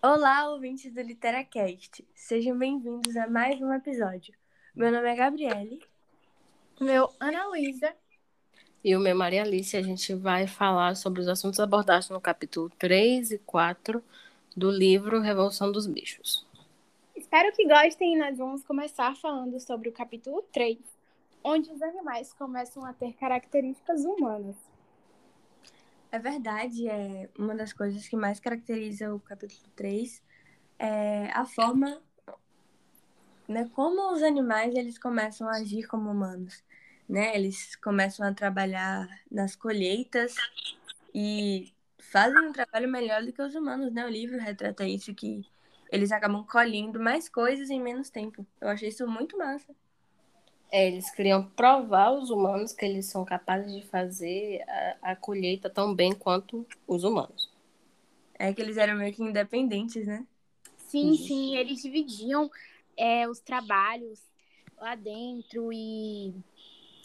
[0.03, 2.03] Olá, ouvintes do Literacast.
[2.15, 4.33] Sejam bem-vindos a mais um episódio.
[4.73, 5.79] Meu nome é Gabriele.
[6.79, 7.93] Meu, Ana Luísa.
[8.83, 12.67] E o meu Maria Alice, a gente vai falar sobre os assuntos abordados no capítulo
[12.79, 14.03] 3 e 4
[14.57, 16.47] do livro Revolução dos Bichos.
[17.15, 20.79] Espero que gostem e nós vamos começar falando sobre o capítulo 3,
[21.43, 24.55] onde os animais começam a ter características humanas.
[26.11, 30.21] É verdade, é uma das coisas que mais caracteriza o capítulo 3
[30.77, 32.01] é a forma,
[33.47, 36.63] né, como os animais eles começam a agir como humanos,
[37.07, 37.33] né?
[37.35, 40.35] Eles começam a trabalhar nas colheitas
[41.13, 44.05] e fazem um trabalho melhor do que os humanos, né?
[44.05, 45.45] O livro retrata isso que
[45.91, 48.45] eles acabam colhendo mais coisas em menos tempo.
[48.59, 49.73] Eu achei isso muito massa.
[50.71, 54.61] É, eles queriam provar aos humanos que eles são capazes de fazer
[55.01, 57.49] a, a colheita tão bem quanto os humanos.
[58.39, 60.25] É que eles eram meio que independentes, né?
[60.77, 61.17] Sim, Uhum.
[61.17, 62.49] sim, eles dividiam
[62.97, 64.19] é, os trabalhos
[64.77, 66.33] lá dentro e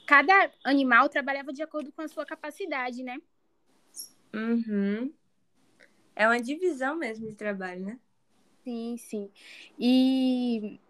[0.07, 3.19] cada animal trabalhava de acordo com a sua capacidade, né?
[4.35, 5.13] Uhum.
[6.17, 8.01] É uma divisão mesmo de trabalho, né?
[8.65, 9.31] Sim, sim.
[9.79, 10.81] E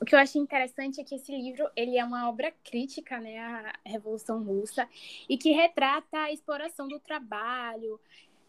[0.00, 3.38] o que eu achei interessante é que esse livro ele é uma obra crítica, né,
[3.38, 4.88] à Revolução Russa
[5.28, 8.00] e que retrata a exploração do trabalho,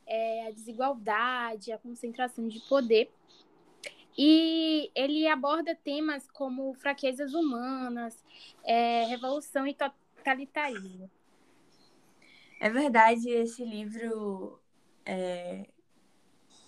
[0.06, 3.10] é, a desigualdade, a concentração de poder.
[4.18, 8.24] E ele aborda temas como fraquezas humanas,
[8.64, 11.10] é, revolução e totalitarismo.
[12.60, 14.60] É verdade, esse livro
[15.06, 15.66] é,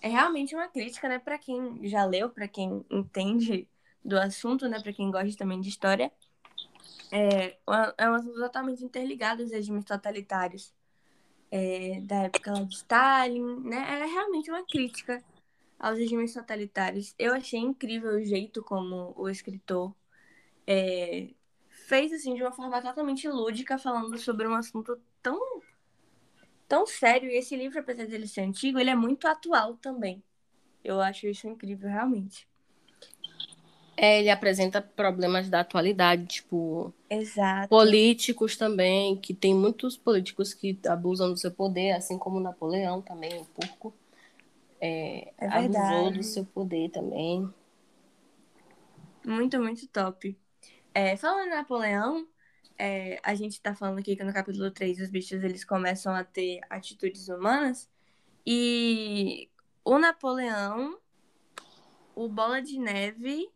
[0.00, 3.68] é realmente uma crítica, né, para quem já leu, para quem entende
[4.04, 6.10] do assunto, né, para quem gosta também de história.
[7.10, 7.58] É,
[7.98, 10.72] é um assunto totalmente interligado aos regimes totalitários
[11.50, 13.76] é, da época de Stalin, né?
[13.76, 15.22] É realmente uma crítica
[15.78, 17.14] aos regimes totalitários.
[17.18, 19.94] Eu achei incrível o jeito como o escritor
[20.66, 21.28] é,
[21.68, 25.38] fez assim de uma forma totalmente lúdica, falando sobre um assunto tão
[26.66, 27.30] tão sério.
[27.30, 30.22] E esse livro, apesar de ele ser antigo, ele é muito atual também.
[30.82, 32.48] Eu acho isso incrível, realmente.
[33.96, 36.92] É, ele apresenta problemas da atualidade, tipo.
[37.10, 37.68] Exato.
[37.68, 43.40] Políticos também, que tem muitos políticos que abusam do seu poder, assim como Napoleão também,
[43.40, 43.94] o porco
[44.80, 47.48] é, é abusou do seu poder também.
[49.24, 50.36] Muito, muito top.
[50.92, 52.26] É, falando em Napoleão,
[52.76, 56.24] é, a gente tá falando aqui que no capítulo 3 os bichos eles começam a
[56.24, 57.88] ter atitudes humanas.
[58.44, 59.48] E
[59.84, 60.98] o Napoleão,
[62.16, 63.48] o Bola de Neve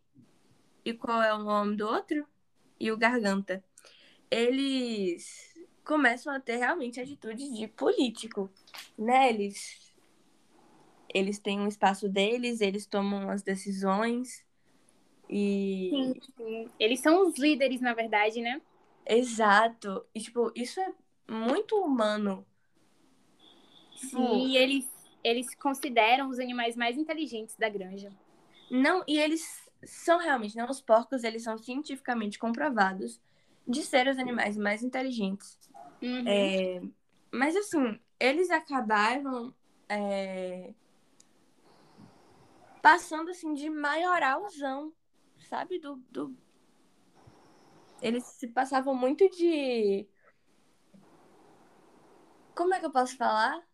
[0.87, 2.25] e qual é o nome do outro?
[2.79, 3.63] E o Garganta.
[4.31, 5.53] Eles
[5.85, 8.49] começam a ter realmente atitudes de político,
[8.97, 9.29] né?
[9.29, 9.93] Eles
[11.13, 14.45] eles têm um espaço deles, eles tomam as decisões
[15.29, 15.91] e.
[15.91, 16.71] Sim, sim.
[16.79, 18.63] Eles são os líderes, na verdade, né?
[19.05, 20.07] Exato.
[20.15, 20.93] E, tipo, isso é
[21.29, 22.47] muito humano.
[23.97, 24.89] Sim, e eles,
[25.25, 28.13] eles consideram os animais mais inteligentes da granja.
[28.71, 30.67] Não, e eles são realmente, né?
[30.69, 33.21] Os porcos, eles são cientificamente comprovados
[33.67, 35.59] de ser os animais mais inteligentes.
[36.03, 36.25] Uhum.
[36.27, 36.83] É,
[37.31, 39.55] mas, assim, eles acabaram
[39.89, 40.73] é,
[42.87, 44.93] passando assim de maioralzão,
[45.49, 45.79] sabe?
[45.79, 46.37] Do, do...
[48.01, 50.07] Eles se passavam muito de.
[52.55, 53.67] Como é que eu posso falar?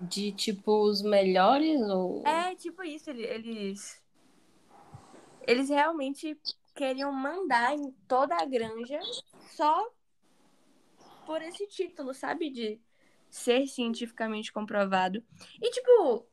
[0.00, 2.24] De tipo os melhores ou.
[2.24, 3.97] É, tipo isso, eles.
[5.48, 6.38] Eles realmente
[6.74, 9.00] queriam mandar em toda a granja
[9.56, 9.90] só
[11.24, 12.50] por esse título, sabe?
[12.50, 12.78] De
[13.30, 15.24] ser cientificamente comprovado.
[15.58, 16.26] E, tipo,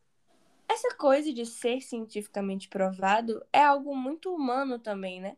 [0.68, 5.34] essa coisa de ser cientificamente provado é algo muito humano também, né?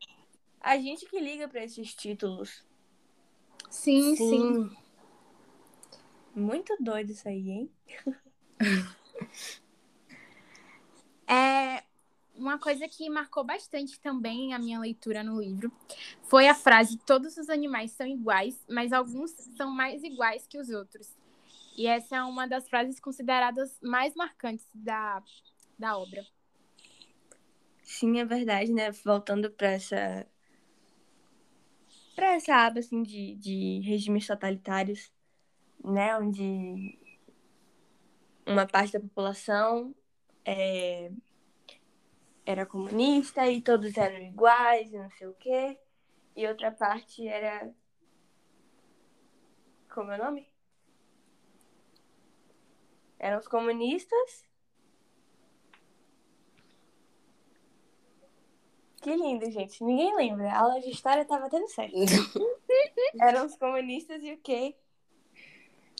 [0.60, 2.66] A gente que liga para esses títulos.
[3.70, 4.76] Sim, sim, sim.
[6.34, 7.70] Muito doido isso aí, hein?
[11.28, 11.87] é
[12.38, 15.72] uma coisa que marcou bastante também a minha leitura no livro
[16.22, 20.70] foi a frase: todos os animais são iguais, mas alguns são mais iguais que os
[20.70, 21.14] outros.
[21.76, 25.22] E essa é uma das frases consideradas mais marcantes da,
[25.78, 26.26] da obra.
[27.82, 28.90] Sim, é verdade, né?
[28.90, 30.26] Voltando para essa
[32.14, 35.12] para essa aba assim de, de regimes totalitários,
[35.84, 36.98] né, onde
[38.44, 39.94] uma parte da população
[40.44, 41.12] é,
[42.50, 45.78] era comunista e todos eram iguais e não sei o quê,
[46.34, 47.70] e outra parte era
[49.90, 50.48] como é o nome?
[53.18, 54.46] Eram os comunistas.
[59.02, 59.84] Que lindo, gente.
[59.84, 60.50] Ninguém lembra.
[60.50, 61.96] A aula de história estava dando certo.
[63.20, 64.74] Eram os comunistas e o quê?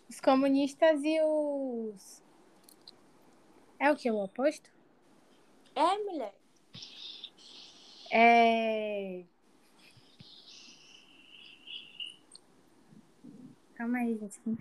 [0.09, 2.23] Os comunistas e os.
[3.79, 4.11] É o que?
[4.11, 4.78] O oposto?
[5.87, 6.35] É, mulher.
[8.11, 9.25] É.
[13.77, 14.59] Calma aí, gente.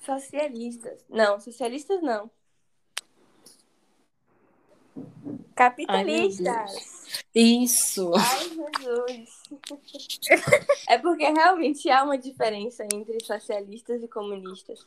[0.00, 1.04] Socialistas.
[1.08, 2.30] Não, socialistas não.
[5.54, 6.46] Capitalistas.
[6.46, 8.12] Ai, Isso.
[8.14, 9.42] Ai, Jesus.
[10.88, 14.86] é porque realmente há uma diferença entre socialistas e comunistas.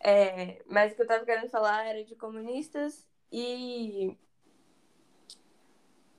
[0.00, 4.16] É, mas o que eu estava querendo falar era de comunistas e.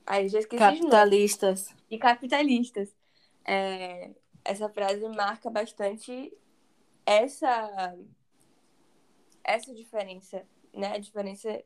[0.06, 1.74] Aí já esqueci Capitalistas.
[1.90, 2.94] E capitalistas.
[3.44, 4.10] É,
[4.44, 6.32] essa frase marca bastante
[7.04, 7.96] essa
[9.44, 10.94] essa diferença, né?
[10.94, 11.62] A diferença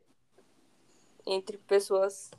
[1.31, 2.31] entre pessoas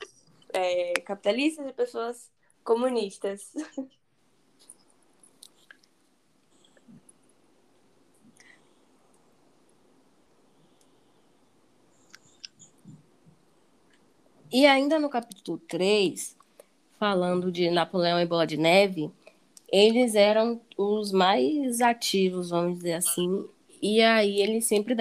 [0.54, 2.32] é, capitalistas e pessoas
[2.64, 3.54] comunistas.
[14.54, 16.36] E ainda no capítulo 3,
[17.00, 19.10] falando de Napoleão e Bola de Neve,
[19.72, 23.48] eles eram os mais ativos, vamos dizer assim,
[23.82, 24.94] e aí eles sempre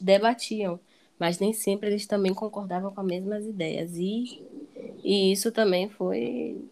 [0.00, 0.80] debatiam,
[1.18, 3.96] mas nem sempre eles também concordavam com as mesmas ideias.
[3.96, 4.42] E,
[5.04, 6.70] e isso também foi.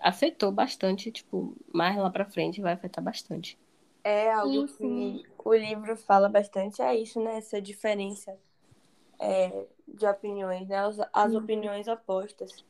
[0.00, 3.58] afetou bastante, tipo, mais lá pra frente vai afetar bastante.
[4.04, 7.38] É algo sim, que o livro fala bastante, é isso, né?
[7.38, 8.38] Essa diferença
[9.18, 10.78] é, de opiniões, né?
[10.78, 12.64] As, as opiniões opostas.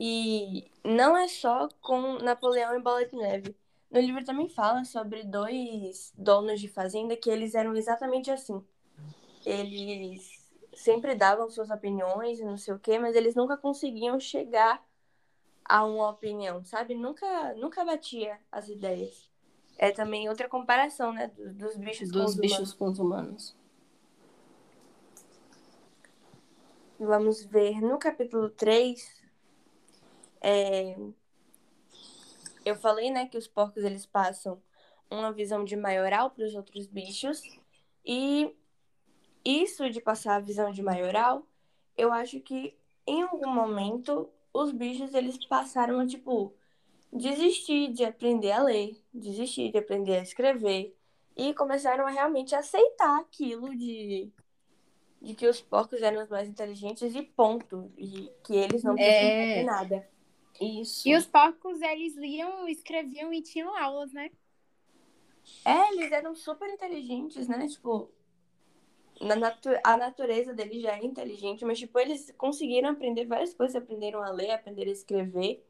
[0.00, 3.56] E não é só com Napoleão e Bola de Neve.
[3.90, 8.64] No livro também fala sobre dois donos de fazenda que eles eram exatamente assim.
[9.44, 10.39] Eles
[10.80, 14.82] sempre davam suas opiniões e não sei o quê, mas eles nunca conseguiam chegar
[15.62, 16.94] a uma opinião, sabe?
[16.94, 19.30] Nunca, nunca batia as ideias.
[19.76, 21.28] É também outra comparação, né?
[21.36, 22.72] Dos bichos dos com os bichos humanos.
[22.72, 23.56] com os humanos.
[26.98, 29.22] Vamos ver no capítulo 3.
[30.40, 30.96] É...
[32.64, 34.62] Eu falei, né, que os porcos eles passam
[35.10, 37.42] uma visão de maioral para os outros bichos.
[38.04, 38.54] E
[39.44, 41.46] isso de passar a visão de maioral,
[41.96, 42.76] eu acho que
[43.06, 46.54] em algum momento os bichos eles passaram a tipo
[47.12, 50.96] desistir de aprender a ler, desistir de aprender a escrever
[51.36, 54.30] e começaram a realmente aceitar aquilo de
[55.20, 57.92] de que os porcos eram os mais inteligentes e ponto.
[57.98, 59.48] E que eles não precisam É.
[59.48, 60.08] fazer nada.
[60.58, 61.08] Isso.
[61.08, 64.30] E os porcos, eles liam, escreviam e tinham aulas, né?
[65.64, 67.66] É, eles eram super inteligentes, né?
[67.68, 68.10] Tipo,
[69.20, 73.76] na natu a natureza deles já é inteligente, mas, tipo, eles conseguiram aprender várias coisas,
[73.76, 75.64] aprenderam a ler, aprenderam a escrever.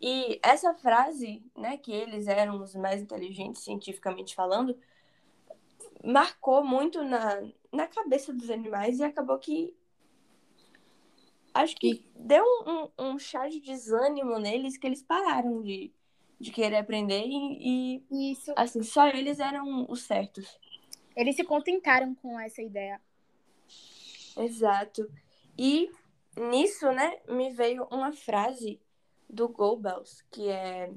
[0.00, 4.76] E essa frase, né, que eles eram os mais inteligentes cientificamente falando,
[6.04, 9.74] marcou muito na, na cabeça dos animais e acabou que.
[11.54, 15.92] Acho que deu um, um, um chá de desânimo neles que eles pararam de,
[16.40, 18.52] de querer aprender e, e, Isso.
[18.56, 20.58] assim, só eles eram os certos.
[21.16, 23.00] Eles se contentaram com essa ideia.
[24.36, 25.10] Exato.
[25.58, 25.90] E
[26.36, 28.80] nisso, né, me veio uma frase
[29.28, 30.92] do Goebbels, que é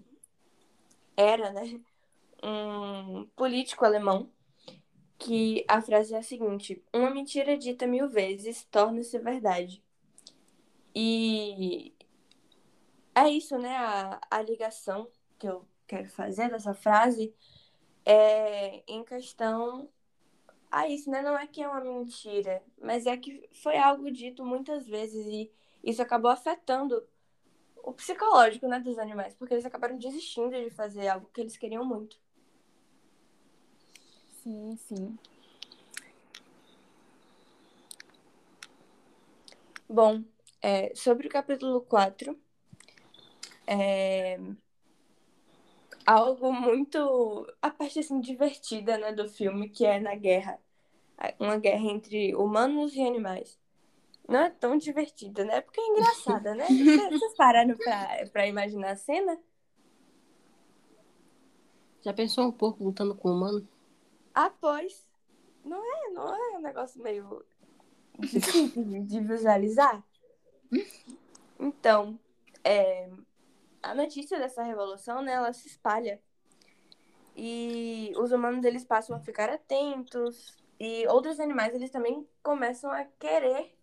[1.18, 1.80] era, né,
[2.44, 4.30] um político alemão,
[5.18, 9.84] que a frase é a seguinte: uma mentira dita mil vezes torna-se verdade.
[10.94, 11.94] E
[13.14, 17.34] é isso, né, a, a ligação que eu quero fazer dessa frase
[18.06, 19.90] é em questão
[20.76, 21.22] a isso, né?
[21.22, 25.50] Não é que é uma mentira, mas é que foi algo dito muitas vezes e
[25.82, 27.02] isso acabou afetando
[27.84, 31.86] o psicológico, né, dos animais, porque eles acabaram desistindo de fazer algo que eles queriam
[31.86, 32.18] muito.
[34.44, 35.18] Sim, sim.
[39.88, 40.24] Bom,
[40.62, 42.38] é, sobre o capítulo 4,
[43.68, 44.38] é
[46.06, 47.48] algo muito.
[47.62, 50.60] a parte assim divertida né, do filme, que é na guerra.
[51.40, 53.60] Uma guerra entre humanos e animais.
[54.28, 55.62] Não é tão divertida, né?
[55.62, 56.66] Porque é engraçada, né?
[57.12, 59.40] Vocês pararam pra, pra imaginar a cena?
[62.02, 63.68] Já pensou um pouco lutando com o humano?
[64.34, 65.08] Ah, pois.
[65.64, 67.44] Não é, não é um negócio meio
[68.20, 70.04] difícil de, de visualizar?
[71.60, 72.20] Então,
[72.64, 73.10] é,
[73.82, 76.22] a notícia dessa revolução, né, ela se espalha.
[77.36, 80.56] E os humanos, eles passam a ficar atentos.
[80.80, 83.76] E outros animais, eles também começam a querer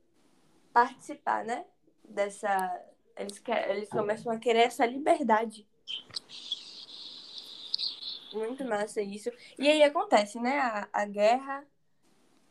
[0.72, 1.64] participar, né?
[2.04, 2.80] Dessa...
[3.16, 5.66] Eles, quer, eles começam a querer essa liberdade.
[8.32, 9.30] Muito massa isso.
[9.58, 10.58] E aí acontece, né?
[10.58, 11.66] A, a guerra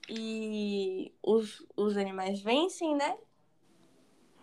[0.09, 3.17] e os, os animais vencem, né?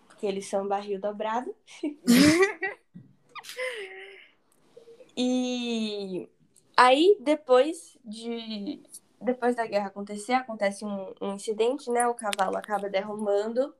[0.07, 1.55] Porque eles são barril dobrado.
[5.15, 6.27] e
[6.75, 8.81] aí, depois de.
[9.21, 12.07] Depois da guerra acontecer, acontece um, um incidente, né?
[12.07, 13.73] O cavalo acaba derrubando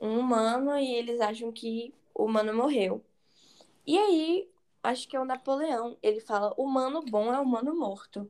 [0.00, 3.04] um humano e eles acham que o humano morreu.
[3.86, 4.48] E aí,
[4.82, 5.96] acho que é o Napoleão.
[6.02, 8.28] Ele fala: humano bom é humano morto.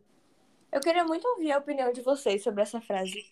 [0.71, 3.27] Eu queria muito ouvir a opinião de vocês sobre essa frase.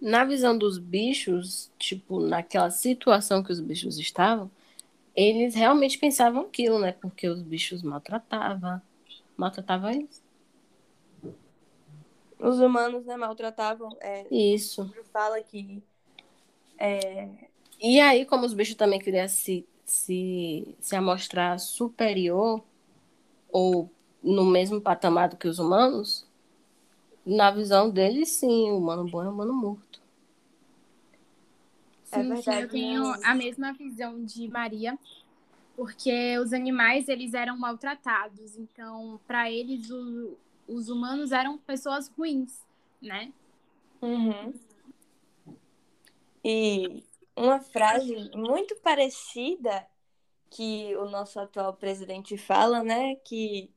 [0.00, 4.50] Na visão dos bichos, tipo, naquela situação que os bichos estavam,
[5.14, 6.92] eles realmente pensavam aquilo, né?
[6.92, 8.82] Porque os bichos maltratavam.
[9.36, 10.23] Maltratavam eles.
[12.38, 13.96] Os humanos, né, maltratavam.
[14.00, 14.82] É, Isso.
[14.82, 15.82] o livro fala que.
[16.78, 17.28] É,
[17.80, 22.62] E aí, como os bichos também queriam se, se, se amostrar superior
[23.50, 23.90] ou
[24.22, 26.26] no mesmo patamar do que os humanos,
[27.26, 30.00] na visão deles, sim, o humano bom é o humano morto.
[32.04, 34.98] Sim, é verdade, sim, eu tenho a mesma visão de Maria,
[35.76, 42.64] porque os animais eles eram maltratados, então para eles o, os humanos eram pessoas ruins,
[43.00, 43.32] né?
[44.00, 44.54] Uhum.
[46.44, 47.02] E
[47.36, 49.86] uma frase muito parecida
[50.50, 53.16] que o nosso atual presidente fala, né?
[53.16, 53.70] Que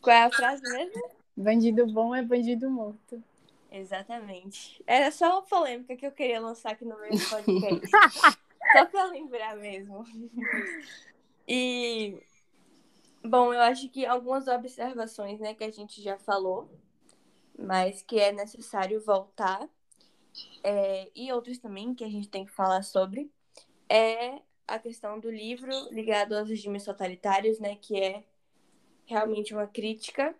[0.00, 1.10] qual é a frase mesmo?
[1.36, 3.22] Bandido bom é bandido morto.
[3.70, 4.82] Exatamente.
[4.86, 7.90] Era só uma polêmica que eu queria lançar aqui no meu podcast.
[8.72, 10.04] só pra lembrar mesmo.
[11.46, 12.22] E
[13.24, 16.70] bom, eu acho que algumas observações, né, que a gente já falou,
[17.58, 19.68] mas que é necessário voltar,
[20.62, 23.30] é, e outros também que a gente tem que falar sobre,
[23.88, 28.24] é a questão do livro ligado aos regimes totalitários, né, que é
[29.06, 30.34] realmente uma crítica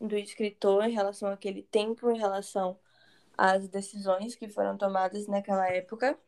[0.00, 2.78] do escritor em relação àquele tempo, em relação
[3.36, 6.18] às decisões que foram tomadas naquela época.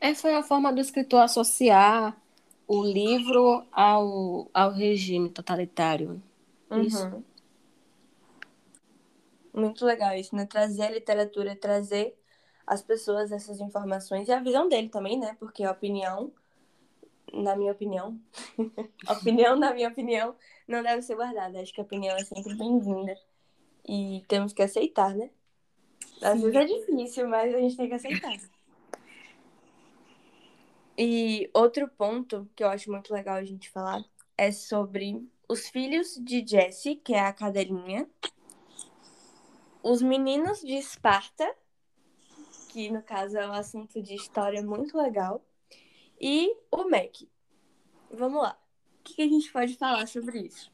[0.00, 2.20] Essa foi a forma do escritor associar
[2.72, 6.22] o livro ao, ao regime totalitário.
[6.70, 6.82] Uhum.
[6.82, 7.24] Isso.
[9.52, 10.46] Muito legal isso, né?
[10.46, 12.16] Trazer a literatura, trazer
[12.64, 15.36] as pessoas essas informações e a visão dele também, né?
[15.40, 16.30] Porque a opinião,
[17.34, 18.16] na minha opinião,
[19.04, 20.36] a opinião, na minha opinião,
[20.68, 21.60] não deve ser guardada.
[21.60, 23.18] Acho que a opinião é sempre bem-vinda.
[23.84, 25.28] E temos que aceitar, né?
[26.22, 28.36] Às vezes é difícil, mas a gente tem que aceitar.
[31.02, 34.04] E outro ponto que eu acho muito legal a gente falar
[34.36, 38.06] é sobre os filhos de Jesse, que é a cadelinha,
[39.82, 41.56] os meninos de Esparta,
[42.68, 45.42] que no caso é um assunto de história muito legal,
[46.20, 47.22] e o Mac.
[48.10, 48.60] Vamos lá.
[48.98, 50.70] O que a gente pode falar sobre isso?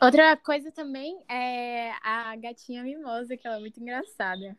[0.00, 4.56] Outra coisa também é a gatinha mimosa, que ela é muito engraçada.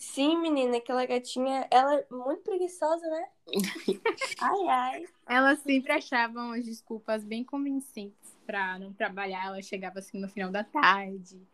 [0.00, 3.28] Sim, menina, aquela gatinha, ela é muito preguiçosa, né?
[4.40, 5.04] ai, ai.
[5.28, 9.48] Ela sempre achava umas desculpas bem convincentes pra não trabalhar.
[9.48, 11.46] Ela chegava assim no final da tarde,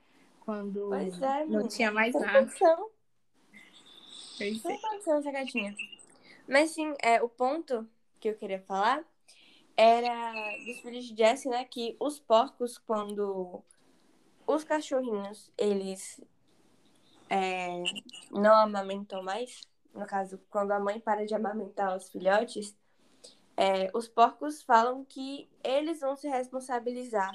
[0.43, 2.49] quando é, não tinha mais nada.
[4.39, 4.79] Pois é.
[5.19, 5.75] essa gatinha.
[6.49, 7.85] Mas sim, é, o ponto
[8.21, 9.05] que eu queria falar
[9.77, 10.33] era
[10.65, 11.65] dos filhos de Jesse, né?
[11.65, 13.61] Que os porcos, quando
[14.47, 16.21] os cachorrinhos, eles
[17.29, 17.83] é,
[18.31, 19.61] não amamentam mais,
[19.93, 22.77] no caso, quando a mãe para de amamentar os filhotes,
[23.57, 27.33] é, os porcos falam que eles vão se responsabilizar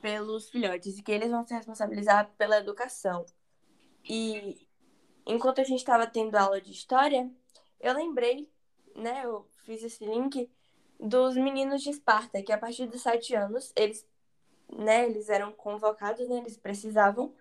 [0.00, 3.26] pelos filhotes e que eles vão se responsabilizar pela educação.
[4.04, 4.66] E
[5.26, 7.30] enquanto a gente estava tendo aula de história,
[7.80, 8.50] eu lembrei,
[8.94, 10.50] né, eu fiz esse link
[10.98, 14.06] dos meninos de Esparta, que a partir dos sete anos, eles,
[14.72, 17.34] né, eles eram convocados, né, eles precisavam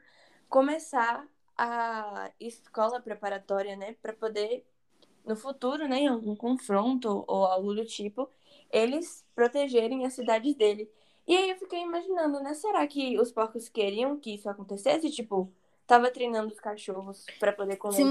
[0.50, 4.66] começar a escola preparatória, né, para poder
[5.26, 8.30] no futuro, né, em algum confronto ou algo do tipo,
[8.72, 10.90] eles protegerem a cidade dele.
[11.28, 15.52] E aí eu fiquei imaginando, né, será que os porcos queriam que isso acontecesse, tipo,
[15.86, 18.04] tava treinando os cachorros para poder quando Sim,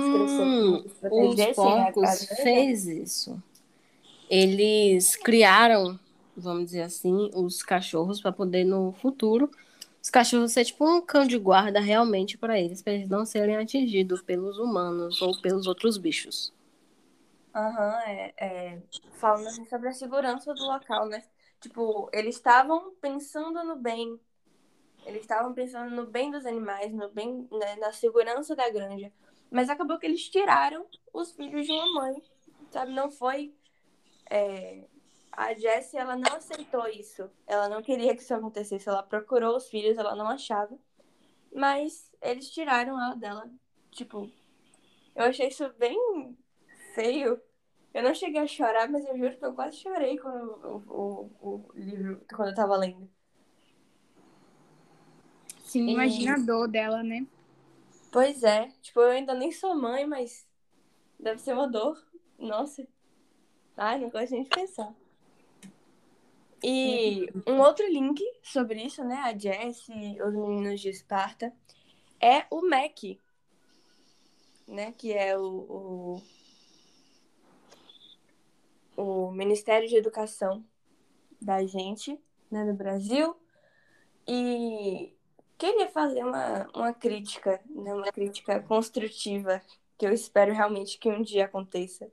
[1.13, 3.43] eles crescerem, os porcos fez isso.
[4.29, 5.99] Eles criaram,
[6.37, 9.51] vamos dizer assim, os cachorros para poder no futuro
[10.07, 13.57] os cachorros ser tipo um cão de guarda realmente para eles, para eles não serem
[13.57, 16.55] atingidos pelos humanos ou pelos outros bichos.
[17.55, 18.83] Aham, uhum, é, é,
[19.15, 21.25] falando assim sobre a segurança do local, né?
[21.61, 24.21] Tipo, eles estavam pensando no bem.
[25.05, 29.13] Eles estavam pensando no bem dos animais, no bem, né, na segurança da granja.
[29.51, 32.23] Mas acabou que eles tiraram os filhos de uma mãe,
[32.71, 32.93] sabe?
[32.93, 33.55] Não foi
[34.31, 34.87] é,
[35.37, 37.31] a Jessie, ela não aceitou isso.
[37.47, 38.89] Ela não queria que isso acontecesse.
[38.89, 40.77] Ela procurou os filhos, ela não achava.
[41.55, 43.51] Mas eles tiraram ela dela.
[43.91, 44.31] Tipo,
[45.15, 46.37] eu achei isso bem
[46.95, 47.39] feio.
[47.93, 51.49] Eu não cheguei a chorar, mas eu juro que eu quase chorei quando o, o,
[51.49, 53.09] o livro, quando eu tava lendo.
[55.61, 57.27] Sim, imagina a dor dela, né?
[58.11, 58.69] Pois é.
[58.81, 60.47] Tipo, eu ainda nem sou mãe, mas
[61.21, 62.03] deve ser uma dor.
[62.39, 62.87] Nossa.
[63.77, 64.95] Ai, não gosto nem de pensar.
[66.63, 69.17] E um outro link sobre isso, né?
[69.17, 71.53] A Jessie, os meninos de Esparta,
[72.21, 73.21] é o MEC,
[74.67, 74.93] né?
[74.93, 76.23] Que é o,
[78.97, 80.65] o, o Ministério de Educação
[81.41, 82.19] da gente,
[82.51, 83.37] né, no Brasil.
[84.27, 85.15] E
[85.59, 89.63] queria fazer uma, uma crítica, né, uma crítica construtiva,
[89.97, 92.11] que eu espero realmente que um dia aconteça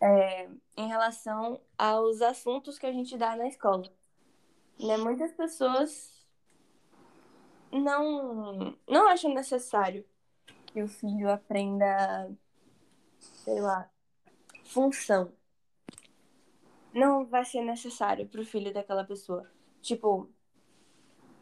[0.00, 0.48] é,
[0.80, 3.84] em relação aos assuntos que a gente dá na escola.
[4.78, 4.96] Né?
[4.96, 6.26] Muitas pessoas
[7.70, 10.04] não, não acham necessário
[10.66, 12.30] que o filho aprenda,
[13.18, 13.90] sei lá,
[14.64, 15.32] função.
[16.94, 19.48] Não vai ser necessário pro filho daquela pessoa.
[19.82, 20.30] Tipo,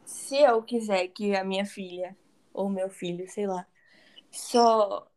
[0.05, 2.17] se eu quiser que a minha filha
[2.53, 3.67] ou meu filho, sei lá,
[4.31, 5.08] só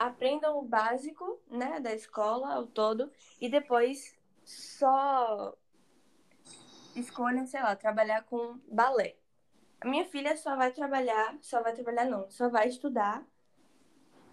[0.00, 5.54] aprendam o básico, né, da escola ao todo e depois só
[6.96, 9.16] escolham, sei lá, trabalhar com balé.
[9.78, 13.22] A minha filha só vai trabalhar, só vai trabalhar não, só vai estudar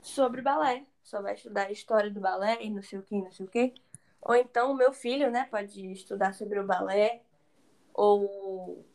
[0.01, 3.31] sobre balé, só vai estudar a história do balé e não sei o que, não
[3.31, 3.73] sei o que.
[4.21, 7.23] Ou então o meu filho, né, pode estudar sobre o balé
[7.93, 8.85] ou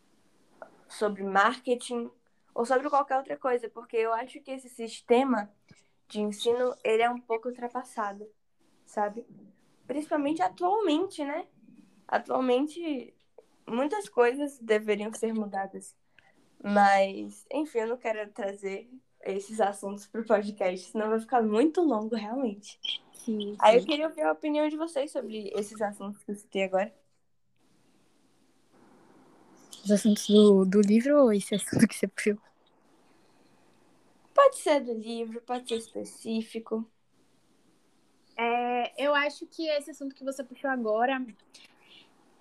[0.88, 2.10] sobre marketing
[2.54, 5.50] ou sobre qualquer outra coisa, porque eu acho que esse sistema
[6.12, 8.28] de ensino ele é um pouco ultrapassado,
[8.84, 9.26] sabe?
[9.86, 11.46] Principalmente atualmente, né?
[12.06, 13.14] Atualmente
[13.66, 15.96] muitas coisas deveriam ser mudadas.
[16.62, 18.90] Mas, enfim, eu não quero trazer
[19.22, 22.78] esses assuntos para o podcast, senão vai ficar muito longo, realmente.
[23.14, 23.56] Sim, sim.
[23.58, 26.94] Aí eu queria ouvir a opinião de vocês sobre esses assuntos que eu citei agora.
[29.82, 32.38] Os assuntos do, do livro ou esse assunto que você puxou?
[34.34, 36.86] Pode ser do livro, pode ser específico.
[38.36, 41.24] É, eu acho que esse assunto que você puxou agora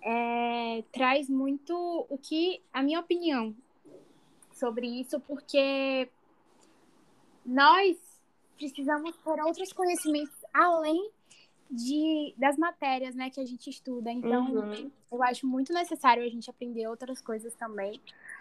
[0.02, 1.76] é, traz muito
[2.10, 3.56] o que, a minha opinião
[4.52, 6.10] sobre isso, porque
[7.46, 7.98] nós
[8.58, 11.12] precisamos ter outros conhecimentos além
[11.70, 14.12] de, das matérias né, que a gente estuda.
[14.12, 14.92] Então, Uhum.
[15.12, 18.00] eu acho muito necessário a gente aprender outras coisas também,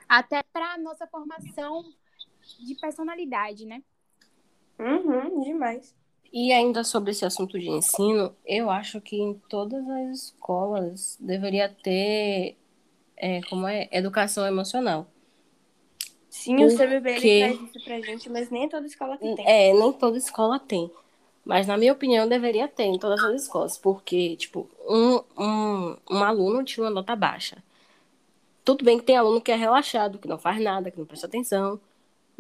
[0.09, 1.85] até para nossa formação
[2.61, 3.83] de personalidade, né?
[4.79, 5.95] Uhum, demais.
[6.33, 11.69] E ainda sobre esse assunto de ensino, eu acho que em todas as escolas deveria
[11.69, 12.57] ter,
[13.17, 15.07] é, como é, educação emocional.
[16.29, 19.35] Sim, Por o CBB ele traz isso pra gente, mas nem toda escola tem.
[19.41, 20.91] É, nem toda escola tem.
[21.45, 23.77] Mas, na minha opinião, deveria ter em todas as escolas.
[23.77, 27.63] Porque, tipo, um, um, um aluno tinha uma nota baixa.
[28.65, 31.27] Tudo bem que tem aluno que é relaxado, que não faz nada, que não presta
[31.27, 31.81] atenção.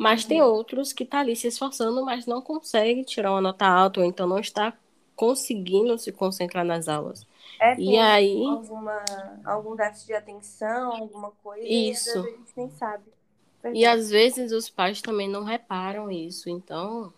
[0.01, 4.01] Mas tem outros que tá ali se esforçando, mas não consegue tirar uma nota alta,
[4.01, 4.73] ou então não está
[5.15, 7.27] conseguindo se concentrar nas aulas.
[7.61, 9.05] É, E aí, alguma,
[9.45, 12.19] algum déficit de atenção, alguma coisa, Isso.
[12.19, 13.05] a gente nem sabe.
[13.09, 13.85] e Verdade.
[13.85, 16.49] às vezes os pais também não reparam isso.
[16.49, 17.13] Então,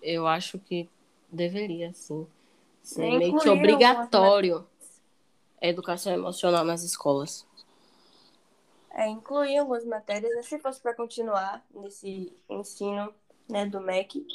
[0.00, 0.88] eu acho que
[1.28, 2.28] deveria, sim,
[2.80, 4.64] ser meio que obrigatório
[5.60, 7.44] a educação emocional nas escolas.
[8.92, 13.14] É, incluir algumas matérias, né, se fosse para continuar nesse ensino
[13.48, 14.26] né, do MEC,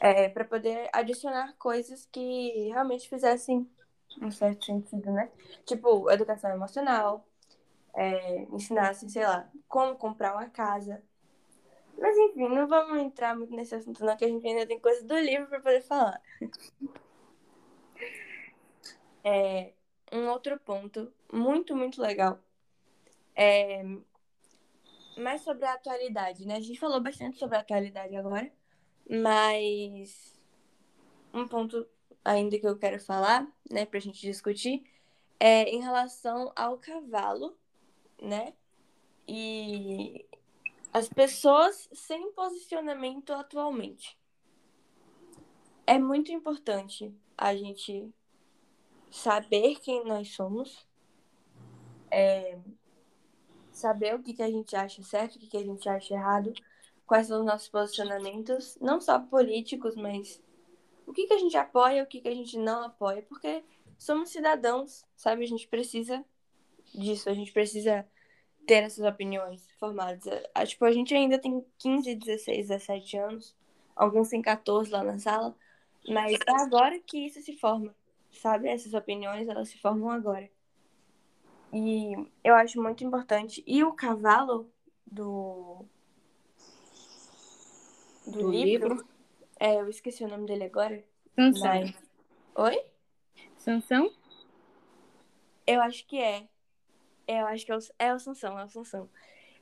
[0.00, 3.68] é, para poder adicionar coisas que realmente fizessem
[4.20, 5.30] um certo sentido, né?
[5.64, 7.24] Tipo, educação emocional,
[7.94, 11.02] é, ensinassem, sei lá, como comprar uma casa.
[11.98, 15.06] Mas enfim, não vamos entrar muito nesse assunto, não, que a gente ainda tem coisa
[15.06, 16.20] do livro para poder falar.
[19.22, 19.74] É,
[20.10, 22.38] um outro ponto muito, muito legal
[23.34, 23.82] é
[25.16, 26.56] mais sobre a atualidade, né?
[26.56, 28.50] A gente falou bastante sobre a atualidade agora,
[29.08, 30.38] mas
[31.32, 31.86] um ponto
[32.24, 34.84] ainda que eu quero falar, né, pra gente discutir,
[35.38, 37.56] é em relação ao cavalo,
[38.20, 38.54] né?
[39.26, 40.26] E
[40.92, 44.18] as pessoas sem posicionamento atualmente.
[45.86, 48.12] É muito importante a gente
[49.10, 50.86] saber quem nós somos,
[52.10, 52.58] é,
[53.80, 56.52] saber o que, que a gente acha certo, o que, que a gente acha errado,
[57.06, 60.40] quais são os nossos posicionamentos, não só políticos, mas
[61.06, 63.64] o que, que a gente apoia, o que, que a gente não apoia, porque
[63.98, 65.44] somos cidadãos, sabe?
[65.44, 66.24] A gente precisa
[66.94, 68.06] disso, a gente precisa
[68.66, 70.22] ter essas opiniões formadas.
[70.54, 73.56] Ah, Tipo, a gente ainda tem 15, 16, 17 anos,
[73.96, 75.56] alguns têm 14 lá na sala,
[76.08, 77.94] mas é agora que isso se forma,
[78.30, 78.68] sabe?
[78.68, 80.48] Essas opiniões, elas se formam agora.
[81.72, 83.62] E eu acho muito importante.
[83.66, 84.70] E o cavalo
[85.06, 85.84] do,
[88.26, 89.08] do, Do livro, livro.
[89.58, 91.04] é, eu esqueci o nome dele agora,
[91.36, 91.68] Sansão.
[91.68, 91.94] mas...
[92.56, 92.84] Oi?
[93.56, 94.12] Sansão?
[95.66, 96.48] Eu acho que é.
[97.26, 99.08] Eu acho que é o, é o Sansão, é o Sansão.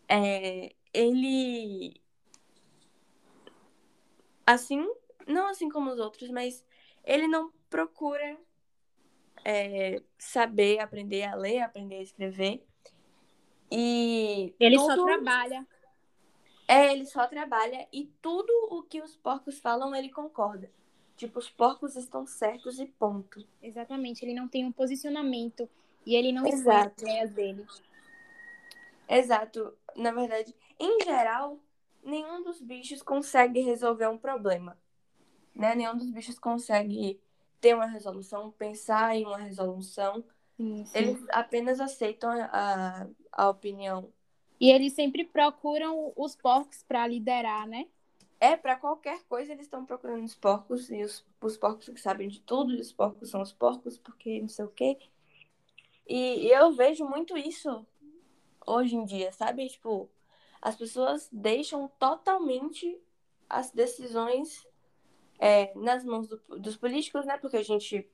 [0.09, 2.01] É, ele.
[4.47, 4.83] Assim,
[5.27, 6.65] não assim como os outros, mas
[7.05, 8.39] ele não procura
[9.45, 12.65] é, saber, aprender a ler, aprender a escrever.
[13.71, 14.55] E.
[14.59, 15.67] Ele só trabalha.
[16.67, 20.71] É, ele só trabalha e tudo o que os porcos falam, ele concorda.
[21.17, 23.43] Tipo, os porcos estão certos e ponto.
[23.63, 25.69] Exatamente, ele não tem um posicionamento
[26.05, 26.95] e ele não Exato.
[26.95, 27.67] as ideias dele.
[29.09, 29.75] Exato.
[29.97, 31.59] Na verdade, em geral,
[32.05, 34.79] nenhum dos bichos consegue resolver um problema.
[35.55, 35.75] Né?
[35.75, 37.19] Nenhum dos bichos consegue
[37.61, 40.25] ter uma resolução, pensar em uma resolução.
[40.57, 40.99] Sim, sim.
[40.99, 44.13] Eles apenas aceitam a, a opinião.
[44.61, 47.87] E eles sempre procuram os porcos para liderar, né?
[48.41, 52.29] É, para qualquer coisa eles estão procurando os porcos, e os, os porcos que sabem
[52.29, 54.97] de tudo, e os porcos são os porcos, porque não sei o quê.
[56.07, 57.85] E, e eu vejo muito isso
[58.67, 59.69] hoje em dia, sabe?
[59.69, 60.09] Tipo,
[60.63, 63.01] as pessoas deixam totalmente
[63.49, 64.67] as decisões
[65.39, 67.39] é, nas mãos do, dos políticos, né?
[67.39, 68.09] Porque a gente,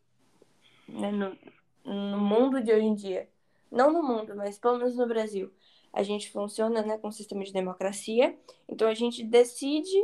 [0.88, 1.36] né, no,
[1.84, 3.28] no mundo de hoje em dia,
[3.70, 5.52] não no mundo, mas pelo menos no Brasil,
[5.92, 8.36] a gente funciona né, com um sistema de democracia,
[8.68, 9.96] então a gente decide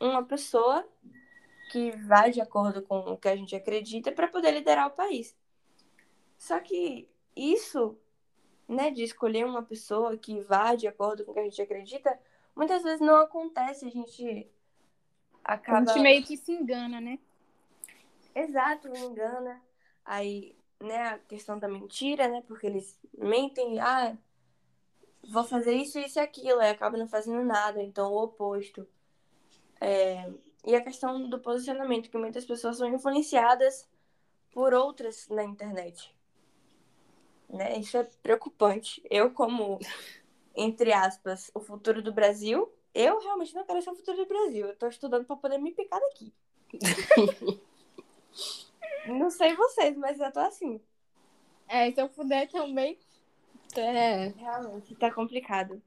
[0.00, 0.86] uma pessoa
[1.70, 5.36] que vai de acordo com o que a gente acredita para poder liderar o país.
[6.36, 7.96] Só que isso,
[8.68, 12.18] né, de escolher uma pessoa que vá de acordo com o que a gente acredita,
[12.54, 14.48] muitas vezes não acontece, a gente
[15.44, 15.90] acaba...
[15.90, 17.18] A gente meio que se engana, né?
[18.34, 19.62] Exato, me engana.
[20.04, 24.16] Aí, né, a questão da mentira, né, porque eles mentem, ah,
[25.28, 28.86] vou fazer isso, isso e aquilo, e acaba não fazendo nada, então o oposto.
[29.80, 30.30] É,
[30.66, 33.88] e a questão do posicionamento, que muitas pessoas são influenciadas
[34.50, 36.14] por outras na internet.
[37.48, 37.78] Né?
[37.78, 39.02] Isso é preocupante.
[39.10, 39.78] Eu, como,
[40.54, 44.66] entre aspas, o futuro do Brasil, eu realmente não quero ser o futuro do Brasil.
[44.66, 46.32] Eu tô estudando para poder me picar daqui.
[49.06, 50.80] não sei vocês, mas eu tô assim.
[51.68, 52.98] É, se eu puder também.
[53.76, 55.82] É, realmente tá complicado.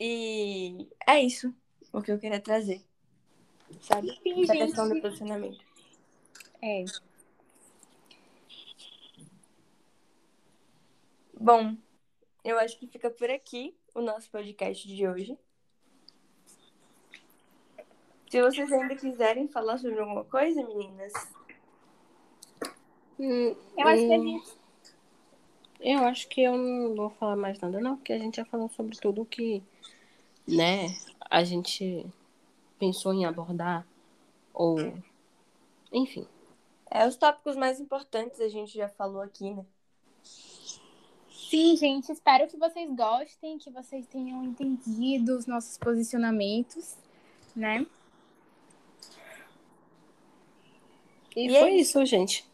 [0.00, 1.54] E é isso
[1.92, 2.82] o que eu queria trazer.
[3.82, 4.18] Sabe?
[4.22, 5.62] Sim, Essa questão do posicionamento.
[6.62, 6.84] É.
[11.38, 11.76] Bom,
[12.44, 15.38] eu acho que fica por aqui o nosso podcast de hoje.
[18.30, 21.12] Se vocês ainda quiserem falar sobre alguma coisa, meninas.
[23.18, 24.58] Hum, Eu acho que a gente.
[25.80, 28.68] Eu acho que eu não vou falar mais nada, não, porque a gente já falou
[28.68, 29.62] sobre tudo que,
[30.46, 30.94] né,
[31.30, 32.04] a gente
[32.78, 33.86] pensou em abordar,
[34.52, 34.76] ou.
[35.92, 36.26] Enfim.
[36.90, 39.64] É, os tópicos mais importantes a gente já falou aqui, né?
[41.30, 46.96] Sim, gente, espero que vocês gostem, que vocês tenham entendido os nossos posicionamentos,
[47.56, 47.86] né?
[51.38, 52.44] E, E é foi isso, gente.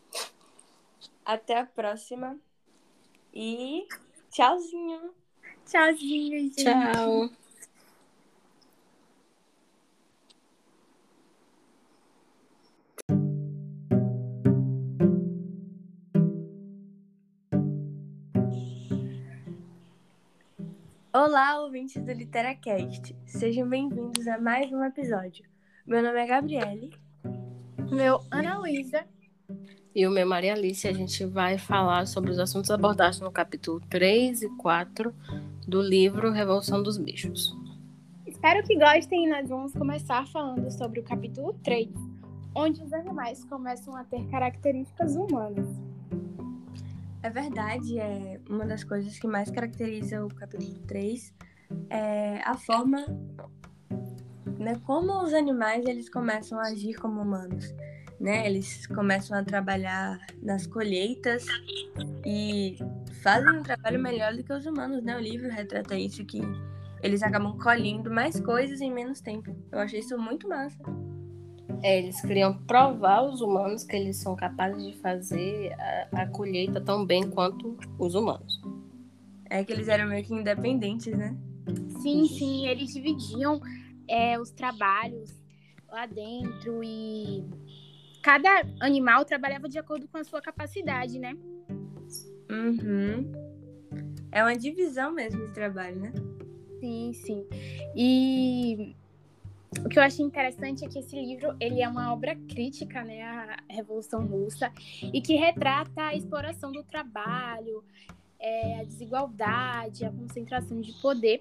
[1.25, 2.39] Até a próxima.
[3.33, 3.89] E
[4.31, 5.15] tchauzinho.
[5.65, 6.63] Tchauzinho, gente.
[6.63, 7.31] Tchau.
[21.11, 23.17] Olá, ouvintes do LiteraCast.
[23.25, 25.49] Sejam bem-vindos a mais um episódio.
[25.87, 27.04] Meu nome é Gabriele.
[27.91, 29.05] Meu Ana Luísa.
[29.95, 33.81] E o meu Maria Alice, a gente vai falar sobre os assuntos abordados no capítulo
[33.89, 35.15] 3 e 4
[35.67, 37.57] do livro Revolução dos Bichos.
[38.27, 41.89] Espero que gostem e nós vamos começar falando sobre o capítulo 3,
[42.55, 45.69] onde os animais começam a ter características humanas.
[47.23, 51.33] É verdade, é uma das coisas que mais caracteriza o capítulo 3
[51.91, 53.07] é a forma,
[54.59, 57.75] né, como os animais eles começam a agir como humanos,
[58.21, 58.47] né?
[58.47, 61.47] Eles começam a trabalhar nas colheitas
[62.25, 62.77] e
[63.23, 65.17] fazem um trabalho melhor do que os humanos, né?
[65.17, 66.41] O livro retrata isso que
[67.03, 69.55] eles acabam colhendo mais coisas em menos tempo.
[69.71, 70.79] Eu achei isso muito massa.
[71.83, 76.81] É, eles queriam provar aos humanos que eles são capazes de fazer a, a colheita
[76.81, 78.63] tão bem quanto os humanos.
[79.51, 81.37] É que eles eram meio que independentes, né?
[82.01, 83.61] Sim, sim, eles dividiam
[84.09, 85.31] é, os trabalhos
[85.89, 87.45] lá dentro e
[88.23, 91.37] cada animal trabalhava de acordo com a sua capacidade, né?
[92.51, 93.33] Uhum.
[94.33, 96.13] É uma divisão mesmo de trabalho, né?
[96.81, 97.47] Sim, sim.
[97.95, 98.95] E
[99.85, 103.23] o que eu achei interessante é que esse livro ele é uma obra crítica, né,
[103.23, 104.73] à Revolução Russa
[105.03, 107.85] e que retrata a exploração do trabalho,
[108.39, 111.39] é, a desigualdade, a concentração de poder.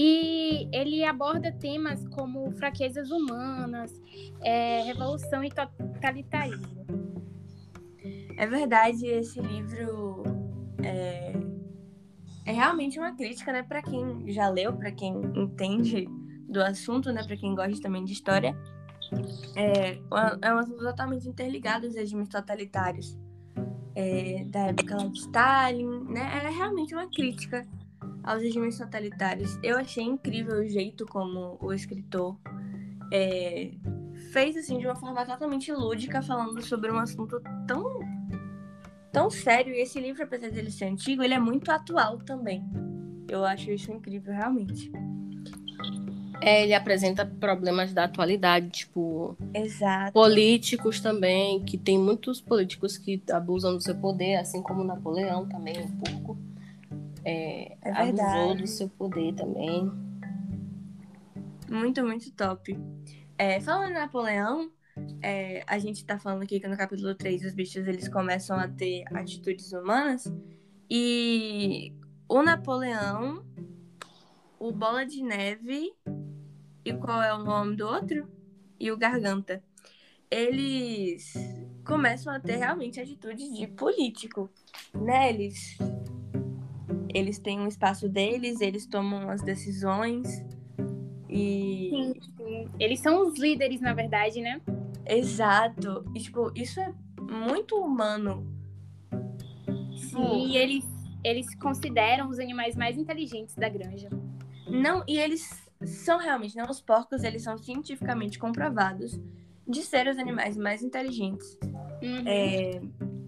[0.00, 3.92] E ele aborda temas como fraquezas humanas,
[4.40, 6.86] é, revolução e totalitarismo.
[8.36, 10.22] É verdade, esse livro
[10.84, 11.32] é,
[12.46, 16.08] é realmente uma crítica, né, para quem já leu, para quem entende
[16.48, 18.56] do assunto, né, para quem gosta também de história.
[19.56, 19.98] É,
[20.42, 23.18] é um assunto totalmente interligado aos regimes totalitários
[23.96, 26.40] é, da época de Stalin, né?
[26.44, 27.66] É realmente uma crítica
[28.22, 29.58] aos regimes totalitários.
[29.62, 32.36] Eu achei incrível o jeito como o escritor
[33.12, 33.72] é,
[34.32, 38.00] fez assim de uma forma totalmente lúdica, falando sobre um assunto tão
[39.12, 39.74] tão sério.
[39.74, 42.64] E esse livro, apesar de ele ser antigo, ele é muito atual também.
[43.28, 44.90] Eu acho isso incrível, realmente.
[46.40, 49.36] É, ele apresenta problemas da atualidade, tipo.
[49.52, 50.12] Exato.
[50.12, 55.74] Políticos também, que tem muitos políticos que abusam do seu poder, assim como Napoleão também,
[55.80, 56.38] um pouco.
[57.28, 59.90] É, É abusou do seu poder também.
[61.68, 62.78] Muito, muito top.
[63.36, 64.70] É, falando em Napoleão,
[65.22, 68.66] é, a gente tá falando aqui que no capítulo 3 os bichos eles começam a
[68.66, 70.32] ter atitudes humanas.
[70.90, 71.92] E
[72.26, 73.44] o Napoleão,
[74.58, 75.92] o Bola de Neve
[76.82, 78.26] e qual é o nome do outro?
[78.80, 79.62] E o Garganta.
[80.30, 81.34] Eles
[81.84, 84.50] começam a ter realmente atitudes de político,
[84.94, 85.30] né?
[85.30, 85.76] Eles,
[87.18, 90.44] eles têm um espaço deles, eles tomam as decisões.
[91.28, 91.90] E.
[91.90, 92.68] Sim, sim.
[92.78, 94.60] Eles são os líderes, na verdade, né?
[95.06, 96.04] Exato.
[96.14, 98.46] E, tipo, isso é muito humano.
[99.96, 100.84] Sim, e eles,
[101.24, 104.08] eles consideram os animais mais inteligentes da granja.
[104.66, 109.18] Não, e eles são realmente, não, os porcos, eles são cientificamente comprovados
[109.66, 111.58] de ser os animais mais inteligentes.
[112.02, 112.22] Uhum.
[112.26, 112.80] É,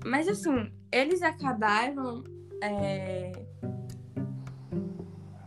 [0.05, 2.25] mas assim, eles acabaram
[2.63, 3.33] é,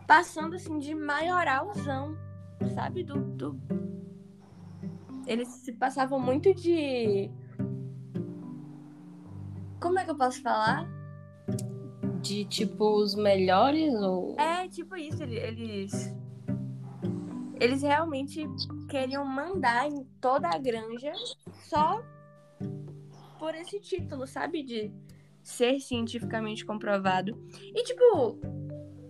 [0.08, 2.18] passando assim de maioralzão,
[2.74, 3.04] sabe?
[3.04, 3.60] Do, do...
[5.28, 7.30] Eles se passavam muito de.
[9.80, 10.88] Como é que eu posso falar?
[12.22, 14.40] De tipo os melhores ou.
[14.40, 16.16] É, tipo isso, ele- eles.
[17.60, 18.46] Eles realmente
[18.90, 21.14] queriam mandar em toda a granja
[21.64, 22.04] só
[23.40, 24.64] por esse título, sabe?
[24.64, 24.92] De
[25.42, 27.38] ser cientificamente comprovado.
[27.74, 28.40] E, tipo,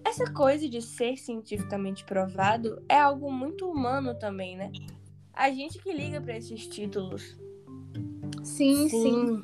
[0.05, 4.71] essa coisa de ser cientificamente provado é algo muito humano também, né?
[5.33, 7.37] A gente que liga pra esses títulos.
[8.43, 9.43] Sim, sim.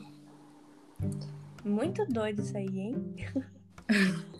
[1.63, 3.15] Muito doido isso aí, hein?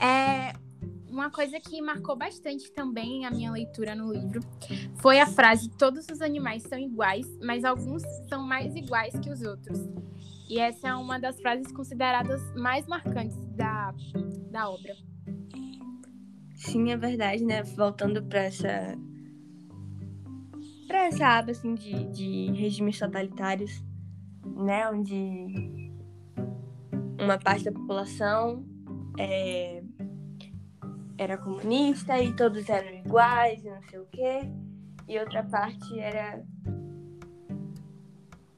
[0.00, 0.52] É,
[1.08, 4.40] uma coisa que marcou bastante também a minha leitura no livro
[4.96, 9.42] foi a frase: todos os animais são iguais, mas alguns são mais iguais que os
[9.42, 9.78] outros.
[10.48, 13.71] E essa é uma das frases consideradas mais marcantes da,
[14.50, 14.94] da obra.
[16.54, 17.62] Sim, é verdade, né?
[17.62, 18.96] Voltando pra essa.
[20.86, 23.84] pra essa aba, assim, de, de regimes totalitários,
[24.46, 24.88] né?
[24.88, 25.90] Onde
[27.18, 28.64] uma parte da população
[29.18, 29.82] é,
[31.18, 34.40] era comunista e todos eram iguais e não sei o quê.
[35.08, 36.44] E outra parte era.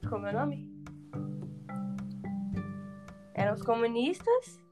[0.07, 0.75] Como é o nome?
[3.33, 4.64] Eram os comunistas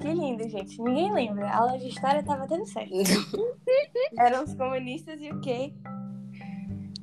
[0.00, 0.80] Que lindo, gente.
[0.80, 1.48] Ninguém lembra.
[1.48, 2.92] A aula de história tava dando certo.
[4.16, 5.72] Eram os comunistas e o quê?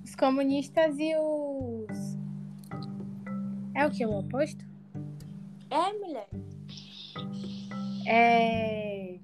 [0.04, 2.18] Os comunistas e os.
[3.74, 4.06] É o que?
[4.06, 4.66] O oposto?
[5.70, 6.30] É, mulher.
[8.08, 9.20] É.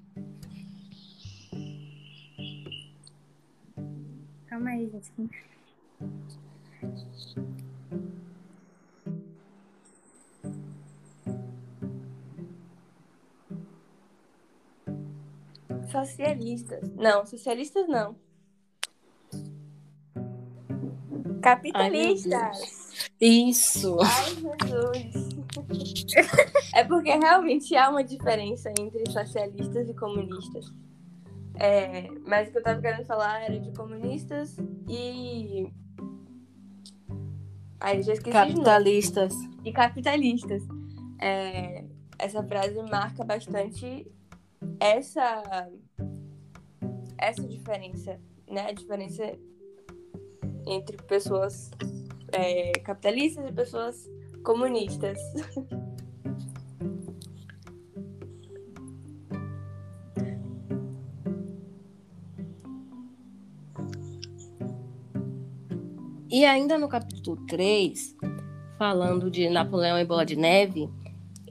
[4.46, 5.30] Calma aí, gente.
[15.92, 16.90] Socialistas.
[16.94, 18.16] Não, socialistas não.
[21.42, 23.02] Capitalistas.
[23.20, 23.98] Isso!
[24.00, 25.28] Ai, Jesus.
[26.74, 30.72] é porque realmente há uma diferença entre socialistas e comunistas.
[31.58, 34.56] É, mas o que eu tava querendo falar era de comunistas
[34.88, 35.70] e.
[37.80, 38.32] Ai, já esqueci.
[38.32, 39.34] Capitalistas.
[39.64, 40.62] e capitalistas.
[41.20, 41.84] É,
[42.18, 44.06] essa frase marca bastante
[44.80, 45.68] essa
[47.18, 48.18] essa diferença,
[48.48, 48.66] né?
[48.68, 49.22] A diferença
[50.66, 51.70] entre pessoas
[52.32, 54.10] é, capitalistas e pessoas
[54.44, 55.18] comunistas.
[66.34, 68.16] E ainda no capítulo 3,
[68.78, 70.88] falando de Napoleão e Bola de Neve,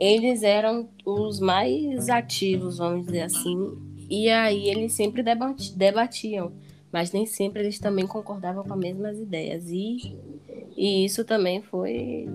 [0.02, 3.72] eles eram os mais ativos, vamos dizer assim,
[4.10, 6.52] e aí eles sempre debati- debatiam,
[6.92, 9.70] mas nem sempre eles também concordavam com as mesmas ideias.
[9.70, 10.18] E,
[10.76, 12.28] e isso também foi.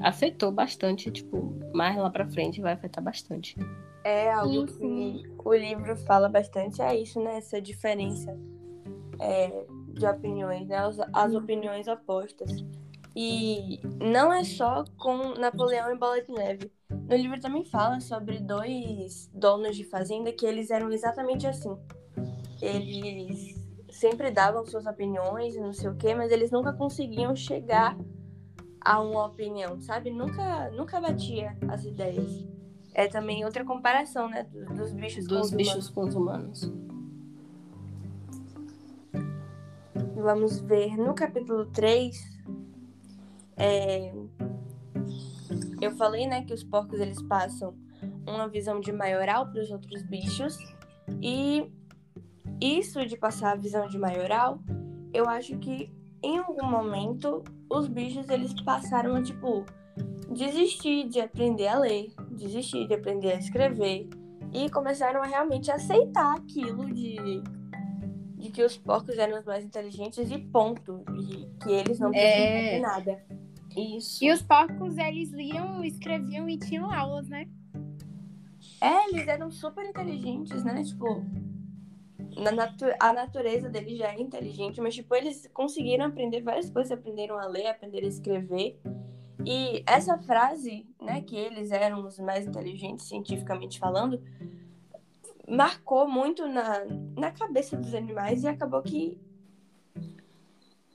[0.00, 3.54] afetou bastante, tipo, mais lá pra frente vai afetar bastante.
[4.02, 7.36] É algo Sim, que o livro fala bastante, é isso, né?
[7.36, 8.34] Essa diferença
[9.20, 10.76] é, de opiniões, né?
[10.78, 12.64] As, as opiniões opostas.
[13.20, 16.70] E não é só com Napoleão e Bola de Neve.
[16.88, 21.76] No livro também fala sobre dois donos de fazenda que eles eram exatamente assim.
[22.62, 23.56] Eles
[23.90, 27.98] sempre davam suas opiniões e não sei o quê, mas eles nunca conseguiam chegar
[28.80, 30.12] a uma opinião, sabe?
[30.12, 32.46] Nunca, nunca batia as ideias.
[32.94, 34.44] É também outra comparação, né?
[34.44, 36.72] Dos bichos Dos com os bichos com os humanos.
[40.14, 42.37] Vamos ver no capítulo 3.
[43.58, 44.12] É,
[45.80, 47.74] Eu falei, né, que os porcos eles passam
[48.26, 50.56] uma visão de maioral para os outros bichos.
[51.22, 51.70] E
[52.60, 54.60] isso de passar a visão de maioral,
[55.12, 55.90] eu acho que
[56.22, 59.64] em algum momento os bichos eles passaram a tipo
[60.30, 64.08] desistir de aprender a ler, desistir de aprender a escrever
[64.52, 67.42] e começaram a realmente aceitar aquilo de
[68.36, 72.46] de que os porcos eram os mais inteligentes e ponto, e que eles não precisavam
[72.46, 72.74] É.
[72.76, 73.24] de nada.
[73.78, 74.24] Isso.
[74.24, 77.48] E os porcos, eles liam, escreviam e tinham aulas, né?
[78.80, 80.82] É, eles eram super inteligentes, né?
[80.82, 81.24] Tipo,
[82.36, 86.92] na natu- a natureza deles já é inteligente, mas tipo, eles conseguiram aprender várias coisas,
[86.92, 88.80] aprenderam a ler, aprenderam a escrever.
[89.44, 94.20] E essa frase, né, que eles eram os mais inteligentes cientificamente falando,
[95.48, 96.84] marcou muito na,
[97.16, 99.18] na cabeça dos animais e acabou que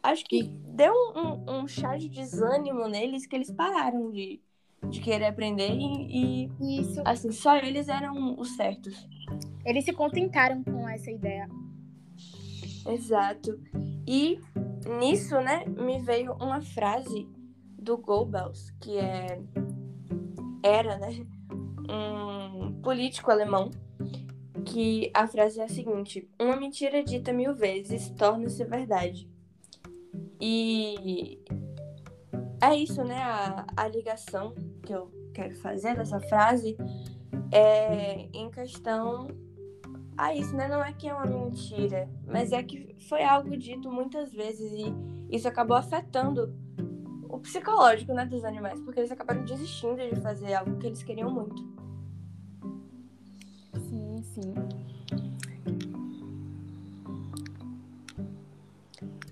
[0.04, 4.42] acho que deu um, um, um chá de desânimo neles que eles pararam de,
[4.90, 7.02] de querer aprender e, e Isso.
[7.06, 9.08] assim, só eles eram os certos.
[9.66, 11.48] Eles se contentaram com essa ideia.
[12.86, 13.58] Exato.
[14.06, 14.40] E
[15.00, 17.28] nisso, né, me veio uma frase
[17.80, 19.42] do Goebbels, que é
[20.62, 21.26] era, né,
[21.90, 23.70] um político alemão,
[24.66, 29.33] que a frase é a seguinte: uma mentira dita mil vezes torna-se verdade.
[30.46, 31.40] E
[32.62, 34.54] é isso, né, a, a ligação
[34.86, 36.76] que eu quero fazer dessa frase
[37.50, 39.30] é em questão
[40.18, 40.68] a isso, né?
[40.68, 44.94] Não é que é uma mentira, mas é que foi algo dito muitas vezes e
[45.34, 46.54] isso acabou afetando
[47.30, 51.32] o psicológico, né, dos animais, porque eles acabaram desistindo de fazer algo que eles queriam
[51.32, 51.64] muito.
[53.90, 54.54] Sim, sim.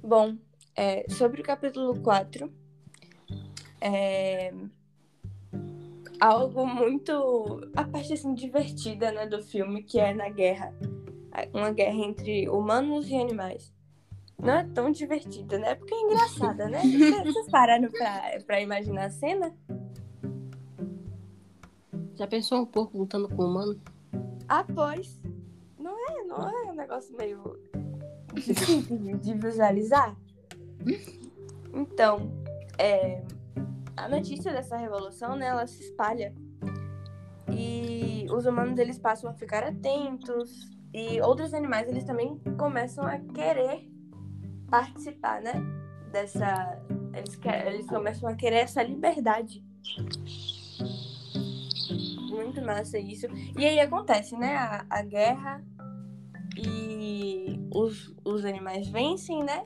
[0.02, 0.38] Bom,
[0.82, 2.52] é, sobre o capítulo 4,
[3.80, 4.52] é
[6.20, 7.70] algo muito.
[7.76, 10.74] a parte assim divertida né, do filme, que é na guerra.
[11.54, 13.72] Uma guerra entre humanos e animais.
[14.40, 15.76] Não é tão divertida, né?
[15.76, 16.82] Porque é engraçada, né?
[17.24, 19.56] Vocês pararam pra, pra imaginar a cena?
[22.16, 23.80] Já pensou um pouco lutando com o humano?
[24.50, 25.22] Ah, pois.
[25.78, 27.56] Não é, não é um negócio meio
[28.34, 30.18] difícil de visualizar?
[31.74, 32.32] Então,
[32.78, 33.24] é,
[33.96, 36.34] a notícia dessa revolução, né, ela se espalha.
[37.50, 40.70] E os humanos, eles passam a ficar atentos.
[40.94, 43.90] E outros animais, eles também começam a querer
[44.70, 45.54] participar, né?
[46.12, 46.82] Dessa...
[47.14, 49.64] Eles, eles começam a querer essa liberdade.
[52.30, 53.28] Muito massa isso.
[53.58, 54.56] E aí acontece, né?
[54.56, 55.64] A, a guerra
[56.58, 59.66] e os, os animais vencem, né?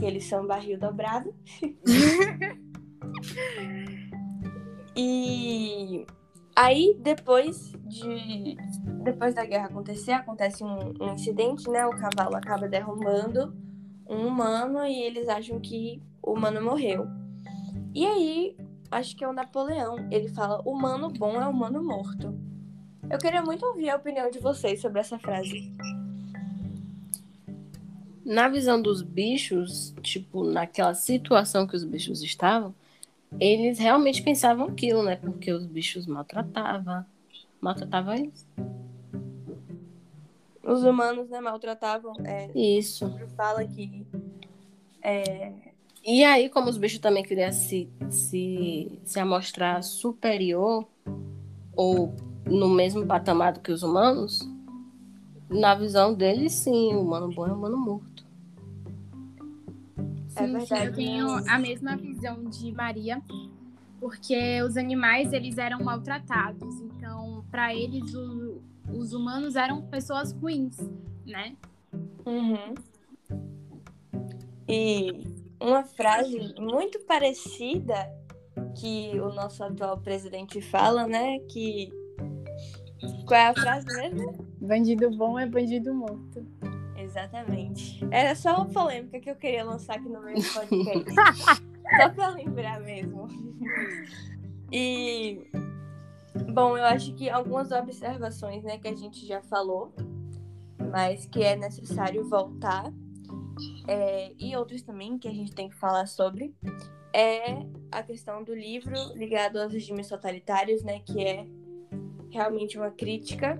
[0.00, 1.34] Porque eles são barril dobrado.
[4.96, 6.06] e
[6.56, 8.56] aí, depois de.
[9.04, 11.86] Depois da guerra acontecer, acontece um, um incidente, né?
[11.86, 13.54] O cavalo acaba derrubando
[14.08, 17.06] um humano e eles acham que o humano morreu.
[17.94, 18.56] E aí,
[18.90, 20.08] acho que é o Napoleão.
[20.10, 22.34] Ele fala: humano bom é humano morto.
[23.10, 25.70] Eu queria muito ouvir a opinião de vocês sobre essa frase.
[28.30, 32.72] Na visão dos bichos, tipo, naquela situação que os bichos estavam,
[33.40, 35.16] eles realmente pensavam aquilo, né?
[35.16, 37.04] Porque os bichos maltratavam.
[37.60, 38.46] Maltratavam eles.
[40.62, 42.14] Os humanos, né, maltratavam.
[42.24, 43.12] É, Isso.
[43.36, 44.06] fala que.
[45.02, 45.52] É,
[46.06, 50.86] E aí, como os bichos também queriam se, se, se amostrar superior
[51.74, 52.14] ou
[52.46, 54.48] no mesmo patamar do que os humanos,
[55.50, 58.24] na visão deles, sim, o humano bom é o humano morto.
[60.36, 63.20] É Sim, sim, verdade, eu tenho a mesma visão de Maria,
[63.98, 68.62] porque os animais eles eram maltratados, então para eles o-
[68.92, 70.76] os humanos eram pessoas ruins,
[71.26, 71.56] né?
[72.24, 72.74] Uhum.
[74.68, 75.24] E
[75.60, 77.94] uma frase muito parecida
[78.80, 81.40] que o nosso atual presidente fala, né?
[81.40, 81.92] Que.
[83.26, 84.44] Qual é a frase mesmo?
[84.60, 86.44] Bandido bom é bandido morto.
[86.96, 88.06] Exatamente.
[88.10, 91.60] Era só uma polêmica que eu queria lançar aqui no do podcast.
[91.96, 93.26] Só pra lembrar mesmo.
[94.70, 95.50] E.
[96.52, 99.92] Bom, eu acho que algumas observações, né, que a gente já falou,
[100.92, 102.92] mas que é necessário voltar,
[103.88, 106.54] é, e outros também que a gente tem que falar sobre,
[107.12, 111.46] é a questão do livro ligado aos regimes totalitários, né, que é
[112.30, 113.58] realmente uma crítica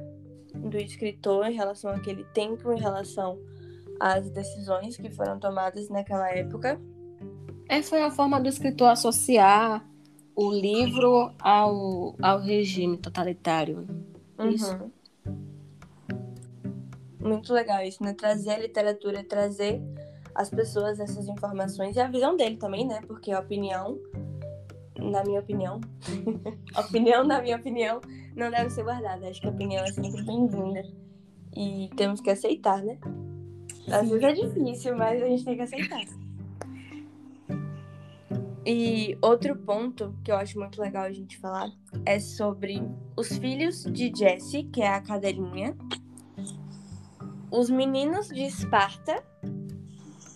[0.54, 3.38] do escritor em relação àquele tempo, em relação
[3.98, 6.80] às decisões que foram tomadas naquela época.
[7.68, 9.86] Essa foi a forma do escritor associar
[10.34, 13.86] o livro ao, ao regime totalitário.
[14.52, 14.74] Isso.
[14.74, 14.90] Uhum.
[17.20, 18.14] Muito legal isso, né?
[18.14, 19.82] Trazer a literatura, trazer
[20.34, 23.02] as pessoas essas informações e a visão dele também, né?
[23.06, 23.98] Porque a opinião,
[25.00, 25.80] na minha opinião,
[26.76, 28.00] opinião, na minha opinião,
[28.36, 29.28] não deve ser guardada.
[29.28, 30.82] Acho que a opinião é sempre bem-vinda.
[31.56, 32.98] E temos que aceitar, né?
[33.90, 36.00] Às vezes é difícil, mas a gente tem que aceitar.
[38.64, 41.70] E outro ponto que eu acho muito legal a gente falar
[42.04, 42.82] é sobre
[43.16, 45.74] os filhos de Jesse, que é a cadelinha,
[47.50, 49.24] os meninos de Esparta,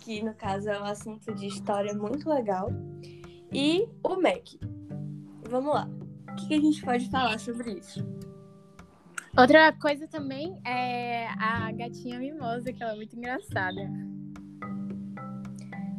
[0.00, 2.70] que no caso é um assunto de história muito legal,
[3.54, 4.48] e o Mac.
[5.48, 5.88] Vamos lá.
[6.30, 8.04] O que, a gente pode falar sobre isso?
[9.36, 13.88] Outra coisa também é a gatinha mimosa, que ela é muito engraçada.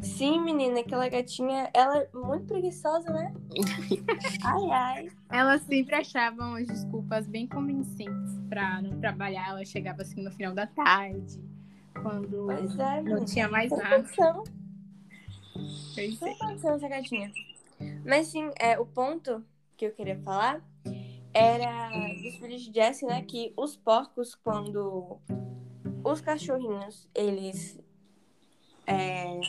[0.01, 3.33] Sim, menina, aquela gatinha, ela é muito preguiçosa, né?
[4.43, 5.07] ai, ai.
[5.31, 9.49] Ela sempre achava umas desculpas bem convincentes pra não trabalhar.
[9.49, 11.41] Ela chegava assim no final da tarde,
[12.01, 13.95] quando é, não tinha mais nada.
[13.95, 14.43] Atenção.
[16.41, 17.31] Atenção essa gatinha.
[18.05, 19.43] Mas sim, é, o ponto
[19.77, 20.61] que eu queria falar
[21.33, 21.89] era
[22.23, 23.21] dos filhos de Jesse, né?
[23.21, 25.19] Que os porcos, quando
[26.03, 27.79] os cachorrinhos, eles
[28.87, 29.39] é,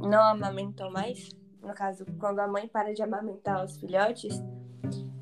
[0.00, 1.28] não amamentam mais,
[1.62, 4.42] no caso, quando a mãe para de amamentar os filhotes,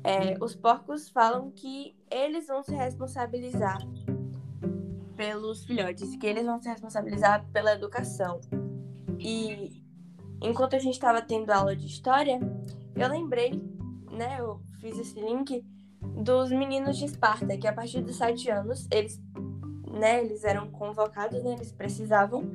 [0.03, 3.79] é, os porcos falam que eles vão se responsabilizar
[5.15, 8.39] pelos filhotes, que eles vão se responsabilizar pela educação.
[9.19, 9.84] E
[10.41, 12.39] enquanto a gente estava tendo aula de história,
[12.95, 13.61] eu lembrei,
[14.11, 15.63] né, eu fiz esse link
[16.01, 19.21] dos meninos de Esparta, que a partir dos sete anos, eles,
[19.91, 22.53] né, eles eram convocados, né, eles precisavam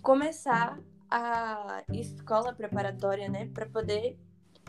[0.00, 0.78] começar
[1.10, 4.18] a escola preparatória, né, para poder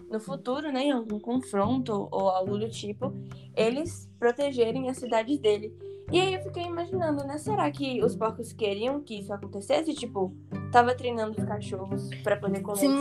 [0.10, 3.14] no futuro, né, em algum confronto ou algo do tipo,
[3.56, 5.74] eles protegerem a cidade dele.
[6.14, 9.96] E aí eu fiquei imaginando, né, será que os porcos queriam que isso acontecesse?
[9.96, 10.32] Tipo,
[10.72, 12.94] tava treinando os cachorros para poder quando Sim,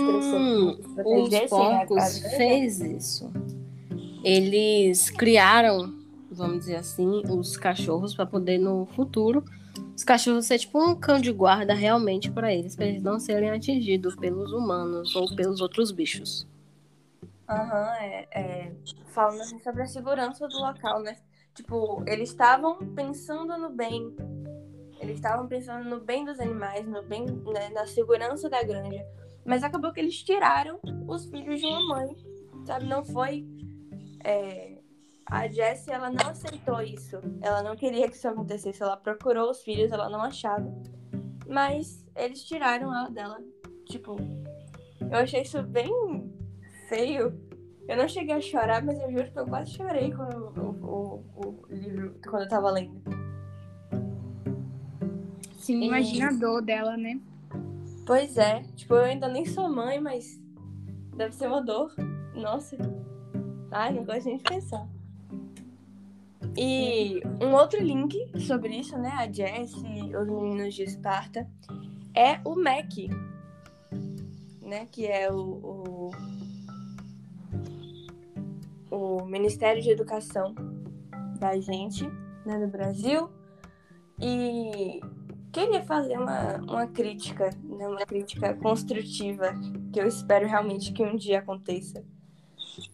[1.05, 3.30] eles crescerem, os porcos fez isso.
[4.24, 5.93] Eles criaram,
[6.30, 9.44] vamos dizer assim, os cachorros para poder no futuro
[9.94, 13.51] os cachorros ser tipo um cão de guarda realmente para eles, para eles não serem
[13.51, 16.47] atingidos pelos humanos ou pelos outros bichos.
[17.47, 18.72] Aham, uhum, é, é,
[19.09, 21.18] falando assim sobre a segurança do local, né?
[21.54, 24.14] Tipo, eles estavam pensando no bem.
[25.00, 29.04] Eles estavam pensando no bem dos animais, no bem, né, na segurança da granja.
[29.44, 32.16] Mas acabou que eles tiraram os filhos de uma mãe,
[32.64, 32.86] sabe?
[32.86, 33.44] Não foi
[34.24, 34.78] é,
[35.26, 37.18] a Jessie, ela não aceitou isso.
[37.40, 38.82] Ela não queria que isso acontecesse.
[38.82, 40.72] Ela procurou os filhos, ela não achava.
[41.46, 43.38] Mas eles tiraram ela dela.
[43.86, 44.16] Tipo,
[45.00, 45.90] eu achei isso bem
[46.88, 47.38] feio.
[47.88, 51.66] Eu não cheguei a chorar, mas eu juro que eu quase chorei quando o, o,
[51.70, 53.02] livro, quando eu tava lendo.
[55.56, 57.19] Sim, imagina a dor dela, né?
[58.05, 58.62] Pois é.
[58.77, 60.40] Tipo, eu ainda nem sou mãe, mas
[61.16, 61.94] deve ser uma dor.
[62.35, 62.77] Nossa.
[63.70, 64.86] Ai, não gosto nem de pensar.
[66.56, 69.10] E um outro link sobre isso, né?
[69.16, 71.48] A Jessie, os meninos de Esparta,
[72.14, 73.09] é o MEC,
[74.60, 74.86] né?
[74.90, 76.10] Que é o,
[78.90, 80.55] o, o Ministério de Educação
[81.43, 82.09] da gente,
[82.47, 83.28] né, no Brasil.
[84.20, 85.01] E
[85.51, 89.52] queria fazer uma, uma crítica, né, uma crítica construtiva,
[89.93, 92.05] que eu espero realmente que um dia aconteça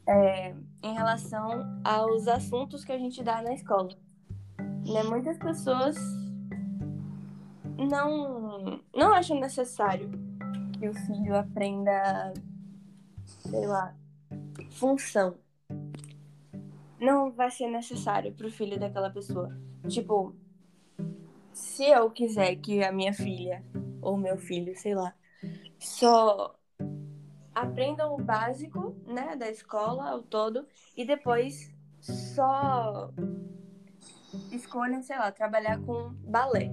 [0.06, 3.90] é, em relação aos assuntos que a gente dá na escola.
[4.58, 5.02] Né?
[5.02, 5.98] Muitas pessoas
[7.76, 10.10] não, não acham necessário
[10.72, 12.32] que o filho aprenda,
[13.26, 13.94] sei lá,
[14.70, 15.36] função.
[17.00, 19.56] Não vai ser necessário para o filho daquela pessoa.
[19.88, 20.34] Tipo,
[21.52, 23.64] se eu quiser que a minha filha
[24.00, 25.14] ou meu filho, sei lá,
[25.78, 26.54] só
[27.54, 30.66] aprendam o básico, né, da escola ao todo
[30.96, 33.10] e depois só
[34.52, 36.72] escolham, sei lá, trabalhar com balé.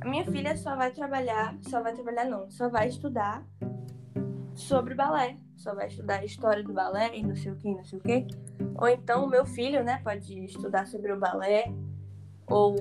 [0.00, 3.46] A minha filha só vai trabalhar, só vai trabalhar não, só vai estudar
[4.54, 7.98] sobre balé, só vai estudar história do balé e não sei o que, não sei
[7.98, 8.26] o que.
[8.74, 11.72] Ou então o meu filho, né, pode estudar sobre o balé
[12.46, 12.76] ou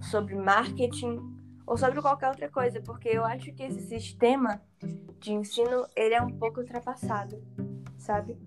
[0.00, 1.18] sobre marketing
[1.66, 4.62] ou sobre qualquer outra coisa, porque eu acho que esse sistema
[5.18, 7.42] de ensino ele é um pouco ultrapassado,
[7.98, 8.38] sabe?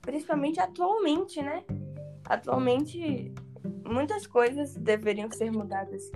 [0.00, 1.64] Principalmente atualmente, né?
[2.24, 3.34] Atualmente
[3.84, 6.10] muitas coisas deveriam ser mudadas.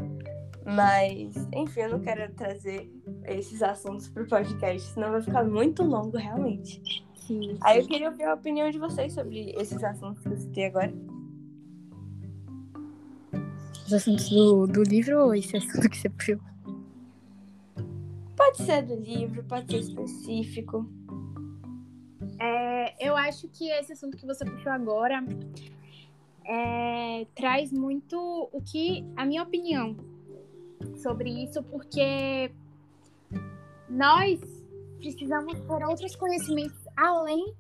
[0.65, 2.91] Mas, enfim, eu não quero trazer
[3.29, 6.81] esses assuntos pro podcast, senão vai ficar muito longo, realmente.
[7.15, 7.59] Sim, sim.
[7.61, 10.93] Aí eu queria ouvir a opinião de vocês sobre esses assuntos que eu citei agora.
[13.87, 16.39] Os assuntos do, do livro ou esse assunto que você puxou?
[18.37, 20.87] Pode ser do livro, pode ser específico.
[22.39, 25.25] É, eu acho que esse assunto que você puxou agora
[26.45, 28.17] é, traz muito
[28.53, 29.97] o que, a minha opinião
[30.97, 32.53] sobre isso, porque
[33.89, 34.41] nós
[34.99, 37.55] precisamos ter outros conhecimentos além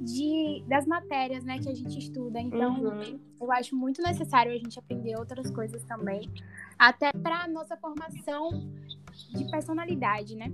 [0.00, 2.40] de, das matérias né, que a gente estuda.
[2.40, 3.20] Então, Uhum.
[3.40, 6.28] eu acho muito necessário a gente aprender outras coisas também,
[6.78, 8.50] até para nossa formação
[9.34, 10.52] de personalidade, né?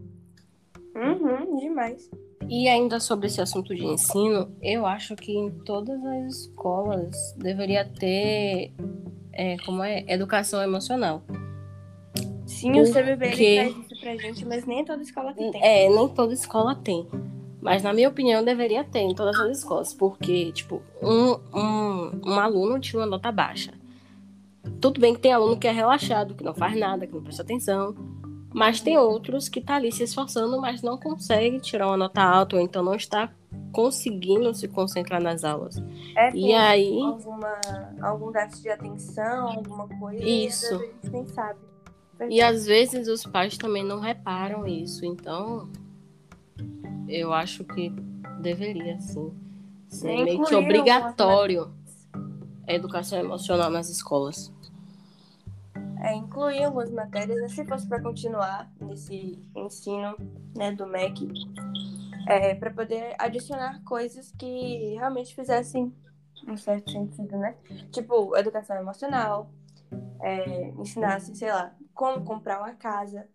[0.94, 2.10] Uhum, demais.
[2.48, 7.84] E ainda sobre esse assunto de ensino, eu acho que em todas as escolas deveria
[7.84, 8.72] ter,
[9.32, 11.22] é, como é, educação emocional.
[12.46, 15.50] Sim, o CBB Porque- pra gente, mas nem toda escola tem.
[15.62, 17.06] É, nem toda escola tem.
[17.60, 19.92] Mas, na minha opinião, deveria ter em todas as escolas.
[19.92, 23.72] Porque, tipo, um, um, um aluno tira uma nota baixa.
[24.80, 27.42] Tudo bem que tem aluno que é relaxado, que não faz nada, que não presta
[27.42, 27.94] atenção.
[28.52, 32.56] Mas tem outros que tá ali se esforçando, mas não consegue tirar uma nota alta,
[32.56, 33.30] ou então não está
[33.72, 35.76] conseguindo se concentrar nas aulas.
[36.16, 37.60] É, E aí, alguma,
[38.00, 40.24] algum déficit de atenção, alguma coisa.
[40.24, 40.74] Isso.
[40.74, 41.58] A gente nem sabe.
[42.28, 45.70] E às vezes os pais também não reparam isso, então
[47.08, 47.90] eu acho que
[48.40, 49.32] deveria sim
[49.88, 51.72] ser Incluir meio que obrigatório
[52.66, 54.52] a educação emocional nas escolas.
[56.00, 60.14] É, incluir algumas matérias, né, se fosse para continuar nesse ensino
[60.56, 61.28] né, do MEC,
[62.28, 65.92] é, para poder adicionar coisas que realmente fizessem
[66.46, 67.56] um certo sentido, né?
[67.90, 69.50] Tipo, educação emocional,
[70.20, 73.28] é, ensinasse, sei lá, como comprar uma casa.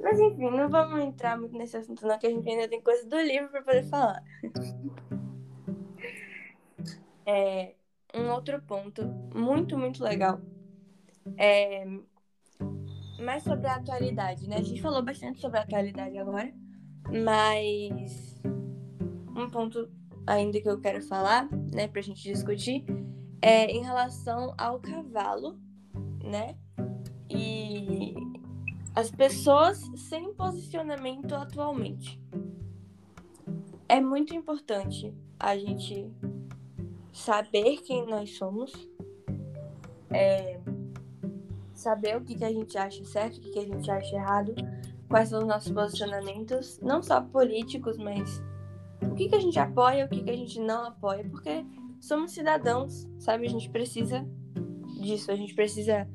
[0.00, 3.04] Mas enfim, não vamos entrar muito nesse assunto, não, que a gente ainda tem coisa
[3.08, 4.22] do livro para poder falar.
[7.26, 7.74] É,
[8.14, 9.02] um outro ponto
[9.34, 10.42] muito, muito legal
[11.38, 11.86] é
[13.18, 14.58] mais sobre a atualidade, né?
[14.58, 16.52] A gente falou bastante sobre a atualidade agora,
[17.08, 18.42] mas
[19.34, 19.90] um ponto
[20.26, 22.84] ainda que eu quero falar, né, pra gente discutir,
[23.40, 25.58] é em relação ao cavalo,
[26.22, 26.58] né?
[27.34, 28.14] E
[28.94, 32.20] as pessoas sem posicionamento atualmente.
[33.88, 36.10] É muito importante a gente
[37.12, 38.72] saber quem nós somos,
[40.10, 40.60] é,
[41.72, 44.54] saber o que, que a gente acha certo, o que, que a gente acha errado,
[45.08, 48.42] quais são os nossos posicionamentos, não só políticos, mas
[49.02, 51.64] o que, que a gente apoia, o que, que a gente não apoia, porque
[52.00, 53.46] somos cidadãos, sabe?
[53.46, 54.26] A gente precisa
[55.00, 56.08] disso, a gente precisa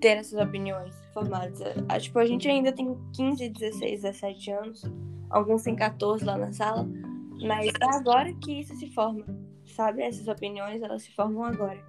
[0.00, 1.60] ter essas opiniões formadas.
[1.88, 4.82] Ah, Tipo, a gente ainda tem 15, 16, 17 anos,
[5.30, 6.86] alguns têm 14 lá na sala,
[7.40, 9.24] mas é agora que isso se forma,
[9.66, 10.02] sabe?
[10.02, 11.82] Essas opiniões, elas se formam agora.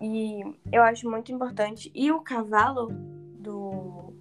[0.00, 0.40] E
[0.72, 1.90] eu acho muito importante.
[1.94, 2.88] E o cavalo
[3.38, 4.14] do.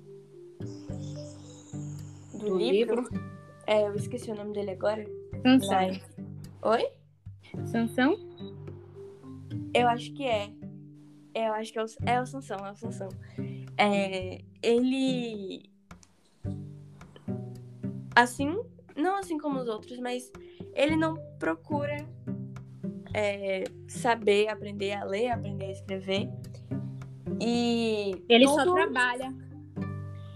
[2.34, 3.30] Do, Do livro, livro.
[3.66, 5.06] É, eu esqueci o nome dele agora.
[5.42, 5.70] Sansão.
[5.70, 6.02] Mas...
[6.64, 6.88] Oi?
[7.66, 8.18] Sansão?
[9.74, 10.50] Eu acho que é.
[11.48, 13.10] Eu acho que é o, é o Sansão, é o Sansão.
[13.78, 15.70] É, ele.
[18.16, 18.60] Assim,
[18.96, 20.32] não assim como os outros, mas
[20.74, 22.06] ele não procura
[23.14, 26.30] é, saber, aprender a ler, aprender a escrever.
[27.40, 28.24] E.
[28.28, 29.34] Ele só tudo- trabalha.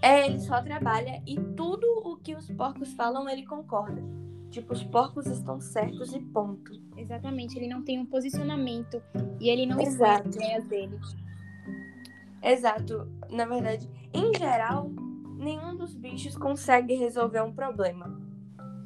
[0.00, 4.02] É, ele só trabalha e tudo o que os porcos falam ele concorda.
[4.54, 6.80] Tipo, os porcos estão certos e ponto.
[6.96, 9.02] Exatamente, ele não tem um posicionamento
[9.40, 10.28] e ele não Exato.
[10.28, 11.00] as ideias dele.
[12.40, 13.08] Exato.
[13.28, 14.92] Na verdade, em geral,
[15.38, 18.16] nenhum dos bichos consegue resolver um problema.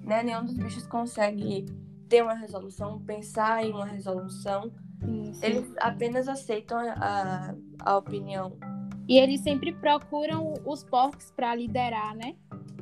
[0.02, 0.22] Né?
[0.22, 1.66] Nenhum dos bichos consegue
[2.08, 4.72] ter uma resolução, pensar em uma resolução.
[5.04, 5.44] Sim, sim.
[5.44, 8.56] Eles apenas aceitam a, a opinião.
[9.06, 12.36] E eles sempre procuram os porcos para liderar, né?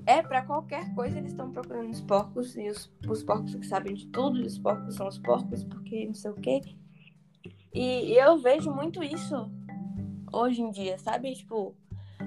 [0.06, 3.94] É, pra qualquer coisa eles estão procurando os porcos, e os, os porcos que sabem
[3.94, 6.60] de tudo, e os porcos são os porcos, porque não sei o quê.
[7.74, 9.50] E, e eu vejo muito isso
[10.32, 11.34] hoje em dia, sabe?
[11.34, 11.74] Tipo,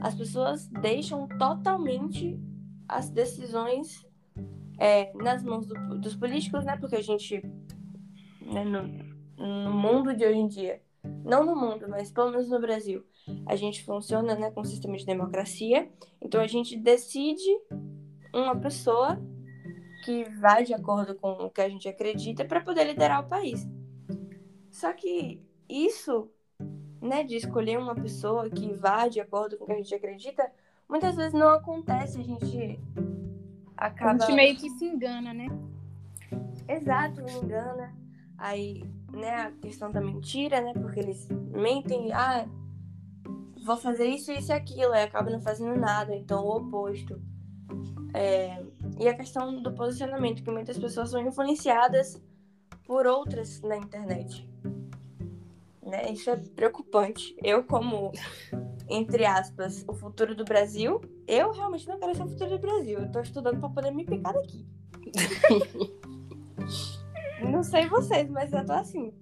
[0.02, 2.38] as pessoas deixam totalmente
[2.88, 4.06] as decisões
[4.78, 6.78] é, nas mãos do- dos políticos, né?
[6.78, 7.42] Porque a gente,
[8.42, 8.84] né, no,
[9.38, 10.82] no mundo de hoje em dia,
[11.24, 13.06] não no mundo, mas pelo menos no Brasil,
[13.46, 15.90] a gente funciona né, com um sistema de democracia.
[16.22, 17.50] Então a gente decide
[18.34, 19.20] uma pessoa
[20.06, 23.68] que vai de acordo com o que a gente acredita para poder liderar o país.
[24.72, 26.30] Só que isso,
[27.02, 30.50] né, de escolher uma pessoa que vá de acordo com o que a gente acredita,
[30.88, 32.20] muitas vezes não acontece.
[32.20, 32.80] A gente
[33.78, 34.20] A acaba.
[34.26, 35.48] gente meio que se engana, né?
[36.68, 37.96] Exato, me engana.
[38.38, 40.74] Aí, né, a questão da mentira, né?
[40.74, 42.48] Porque eles mentem, ah,
[43.64, 47.22] vou fazer isso, isso e aquilo, aí acaba não fazendo nada, então o oposto.
[48.14, 48.64] É,
[49.00, 52.22] e a questão do posicionamento, que muitas pessoas são influenciadas
[52.86, 54.50] por outras na internet.
[55.84, 56.12] Né?
[56.12, 57.36] Isso é preocupante.
[57.44, 58.12] Eu, como,
[58.88, 63.00] entre aspas, o futuro do Brasil, eu realmente não quero ser o futuro do Brasil.
[63.00, 64.66] Eu tô estudando para poder me picar daqui.
[67.42, 69.14] Não sei vocês, mas eu tô assim.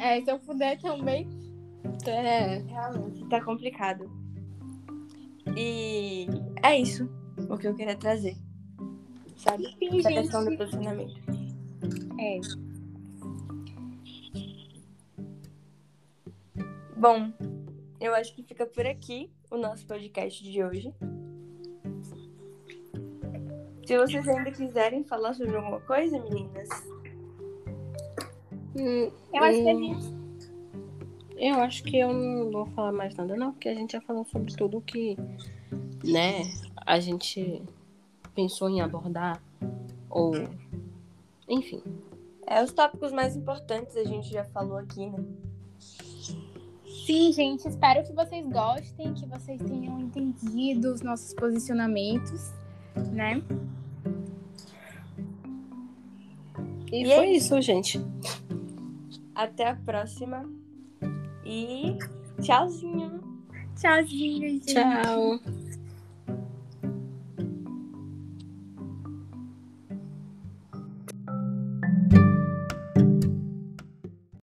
[0.00, 1.28] É, se eu puder também.
[2.06, 4.10] É, Realmente, tá complicado.
[5.56, 6.26] E
[6.62, 7.08] é isso
[7.48, 8.36] o que eu queria trazer.
[9.36, 9.66] Sabe?
[9.80, 10.58] Enfim, Essa questão do gente.
[10.58, 11.14] posicionamento.
[12.18, 12.40] É.
[16.96, 17.30] Bom,
[18.00, 20.94] eu acho que fica por aqui o nosso podcast de hoje.
[23.86, 26.68] Se vocês ainda quiserem falar sobre alguma coisa, meninas,
[28.76, 30.15] hum, Eu acho que a hum, gente.
[31.36, 34.24] Eu acho que eu não vou falar mais nada, não, porque a gente já falou
[34.24, 35.16] sobre tudo que,
[36.02, 36.42] né,
[36.76, 37.62] a gente
[38.34, 39.42] pensou em abordar,
[40.08, 40.32] ou.
[41.48, 41.82] Enfim.
[42.46, 45.24] é os tópicos mais importantes a gente já falou aqui, né?
[47.06, 52.52] Sim, gente, espero que vocês gostem, que vocês tenham entendido os nossos posicionamentos,
[53.12, 53.42] né?
[56.90, 58.00] E, E é foi isso, gente.
[59.34, 60.48] Até a próxima.
[61.48, 61.96] E
[62.42, 63.20] tchauzinho.
[63.76, 64.74] Tchauzinho, gente.
[64.74, 65.38] Tchau.